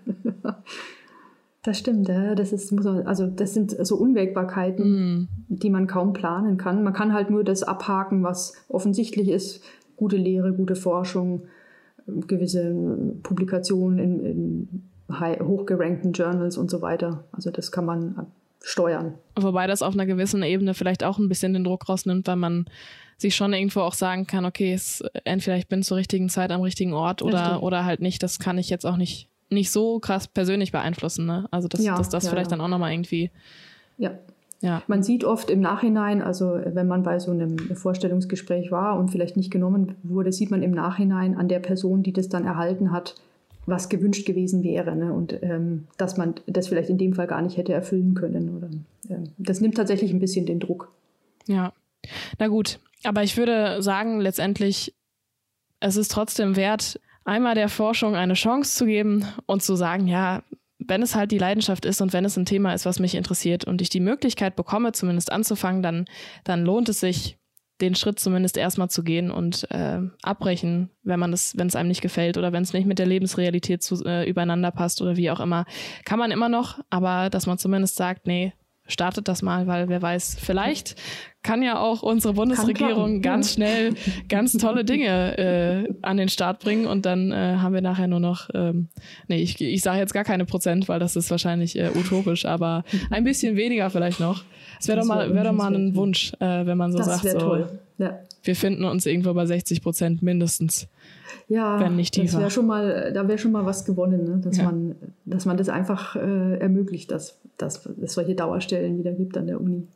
[1.69, 2.35] Das stimmt, ja.
[2.35, 5.29] Das ist, muss man, also das sind so Unwägbarkeiten, mm.
[5.49, 6.83] die man kaum planen kann.
[6.83, 9.63] Man kann halt nur das abhaken, was offensichtlich ist.
[9.95, 11.43] Gute Lehre, gute Forschung,
[12.07, 12.75] gewisse
[13.23, 14.83] Publikationen in, in
[15.47, 17.25] hochgerankten Journals und so weiter.
[17.33, 18.29] Also das kann man
[18.63, 19.17] steuern.
[19.39, 22.65] Wobei das auf einer gewissen Ebene vielleicht auch ein bisschen den Druck rausnimmt, weil man
[23.19, 26.63] sich schon irgendwo auch sagen kann, okay, es, entweder ich bin zur richtigen Zeit am
[26.63, 28.23] richtigen Ort oder, oder halt nicht.
[28.23, 31.27] Das kann ich jetzt auch nicht nicht so krass persönlich beeinflussen.
[31.27, 31.47] Ne?
[31.51, 32.57] Also dass, ja, dass das ja, vielleicht ja.
[32.57, 33.31] dann auch nochmal irgendwie.
[33.97, 34.13] Ja.
[34.61, 34.83] ja.
[34.87, 39.37] Man sieht oft im Nachhinein, also wenn man bei so einem Vorstellungsgespräch war und vielleicht
[39.37, 43.15] nicht genommen wurde, sieht man im Nachhinein an der Person, die das dann erhalten hat,
[43.67, 44.97] was gewünscht gewesen wäre.
[44.97, 45.13] Ne?
[45.13, 48.57] Und ähm, dass man das vielleicht in dem Fall gar nicht hätte erfüllen können.
[48.57, 48.69] Oder,
[49.15, 50.91] äh, das nimmt tatsächlich ein bisschen den Druck.
[51.47, 51.73] Ja.
[52.39, 54.95] Na gut, aber ich würde sagen, letztendlich,
[55.81, 60.43] es ist trotzdem wert, einmal der Forschung eine Chance zu geben und zu sagen, ja,
[60.79, 63.65] wenn es halt die Leidenschaft ist und wenn es ein Thema ist, was mich interessiert
[63.65, 66.07] und ich die Möglichkeit bekomme, zumindest anzufangen, dann,
[66.45, 67.37] dann lohnt es sich,
[67.81, 71.89] den Schritt zumindest erstmal zu gehen und äh, abbrechen, wenn man das, wenn es einem
[71.89, 75.31] nicht gefällt oder wenn es nicht mit der Lebensrealität zu, äh, übereinander passt oder wie
[75.31, 75.65] auch immer,
[76.05, 78.53] kann man immer noch, aber dass man zumindest sagt, nee,
[78.89, 80.97] startet das mal, weil wer weiß, vielleicht
[81.49, 83.95] kann ja auch unsere Bundesregierung ganz schnell
[84.29, 88.21] ganz tolle Dinge äh, an den Start bringen und dann äh, haben wir nachher nur
[88.21, 88.89] noch, ähm,
[89.29, 92.85] nee, ich, ich sage jetzt gar keine Prozent, weil das ist wahrscheinlich äh, utopisch, aber
[93.11, 94.45] ein bisschen weniger vielleicht noch.
[94.79, 97.31] Es wäre doch mal, wäre doch mal ein Wunsch, äh, wenn man so das sagt,
[97.31, 97.79] so, toll.
[97.97, 98.19] Ja.
[98.43, 100.87] wir finden uns irgendwo bei 60 Prozent mindestens.
[101.49, 102.33] Ja, wenn nicht tiefer.
[102.33, 104.39] Das wäre schon mal, da wäre schon mal was gewonnen, ne?
[104.45, 104.65] dass, ja.
[104.65, 109.47] man, dass man das einfach äh, ermöglicht, dass, dass es solche Dauerstellen wieder gibt an
[109.47, 109.89] der Uni.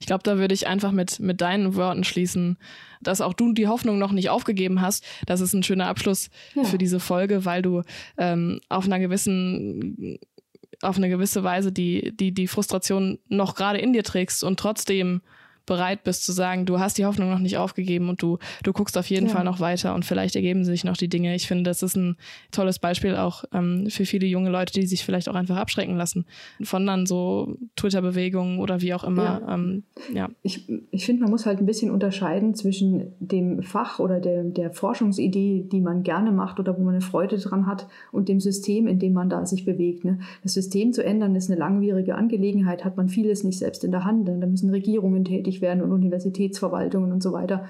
[0.00, 2.58] Ich glaube, da würde ich einfach mit, mit deinen Worten schließen,
[3.00, 5.04] dass auch du die Hoffnung noch nicht aufgegeben hast.
[5.26, 6.64] Das ist ein schöner Abschluss ja.
[6.64, 7.82] für diese Folge, weil du
[8.18, 10.18] ähm, auf einer gewissen,
[10.82, 15.20] auf eine gewisse Weise die, die, die Frustration noch gerade in dir trägst und trotzdem
[15.66, 18.98] bereit bist zu sagen, du hast die Hoffnung noch nicht aufgegeben und du, du guckst
[18.98, 19.32] auf jeden ja.
[19.32, 21.34] Fall noch weiter und vielleicht ergeben sich noch die Dinge.
[21.34, 22.16] Ich finde, das ist ein
[22.50, 26.26] tolles Beispiel auch ähm, für viele junge Leute, die sich vielleicht auch einfach abschrecken lassen
[26.62, 29.42] von dann so Twitter-Bewegungen oder wie auch immer.
[29.46, 29.54] Ja.
[29.54, 30.28] Ähm, ja.
[30.42, 34.72] Ich, ich finde, man muss halt ein bisschen unterscheiden zwischen dem Fach oder der, der
[34.72, 38.86] Forschungsidee, die man gerne macht oder wo man eine Freude dran hat und dem System,
[38.86, 40.04] in dem man da sich bewegt.
[40.04, 40.20] Ne?
[40.42, 44.04] Das System zu ändern ist eine langwierige Angelegenheit, hat man vieles nicht selbst in der
[44.04, 44.28] Hand.
[44.28, 47.66] Da müssen Regierungen tätig tätig werden und Universitätsverwaltungen und so weiter.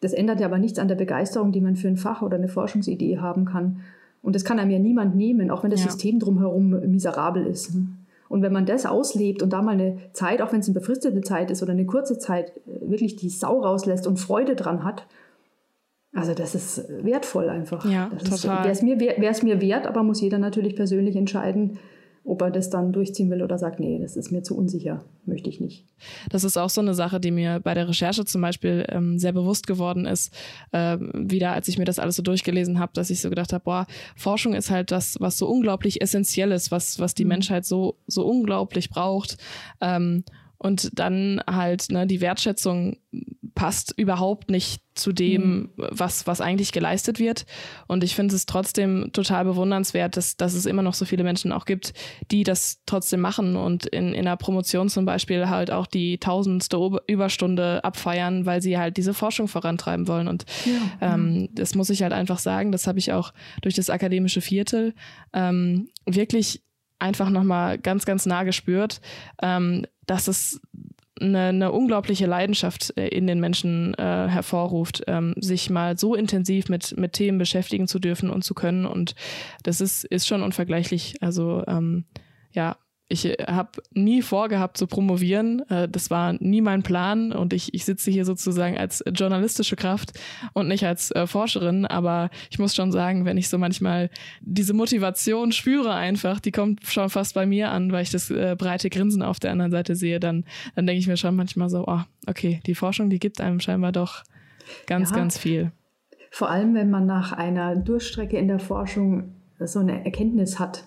[0.00, 2.48] Das ändert ja aber nichts an der Begeisterung, die man für ein Fach oder eine
[2.48, 3.80] Forschungsidee haben kann.
[4.22, 5.90] Und das kann einem ja niemand nehmen, auch wenn das ja.
[5.90, 7.72] System drumherum miserabel ist.
[8.28, 11.20] Und wenn man das auslebt und da mal eine Zeit, auch wenn es eine befristete
[11.20, 15.06] Zeit ist oder eine kurze Zeit, wirklich die Sau rauslässt und Freude dran hat,
[16.12, 17.84] also das ist wertvoll einfach.
[17.84, 18.64] Ja, das total.
[18.64, 21.78] Wäre es mir, wär, mir wert, aber muss jeder natürlich persönlich entscheiden,
[22.26, 25.48] ob er das dann durchziehen will oder sagt, nee, das ist mir zu unsicher, möchte
[25.48, 25.84] ich nicht.
[26.28, 29.32] Das ist auch so eine Sache, die mir bei der Recherche zum Beispiel ähm, sehr
[29.32, 30.34] bewusst geworden ist,
[30.72, 33.62] äh, wieder als ich mir das alles so durchgelesen habe, dass ich so gedacht habe,
[33.64, 33.86] boah,
[34.16, 37.28] Forschung ist halt das, was so unglaublich essentiell ist, was, was die mhm.
[37.28, 39.36] Menschheit so, so unglaublich braucht.
[39.80, 40.24] Ähm,
[40.58, 42.96] und dann halt ne, die Wertschätzung
[43.56, 45.70] passt überhaupt nicht zu dem, mhm.
[45.76, 47.46] was, was eigentlich geleistet wird.
[47.88, 51.52] Und ich finde es trotzdem total bewundernswert, dass, dass es immer noch so viele Menschen
[51.52, 51.94] auch gibt,
[52.30, 56.76] die das trotzdem machen und in, in einer Promotion zum Beispiel halt auch die tausendste
[57.08, 60.28] Überstunde abfeiern, weil sie halt diese Forschung vorantreiben wollen.
[60.28, 61.14] Und ja.
[61.14, 64.94] ähm, das muss ich halt einfach sagen, das habe ich auch durch das akademische Viertel
[65.32, 66.62] ähm, wirklich
[66.98, 69.00] einfach nochmal ganz, ganz nah gespürt,
[69.42, 70.60] ähm, dass es
[71.20, 76.68] eine, eine unglaubliche Leidenschaft äh, in den Menschen äh, hervorruft, ähm, sich mal so intensiv
[76.68, 78.86] mit, mit Themen beschäftigen zu dürfen und zu können.
[78.86, 79.14] Und
[79.62, 81.16] das ist, ist schon unvergleichlich.
[81.22, 82.04] Also ähm,
[82.52, 82.76] ja,
[83.08, 85.68] ich äh, habe nie vorgehabt zu promovieren.
[85.68, 90.12] Äh, das war nie mein Plan und ich, ich sitze hier sozusagen als journalistische Kraft
[90.52, 91.86] und nicht als äh, Forscherin.
[91.86, 94.10] Aber ich muss schon sagen, wenn ich so manchmal
[94.40, 98.56] diese Motivation spüre einfach, die kommt schon fast bei mir an, weil ich das äh,
[98.58, 101.84] breite Grinsen auf der anderen Seite sehe, dann, dann denke ich mir schon manchmal so,
[101.86, 104.24] oh, okay, die Forschung, die gibt einem scheinbar doch
[104.86, 105.70] ganz, ja, ganz viel.
[106.30, 110.84] Vor allem, wenn man nach einer Durchstrecke in der Forschung so eine Erkenntnis hat,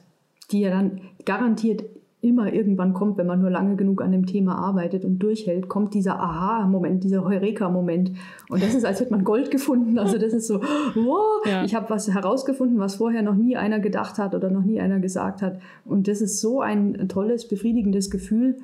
[0.51, 1.83] die ja dann garantiert
[2.21, 5.93] immer irgendwann kommt, wenn man nur lange genug an dem Thema arbeitet und durchhält, kommt
[5.93, 8.11] dieser Aha-Moment, dieser Heureka-Moment.
[8.49, 9.97] Und das ist, als hätte man Gold gefunden.
[9.97, 10.59] Also das ist so,
[10.95, 11.63] wow, ja.
[11.63, 14.99] ich habe was herausgefunden, was vorher noch nie einer gedacht hat oder noch nie einer
[14.99, 15.59] gesagt hat.
[15.85, 18.57] Und das ist so ein tolles, befriedigendes Gefühl.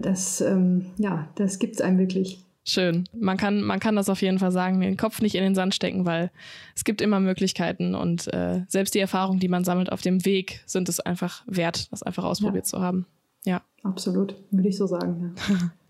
[0.00, 2.44] Das, ähm, ja, das gibt es einem wirklich.
[2.68, 3.08] Schön.
[3.18, 5.74] Man kann, man kann das auf jeden Fall sagen, den Kopf nicht in den Sand
[5.74, 6.30] stecken, weil
[6.76, 10.60] es gibt immer Möglichkeiten und äh, selbst die Erfahrungen, die man sammelt auf dem Weg,
[10.66, 12.70] sind es einfach wert, das einfach ausprobiert ja.
[12.70, 13.06] zu haben.
[13.46, 13.62] Ja.
[13.84, 15.34] Absolut, würde ich so sagen.
[15.48, 15.70] Ja.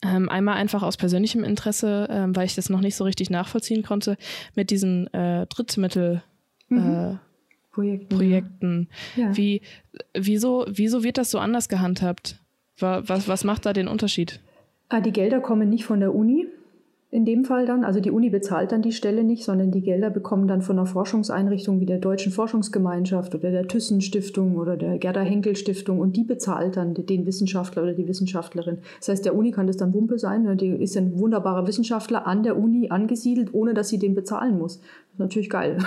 [0.00, 3.82] Ähm, einmal einfach aus persönlichem Interesse, ähm, weil ich das noch nicht so richtig nachvollziehen
[3.82, 4.16] konnte,
[4.54, 6.22] mit diesen äh, Drittmittel.
[6.68, 6.78] Mhm.
[6.78, 7.16] Äh,
[7.72, 8.16] Projekten.
[8.16, 8.88] Projekten.
[9.16, 9.36] Ja.
[9.36, 9.60] Wie,
[10.14, 12.38] wieso, wieso wird das so anders gehandhabt?
[12.78, 14.38] Was, was macht da den Unterschied?
[14.90, 16.46] Ah, die Gelder kommen nicht von der Uni
[17.10, 17.84] in dem Fall dann.
[17.84, 20.86] Also die Uni bezahlt dann die Stelle nicht, sondern die Gelder bekommen dann von einer
[20.86, 26.92] Forschungseinrichtung wie der Deutschen Forschungsgemeinschaft oder der Thyssen-Stiftung oder der Gerda-Henkel-Stiftung und die bezahlt dann
[26.92, 28.78] den Wissenschaftler oder die Wissenschaftlerin.
[28.98, 30.56] Das heißt, der Uni kann das dann Wumpe sein, ne?
[30.56, 34.78] die ist ein wunderbarer Wissenschaftler an der Uni angesiedelt, ohne dass sie den bezahlen muss.
[34.78, 35.78] Das ist natürlich geil.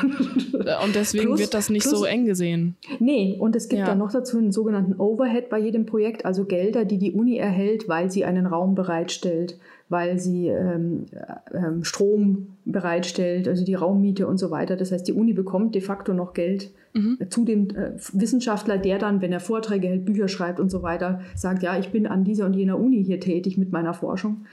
[0.83, 2.75] Und deswegen plus, wird das nicht plus, so eng gesehen.
[2.99, 3.85] Nee, und es gibt ja.
[3.85, 7.87] dann noch dazu einen sogenannten Overhead bei jedem Projekt, also Gelder, die die Uni erhält,
[7.87, 9.59] weil sie einen Raum bereitstellt
[9.91, 11.05] weil sie ähm,
[11.53, 14.77] ähm, Strom bereitstellt, also die Raummiete und so weiter.
[14.77, 17.17] Das heißt, die Uni bekommt de facto noch Geld mhm.
[17.29, 21.19] zu dem äh, Wissenschaftler, der dann, wenn er Vorträge hält, Bücher schreibt und so weiter,
[21.35, 24.45] sagt, ja, ich bin an dieser und jener Uni hier tätig mit meiner Forschung.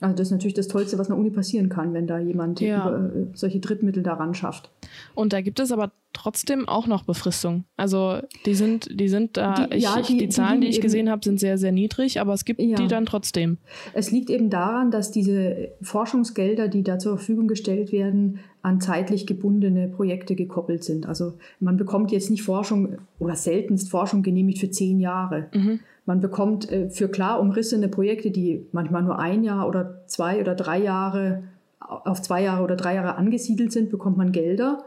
[0.00, 2.96] Also das ist natürlich das Tollste, was einer Uni passieren kann, wenn da jemand ja.
[2.96, 4.70] äh, solche Drittmittel daran schafft.
[5.14, 7.64] Und da gibt es aber trotzdem auch noch Befristung.
[7.76, 10.80] Also die sind, die sind da, die, ich, ja, die, die Zahlen, die, die ich
[10.80, 12.76] gesehen habe, sind sehr, sehr niedrig, aber es gibt ja.
[12.76, 13.58] die dann trotzdem.
[13.94, 19.26] Es liegt eben daran, dass diese Forschungsgelder, die da zur Verfügung gestellt werden, an zeitlich
[19.26, 21.06] gebundene Projekte gekoppelt sind.
[21.06, 25.48] Also man bekommt jetzt nicht Forschung oder seltenst Forschung genehmigt für zehn Jahre.
[25.54, 30.40] Mhm man bekommt äh, für klar umrissene Projekte, die manchmal nur ein Jahr oder zwei
[30.40, 31.42] oder drei Jahre
[31.80, 34.84] auf zwei Jahre oder drei Jahre angesiedelt sind, bekommt man Gelder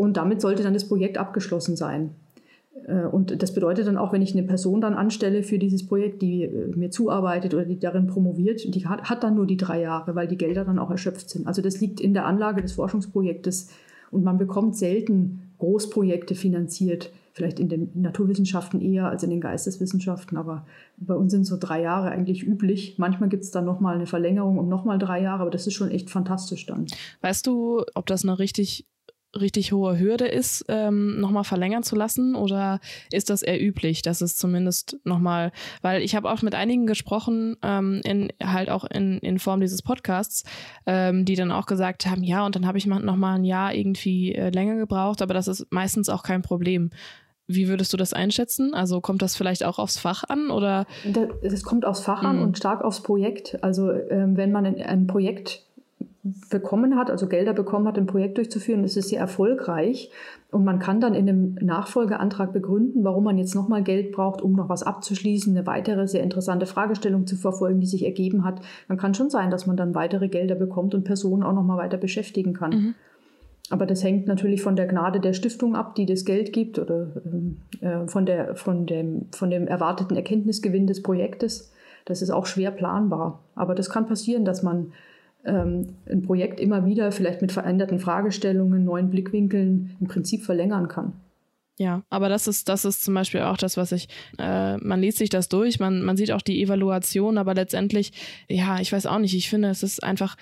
[0.00, 2.12] und damit sollte dann das Projekt abgeschlossen sein.
[2.86, 6.22] Äh, und das bedeutet dann auch, wenn ich eine Person dann anstelle für dieses Projekt,
[6.22, 9.82] die äh, mir zuarbeitet oder die darin promoviert, die hat, hat dann nur die drei
[9.82, 11.46] Jahre, weil die Gelder dann auch erschöpft sind.
[11.46, 13.68] Also das liegt in der Anlage des Forschungsprojektes
[14.10, 20.36] und man bekommt selten Großprojekte finanziert vielleicht in den Naturwissenschaften eher als in den Geisteswissenschaften,
[20.36, 20.66] aber
[20.96, 22.96] bei uns sind so drei Jahre eigentlich üblich.
[22.98, 25.90] Manchmal gibt es dann nochmal eine Verlängerung um nochmal drei Jahre, aber das ist schon
[25.90, 26.86] echt fantastisch dann.
[27.20, 28.86] Weißt du, ob das eine richtig
[29.38, 32.34] richtig hohe Hürde ist, ähm, nochmal verlängern zu lassen?
[32.34, 32.80] Oder
[33.12, 35.52] ist das eher üblich, dass es zumindest nochmal,
[35.82, 39.82] weil ich habe auch mit einigen gesprochen, ähm, in, halt auch in, in Form dieses
[39.82, 40.44] Podcasts,
[40.86, 44.34] ähm, die dann auch gesagt haben, ja, und dann habe ich nochmal ein Jahr irgendwie
[44.34, 46.90] äh, länger gebraucht, aber das ist meistens auch kein Problem.
[47.52, 48.74] Wie würdest du das einschätzen?
[48.74, 50.86] Also kommt das vielleicht auch aufs Fach an oder?
[51.42, 52.42] Das kommt aufs Fach an mhm.
[52.42, 53.58] und stark aufs Projekt.
[53.64, 55.64] Also ähm, wenn man ein Projekt
[56.22, 60.10] bekommen hat, also Gelder bekommen hat, ein Projekt durchzuführen, ist es sehr erfolgreich.
[60.50, 64.52] Und man kann dann in einem Nachfolgeantrag begründen, warum man jetzt nochmal Geld braucht, um
[64.52, 68.60] noch was abzuschließen, eine weitere sehr interessante Fragestellung zu verfolgen, die sich ergeben hat.
[68.88, 71.96] Dann kann schon sein, dass man dann weitere Gelder bekommt und Personen auch nochmal weiter
[71.96, 72.70] beschäftigen kann.
[72.70, 72.94] Mhm.
[73.70, 77.06] Aber das hängt natürlich von der Gnade der Stiftung ab, die das Geld gibt oder
[77.80, 81.72] äh, von, der, von, dem, von dem erwarteten Erkenntnisgewinn des Projektes.
[82.04, 83.44] Das ist auch schwer planbar.
[83.54, 84.92] Aber das kann passieren, dass man ähm,
[85.44, 91.14] ein Projekt immer wieder vielleicht mit veränderten Fragestellungen, neuen Blickwinkeln im Prinzip verlängern kann.
[91.78, 94.08] Ja, aber das ist, das ist zum Beispiel auch das, was ich,
[94.38, 98.12] äh, man liest sich das durch, man, man sieht auch die Evaluation, aber letztendlich,
[98.48, 100.36] ja, ich weiß auch nicht, ich finde, es ist einfach,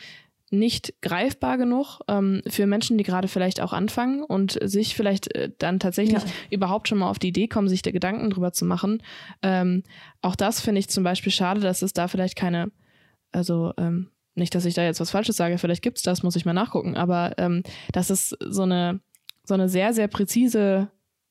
[0.51, 5.51] nicht greifbar genug ähm, für Menschen, die gerade vielleicht auch anfangen und sich vielleicht äh,
[5.59, 6.31] dann tatsächlich ja.
[6.51, 9.03] überhaupt schon mal auf die Idee kommen, sich da Gedanken drüber zu machen.
[9.43, 9.83] Ähm,
[10.23, 12.71] auch das finde ich zum Beispiel schade, dass es da vielleicht keine,
[13.31, 16.37] also ähm, nicht, dass ich da jetzt was Falsches sage, vielleicht gibt es das, muss
[16.37, 17.63] ich mal nachgucken, aber ähm,
[17.93, 19.01] dass es so eine,
[19.45, 20.89] so eine sehr, sehr präzise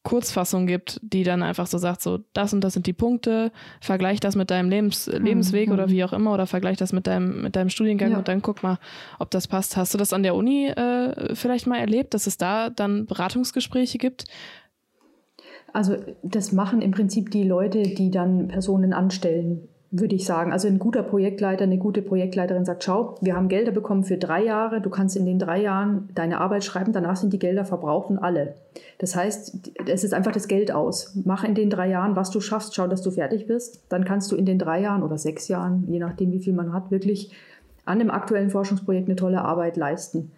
[0.07, 3.51] Kurzfassung gibt, die dann einfach so sagt, so das und das sind die Punkte,
[3.81, 5.25] vergleich das mit deinem Lebens mhm.
[5.25, 5.73] Lebensweg mhm.
[5.73, 8.17] oder wie auch immer oder vergleich das mit deinem, mit deinem Studiengang ja.
[8.17, 8.77] und dann guck mal,
[9.19, 9.75] ob das passt.
[9.75, 13.97] Hast du das an der Uni äh, vielleicht mal erlebt, dass es da dann Beratungsgespräche
[13.97, 14.23] gibt?
[15.73, 20.51] Also das machen im Prinzip die Leute, die dann Personen anstellen würde ich sagen.
[20.51, 24.43] Also ein guter Projektleiter, eine gute Projektleiterin sagt, schau, wir haben Gelder bekommen für drei
[24.43, 28.09] Jahre, du kannst in den drei Jahren deine Arbeit schreiben, danach sind die Gelder verbraucht
[28.09, 28.55] und alle.
[28.99, 31.17] Das heißt, es ist einfach das Geld aus.
[31.23, 33.83] Mach in den drei Jahren, was du schaffst, schau, dass du fertig bist.
[33.89, 36.73] Dann kannst du in den drei Jahren oder sechs Jahren, je nachdem wie viel man
[36.73, 37.31] hat, wirklich
[37.85, 40.31] an einem aktuellen Forschungsprojekt eine tolle Arbeit leisten.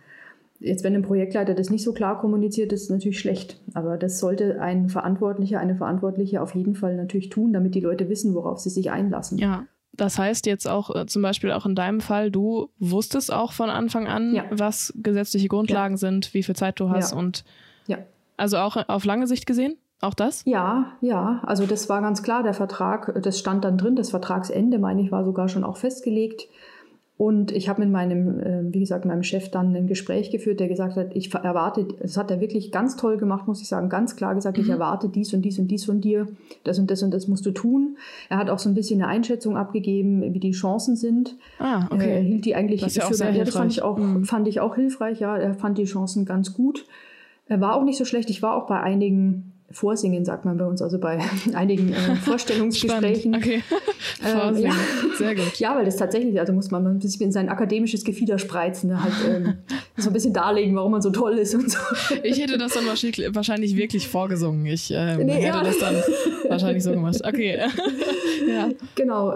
[0.60, 3.61] Jetzt, wenn ein Projektleiter das nicht so klar kommuniziert, ist es natürlich schlecht.
[3.73, 8.10] Aber das sollte ein Verantwortlicher, eine Verantwortliche auf jeden Fall natürlich tun, damit die Leute
[8.10, 9.38] wissen, worauf sie sich einlassen.
[9.38, 9.65] Ja.
[9.94, 13.69] Das heißt jetzt auch äh, zum Beispiel auch in deinem Fall, du wusstest auch von
[13.69, 14.45] Anfang an, ja.
[14.49, 15.98] was gesetzliche Grundlagen ja.
[15.98, 17.18] sind, wie viel Zeit du hast ja.
[17.18, 17.44] und
[17.88, 17.98] ja.
[18.38, 19.77] also auch auf lange Sicht gesehen?
[20.02, 20.44] Auch das?
[20.45, 21.41] Ja, ja.
[21.45, 25.11] Also das war ganz klar, der Vertrag, das stand dann drin, das Vertragsende, meine ich,
[25.11, 26.48] war sogar schon auch festgelegt.
[27.19, 30.69] Und ich habe mit meinem, äh, wie gesagt, meinem Chef dann ein Gespräch geführt, der
[30.69, 34.15] gesagt hat, ich erwarte, das hat er wirklich ganz toll gemacht, muss ich sagen, ganz
[34.15, 34.63] klar gesagt, mhm.
[34.63, 36.29] ich erwarte dies und dies und dies von dir,
[36.63, 37.97] das und das und das musst du tun.
[38.29, 41.35] Er hat auch so ein bisschen eine Einschätzung abgegeben, wie die Chancen sind.
[41.59, 42.09] Ah, okay.
[42.09, 44.23] Er hielt die eigentlich das ist ja für, auch sehr das fand ich auch, mhm.
[44.23, 46.85] fand ich auch hilfreich, ja, er fand die Chancen ganz gut.
[47.47, 50.65] Er war auch nicht so schlecht, ich war auch bei einigen Vorsingen, sagt man bei
[50.65, 51.19] uns, also bei
[51.53, 53.35] einigen äh, Vorstellungsgesprächen.
[53.35, 53.61] okay.
[54.21, 54.71] Vorsingen.
[54.71, 55.15] Äh, ja.
[55.17, 55.59] Sehr gut.
[55.59, 59.03] Ja, weil das tatsächlich, also muss man ein bisschen in sein akademisches Gefieder spreizen, ne?
[59.03, 59.53] halt ähm,
[59.97, 61.79] so ein bisschen darlegen, warum man so toll ist und so.
[62.23, 64.65] Ich hätte das dann wahrscheinlich wirklich vorgesungen.
[64.65, 65.63] Ich ähm, nee, hätte ja.
[65.63, 65.95] das dann
[66.47, 67.21] wahrscheinlich so gemacht.
[67.23, 67.59] Okay.
[68.47, 68.69] ja.
[68.95, 69.33] Genau.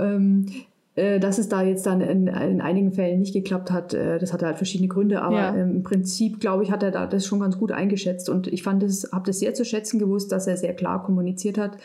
[0.96, 4.32] Äh, dass es da jetzt dann in, in einigen Fällen nicht geklappt hat, äh, das
[4.32, 5.50] hatte halt verschiedene Gründe, aber ja.
[5.50, 8.84] im Prinzip, glaube ich, hat er da das schon ganz gut eingeschätzt und ich fand
[8.84, 11.78] es, habe das sehr zu schätzen gewusst, dass er sehr klar kommuniziert hat,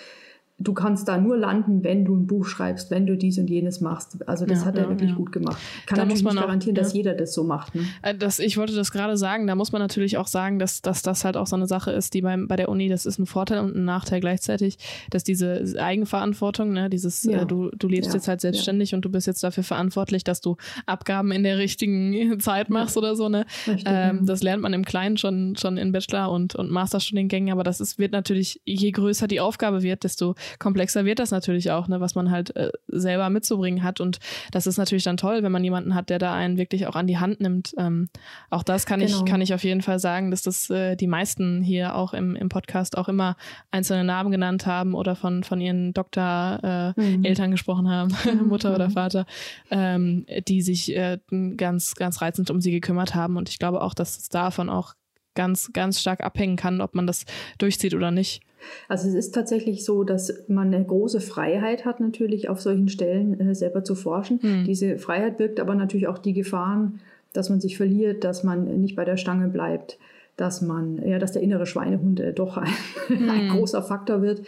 [0.60, 3.80] du kannst da nur landen, wenn du ein Buch schreibst, wenn du dies und jenes
[3.80, 4.28] machst.
[4.28, 5.16] Also das ja, hat er ja, wirklich ja.
[5.16, 5.56] gut gemacht.
[5.86, 7.76] Kann da natürlich muss man nicht garantieren, auch, dass jeder das so macht.
[7.76, 7.82] Ne?
[8.02, 11.02] Äh, das, ich wollte das gerade sagen, da muss man natürlich auch sagen, dass, dass
[11.02, 13.26] das halt auch so eine Sache ist, die beim, bei der Uni, das ist ein
[13.26, 14.78] Vorteil und ein Nachteil gleichzeitig,
[15.10, 19.28] dass diese Eigenverantwortung, ne, dieses, äh, du, du lebst jetzt halt selbstständig und du bist
[19.28, 20.56] jetzt dafür verantwortlich, dass du
[20.86, 23.28] Abgaben in der richtigen Zeit machst oder so.
[23.28, 23.46] Ne?
[23.84, 27.80] Ähm, das lernt man im Kleinen schon, schon in Bachelor- und, und Masterstudiengängen, aber das
[27.80, 32.00] ist, wird natürlich, je größer die Aufgabe wird, desto komplexer wird das natürlich auch, ne,
[32.00, 34.00] was man halt äh, selber mitzubringen hat.
[34.00, 34.18] Und
[34.52, 37.06] das ist natürlich dann toll, wenn man jemanden hat, der da einen wirklich auch an
[37.06, 37.74] die Hand nimmt.
[37.78, 38.08] Ähm,
[38.50, 39.18] auch das kann genau.
[39.18, 42.36] ich, kann ich auf jeden Fall sagen, dass das äh, die meisten hier auch im,
[42.36, 43.36] im Podcast auch immer
[43.70, 47.50] einzelne Namen genannt haben oder von, von ihren Doktor-Eltern äh, mhm.
[47.50, 48.14] gesprochen haben,
[48.48, 48.92] Mutter oder mhm.
[48.92, 49.26] Vater,
[49.70, 51.18] ähm, die sich äh,
[51.56, 53.36] ganz, ganz reizend um sie gekümmert haben.
[53.36, 54.94] Und ich glaube auch, dass es davon auch
[55.38, 57.24] ganz, ganz stark abhängen kann, ob man das
[57.58, 58.42] durchzieht oder nicht.
[58.88, 63.38] Also es ist tatsächlich so, dass man eine große Freiheit hat, natürlich auf solchen Stellen
[63.38, 64.40] äh, selber zu forschen.
[64.42, 64.64] Mhm.
[64.64, 66.98] Diese Freiheit birgt aber natürlich auch die Gefahren,
[67.32, 69.98] dass man sich verliert, dass man nicht bei der Stange bleibt,
[70.36, 72.72] dass man, ja, dass der innere Schweinehund äh, doch ein,
[73.08, 73.30] mhm.
[73.30, 74.42] ein, großer Faktor wird.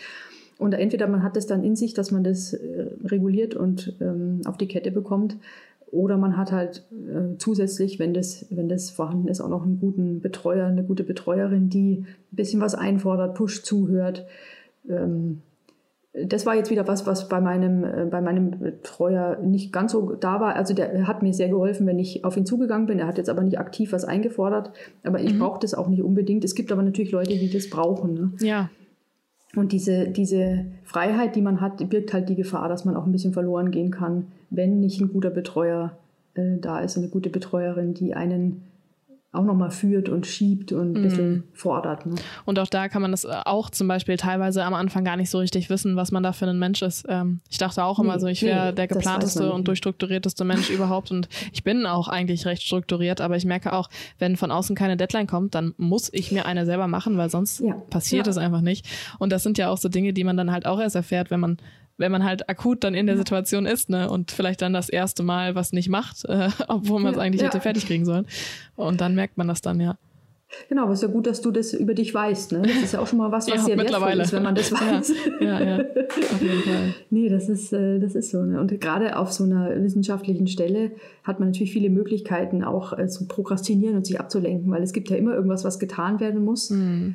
[0.59, 4.41] Und entweder man hat es dann in sich, dass man das äh, reguliert und ähm,
[4.45, 5.37] auf die Kette bekommt,
[5.93, 9.81] oder man hat halt äh, zusätzlich, wenn das, wenn das vorhanden ist, auch noch einen
[9.81, 14.27] guten Betreuer, eine gute Betreuerin, die ein bisschen was einfordert, pusht, zuhört.
[14.89, 15.43] Ähm,
[16.12, 20.15] das war jetzt wieder was, was bei meinem, äh, bei meinem Betreuer nicht ganz so
[20.15, 20.57] da war.
[20.57, 22.99] Also der hat mir sehr geholfen, wenn ich auf ihn zugegangen bin.
[22.99, 24.73] Er hat jetzt aber nicht aktiv was eingefordert.
[25.05, 25.39] Aber ich mhm.
[25.39, 26.45] brauche das auch nicht unbedingt.
[26.45, 28.15] Es gibt aber natürlich Leute, die das brauchen.
[28.15, 28.33] Ne?
[28.41, 28.71] Ja.
[29.56, 33.12] Und diese, diese Freiheit, die man hat, birgt halt die Gefahr, dass man auch ein
[33.12, 35.98] bisschen verloren gehen kann, wenn nicht ein guter Betreuer
[36.35, 38.62] äh, da ist, eine gute Betreuerin, die einen
[39.32, 41.44] auch nochmal führt und schiebt und ein bisschen mm.
[41.52, 42.05] fordert.
[42.05, 42.16] Ne?
[42.47, 45.31] Und auch da kann man das äh, auch zum Beispiel teilweise am Anfang gar nicht
[45.31, 47.07] so richtig wissen, was man da für ein Mensch ist.
[47.09, 50.69] Ähm, ich dachte auch immer nee, so, ich wäre nee, der geplanteste und durchstrukturierteste Mensch
[50.70, 53.89] überhaupt und ich bin auch eigentlich recht strukturiert, aber ich merke auch,
[54.19, 57.61] wenn von außen keine Deadline kommt, dann muss ich mir eine selber machen, weil sonst
[57.61, 57.74] ja.
[57.89, 58.89] passiert es einfach nicht.
[59.20, 61.40] Und das sind ja auch so Dinge, die man dann halt auch erst erfährt, wenn
[61.40, 61.59] man
[62.01, 65.22] wenn man halt akut dann in der Situation ist, ne, und vielleicht dann das erste
[65.22, 67.48] Mal was nicht macht, äh, obwohl man es ja, eigentlich ja.
[67.48, 68.27] hätte fertig kriegen sollen.
[68.74, 69.97] Und dann merkt man das dann, ja.
[70.68, 72.52] Genau, aber es ist ja gut, dass du das über dich weißt.
[72.52, 72.62] Ne?
[72.62, 74.72] Das ist ja auch schon mal was, was ja, sehr wertvoll ist, wenn man das
[74.72, 75.12] weiß.
[75.40, 76.94] Ja, ja, ja, auf jeden Fall.
[77.10, 78.43] nee, das ist, äh, das ist so.
[78.43, 78.60] Ne?
[78.60, 80.90] Und gerade auf so einer wissenschaftlichen Stelle
[81.22, 85.09] hat man natürlich viele Möglichkeiten, auch äh, zu prokrastinieren und sich abzulenken, weil es gibt
[85.09, 86.70] ja immer irgendwas, was getan werden muss.
[86.70, 87.14] Mhm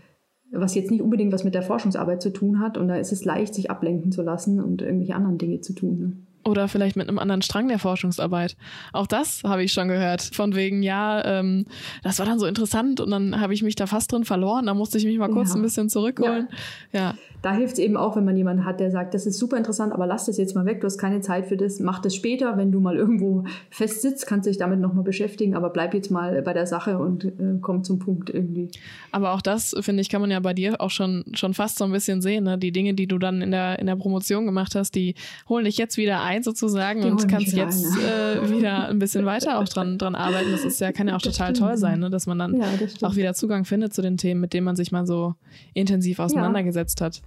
[0.60, 2.77] was jetzt nicht unbedingt was mit der Forschungsarbeit zu tun hat.
[2.77, 6.26] Und da ist es leicht, sich ablenken zu lassen und irgendwelche anderen Dinge zu tun.
[6.47, 8.55] Oder vielleicht mit einem anderen Strang der Forschungsarbeit.
[8.93, 10.22] Auch das habe ich schon gehört.
[10.22, 11.65] Von wegen, ja, ähm,
[12.03, 14.67] das war dann so interessant und dann habe ich mich da fast drin verloren.
[14.67, 15.55] Da musste ich mich mal kurz ja.
[15.55, 16.47] ein bisschen zurückholen.
[16.91, 16.99] Ja.
[16.99, 17.15] ja.
[17.41, 19.93] Da hilft es eben auch, wenn man jemanden hat, der sagt, das ist super interessant,
[19.93, 22.57] aber lass das jetzt mal weg, du hast keine Zeit für das, mach das später,
[22.57, 26.09] wenn du mal irgendwo fest sitzt, kannst du dich damit nochmal beschäftigen, aber bleib jetzt
[26.09, 27.31] mal bei der Sache und äh,
[27.61, 28.69] komm zum Punkt irgendwie.
[29.11, 31.85] Aber auch das, finde ich, kann man ja bei dir auch schon, schon fast so
[31.85, 32.45] ein bisschen sehen.
[32.45, 32.57] Ne?
[32.57, 35.13] Die Dinge, die du dann in der, in der Promotion gemacht hast, die
[35.47, 39.25] holen dich jetzt wieder ein sozusagen die und kannst jetzt rein, äh, wieder ein bisschen
[39.25, 40.51] weiter auch dran, dran arbeiten.
[40.51, 41.67] Das ist ja, kann ja auch das total stimmt.
[41.67, 42.09] toll sein, ne?
[42.09, 42.65] dass man dann ja,
[43.03, 45.35] auch wieder Zugang findet zu den Themen, mit denen man sich mal so
[45.73, 47.07] intensiv auseinandergesetzt ja.
[47.07, 47.21] hat.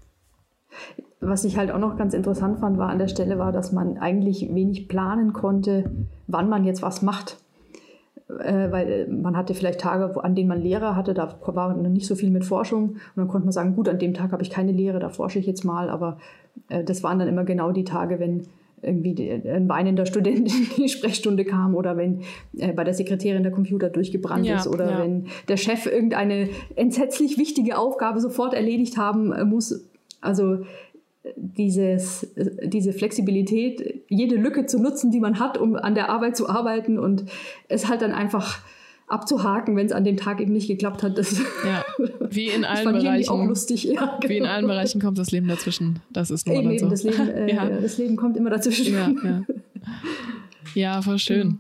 [1.20, 3.98] Was ich halt auch noch ganz interessant fand, war an der Stelle war, dass man
[3.98, 5.90] eigentlich wenig planen konnte,
[6.26, 7.38] wann man jetzt was macht.
[8.28, 12.06] Äh, weil man hatte vielleicht Tage, an denen man Lehrer hatte, da war noch nicht
[12.06, 12.90] so viel mit Forschung.
[12.90, 15.38] Und dann konnte man sagen, gut, an dem Tag habe ich keine Lehre, da forsche
[15.38, 15.88] ich jetzt mal.
[15.88, 16.18] Aber
[16.68, 18.46] äh, das waren dann immer genau die Tage, wenn
[18.82, 22.22] irgendwie ein weinender Student in die Sprechstunde kam oder wenn
[22.56, 24.98] äh, bei der Sekretärin der Computer durchgebrannt ja, ist oder ja.
[25.02, 29.88] wenn der Chef irgendeine entsetzlich wichtige Aufgabe sofort erledigt haben äh, muss
[30.20, 30.64] also
[31.36, 32.26] dieses,
[32.62, 36.98] diese Flexibilität, jede Lücke zu nutzen, die man hat, um an der Arbeit zu arbeiten
[36.98, 37.24] und
[37.68, 38.62] es halt dann einfach
[39.08, 41.18] abzuhaken, wenn es an dem Tag eben nicht geklappt hat.
[41.18, 41.84] Das, ja,
[42.30, 43.30] wie in allen Bereichen.
[43.30, 43.84] auch lustig.
[43.84, 44.28] Ja, genau.
[44.28, 44.74] Wie in allen genau.
[44.74, 46.00] Bereichen kommt das Leben dazwischen.
[46.10, 46.88] Das ist nur eben, so.
[46.88, 47.68] Das Leben, äh, ja.
[47.68, 48.92] das Leben kommt immer dazwischen.
[48.94, 49.42] Ja, ja.
[50.74, 51.48] ja voll schön.
[51.48, 51.58] Genau.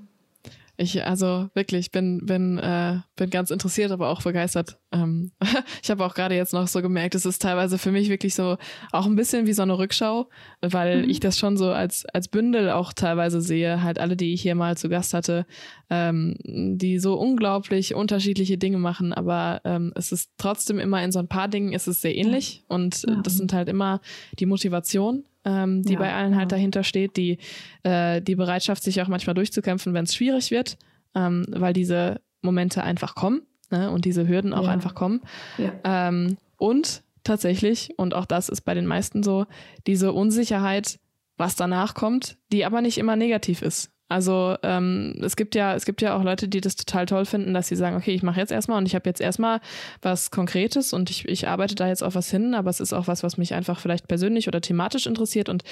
[0.80, 4.78] Ich, also wirklich, bin, bin, äh, bin ganz interessiert, aber auch begeistert.
[4.92, 5.32] Ähm,
[5.82, 8.56] ich habe auch gerade jetzt noch so gemerkt, es ist teilweise für mich wirklich so
[8.92, 10.28] auch ein bisschen wie so eine Rückschau,
[10.60, 11.10] weil mhm.
[11.10, 13.82] ich das schon so als, als Bündel auch teilweise sehe.
[13.82, 15.46] Halt alle, die ich hier mal zu Gast hatte,
[15.90, 21.18] ähm, die so unglaublich unterschiedliche Dinge machen, aber ähm, es ist trotzdem immer in so
[21.18, 23.20] ein paar Dingen ist es sehr ähnlich und ja.
[23.22, 24.00] das sind halt immer
[24.38, 27.38] die Motivation ähm, die ja, bei allen halt dahinter steht, die,
[27.82, 30.76] äh, die Bereitschaft, sich auch manchmal durchzukämpfen, wenn es schwierig wird,
[31.14, 34.70] ähm, weil diese Momente einfach kommen ne, und diese Hürden auch ja.
[34.70, 35.20] einfach kommen.
[35.56, 35.72] Ja.
[35.84, 39.46] Ähm, und tatsächlich, und auch das ist bei den meisten so,
[39.86, 40.98] diese Unsicherheit,
[41.36, 43.90] was danach kommt, die aber nicht immer negativ ist.
[44.10, 47.52] Also ähm, es gibt ja, es gibt ja auch Leute, die das total toll finden,
[47.52, 49.60] dass sie sagen, okay, ich mache jetzt erstmal und ich habe jetzt erstmal
[50.00, 53.06] was Konkretes und ich, ich arbeite da jetzt auf was hin, aber es ist auch
[53.06, 55.62] was, was mich einfach vielleicht persönlich oder thematisch interessiert und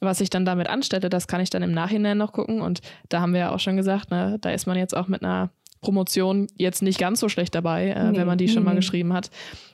[0.00, 2.60] was ich dann damit anstelle, das kann ich dann im Nachhinein noch gucken.
[2.60, 5.22] Und da haben wir ja auch schon gesagt, ne, da ist man jetzt auch mit
[5.22, 5.50] einer
[5.84, 9.12] Promotion jetzt nicht ganz so schlecht dabei, äh, nee, wenn man die schon mal geschrieben
[9.12, 9.30] hat,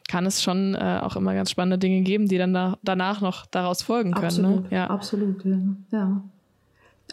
[0.09, 3.47] kann es schon äh, auch immer ganz spannende Dinge geben, die dann da, danach noch
[3.47, 4.43] daraus folgen können.
[4.43, 4.49] Ne?
[4.49, 4.77] Absolut, ne?
[4.77, 4.87] ja.
[4.91, 5.59] absolut, ja.
[5.93, 6.25] ja.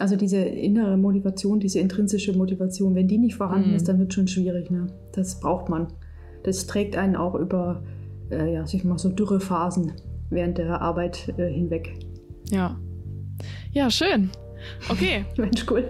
[0.00, 3.76] Also diese innere Motivation, diese intrinsische Motivation, wenn die nicht vorhanden mhm.
[3.76, 4.70] ist, dann wird es schon schwierig.
[4.70, 4.88] Ne?
[5.12, 5.88] Das braucht man.
[6.42, 7.82] Das trägt einen auch über,
[8.30, 9.92] äh, ja, sag ich mal, so Dürrephasen
[10.30, 11.98] während der Arbeit äh, hinweg.
[12.50, 12.78] Ja.
[13.72, 14.30] Ja, schön.
[14.88, 15.24] Okay.
[15.36, 15.84] Mensch, cool.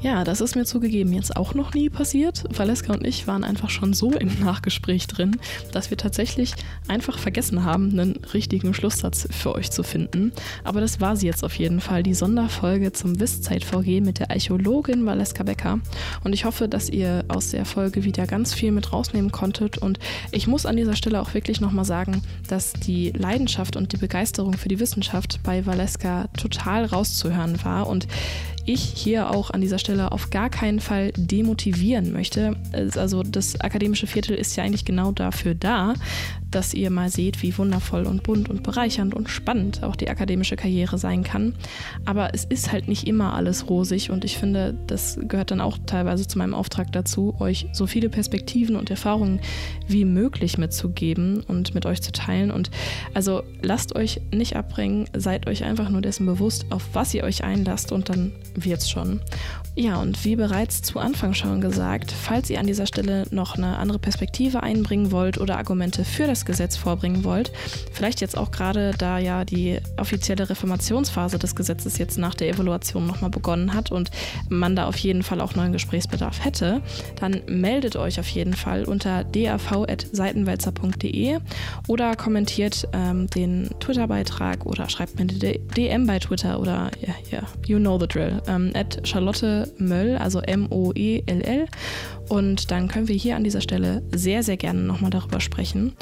[0.00, 2.44] Ja, das ist mir zugegeben jetzt auch noch nie passiert.
[2.56, 5.38] Valeska und ich waren einfach schon so im Nachgespräch drin,
[5.72, 6.52] dass wir tatsächlich
[6.86, 10.30] einfach vergessen haben, einen richtigen Schlusssatz für euch zu finden.
[10.62, 15.04] Aber das war sie jetzt auf jeden Fall, die Sonderfolge zum Wisszeit-VG mit der Archäologin
[15.04, 15.80] Valeska Becker.
[16.22, 19.78] Und ich hoffe, dass ihr aus der Folge wieder ganz viel mit rausnehmen konntet.
[19.78, 19.98] Und
[20.30, 24.52] ich muss an dieser Stelle auch wirklich nochmal sagen, dass die Leidenschaft und die Begeisterung
[24.52, 27.88] für die Wissenschaft bei Valeska total rauszuhören war.
[27.88, 28.06] Und
[28.68, 32.56] ich hier auch an dieser Stelle auf gar keinen Fall demotivieren möchte.
[32.96, 35.94] Also das akademische Viertel ist ja eigentlich genau dafür da,
[36.50, 40.56] dass ihr mal seht, wie wundervoll und bunt und bereichernd und spannend auch die akademische
[40.56, 41.54] Karriere sein kann.
[42.04, 45.78] Aber es ist halt nicht immer alles rosig und ich finde, das gehört dann auch
[45.86, 49.40] teilweise zu meinem Auftrag dazu, euch so viele Perspektiven und Erfahrungen
[49.86, 52.50] wie möglich mitzugeben und mit euch zu teilen.
[52.50, 52.70] Und
[53.14, 57.44] also lasst euch nicht abbringen, seid euch einfach nur dessen bewusst, auf was ihr euch
[57.44, 59.20] einlasst und dann wird's schon.
[59.80, 63.76] Ja, und wie bereits zu Anfang schon gesagt, falls ihr an dieser Stelle noch eine
[63.76, 67.52] andere Perspektive einbringen wollt oder Argumente für das Gesetz vorbringen wollt,
[67.92, 73.06] vielleicht jetzt auch gerade, da ja die offizielle Reformationsphase des Gesetzes jetzt nach der Evaluation
[73.06, 74.10] nochmal begonnen hat und
[74.48, 76.82] man da auf jeden Fall auch neuen Gesprächsbedarf hätte,
[77.20, 81.38] dann meldet euch auf jeden Fall unter dav.seitenwälzer.de
[81.86, 87.32] oder kommentiert ähm, den Twitter-Beitrag oder schreibt mir eine DM bei Twitter oder ja, yeah,
[87.32, 91.66] yeah, you know the drill, ähm, at Charlotte Möll, also M-O-E-L-L.
[92.28, 95.94] Und dann können wir hier an dieser Stelle sehr, sehr gerne nochmal darüber sprechen.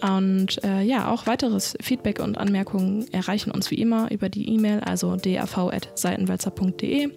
[0.00, 4.80] Und äh, ja, auch weiteres Feedback und Anmerkungen erreichen uns wie immer über die E-Mail,
[4.80, 7.10] also dav.seitenwälzer.de.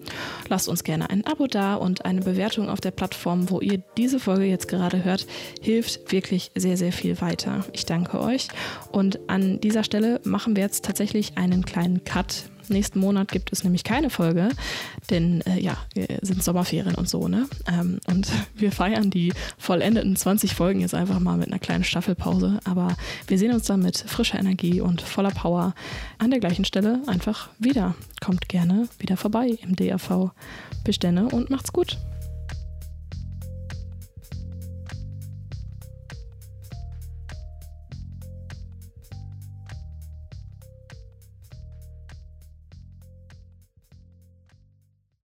[0.49, 4.19] Lasst uns gerne ein Abo da und eine Bewertung auf der Plattform, wo ihr diese
[4.19, 5.25] Folge jetzt gerade hört,
[5.61, 7.65] hilft wirklich sehr, sehr viel weiter.
[7.73, 8.47] Ich danke euch.
[8.91, 13.63] Und an dieser Stelle machen wir jetzt tatsächlich einen kleinen Cut Nächsten Monat gibt es
[13.63, 14.49] nämlich keine Folge,
[15.09, 15.77] denn äh, ja,
[16.21, 17.47] sind Sommerferien und so, ne?
[17.67, 22.59] Ähm, und wir feiern die vollendeten 20 Folgen jetzt einfach mal mit einer kleinen Staffelpause.
[22.65, 22.95] Aber
[23.27, 25.73] wir sehen uns dann mit frischer Energie und voller Power
[26.17, 27.95] an der gleichen Stelle einfach wieder.
[28.23, 30.31] Kommt gerne wieder vorbei im DAV.
[30.83, 31.97] Bestände und macht's gut.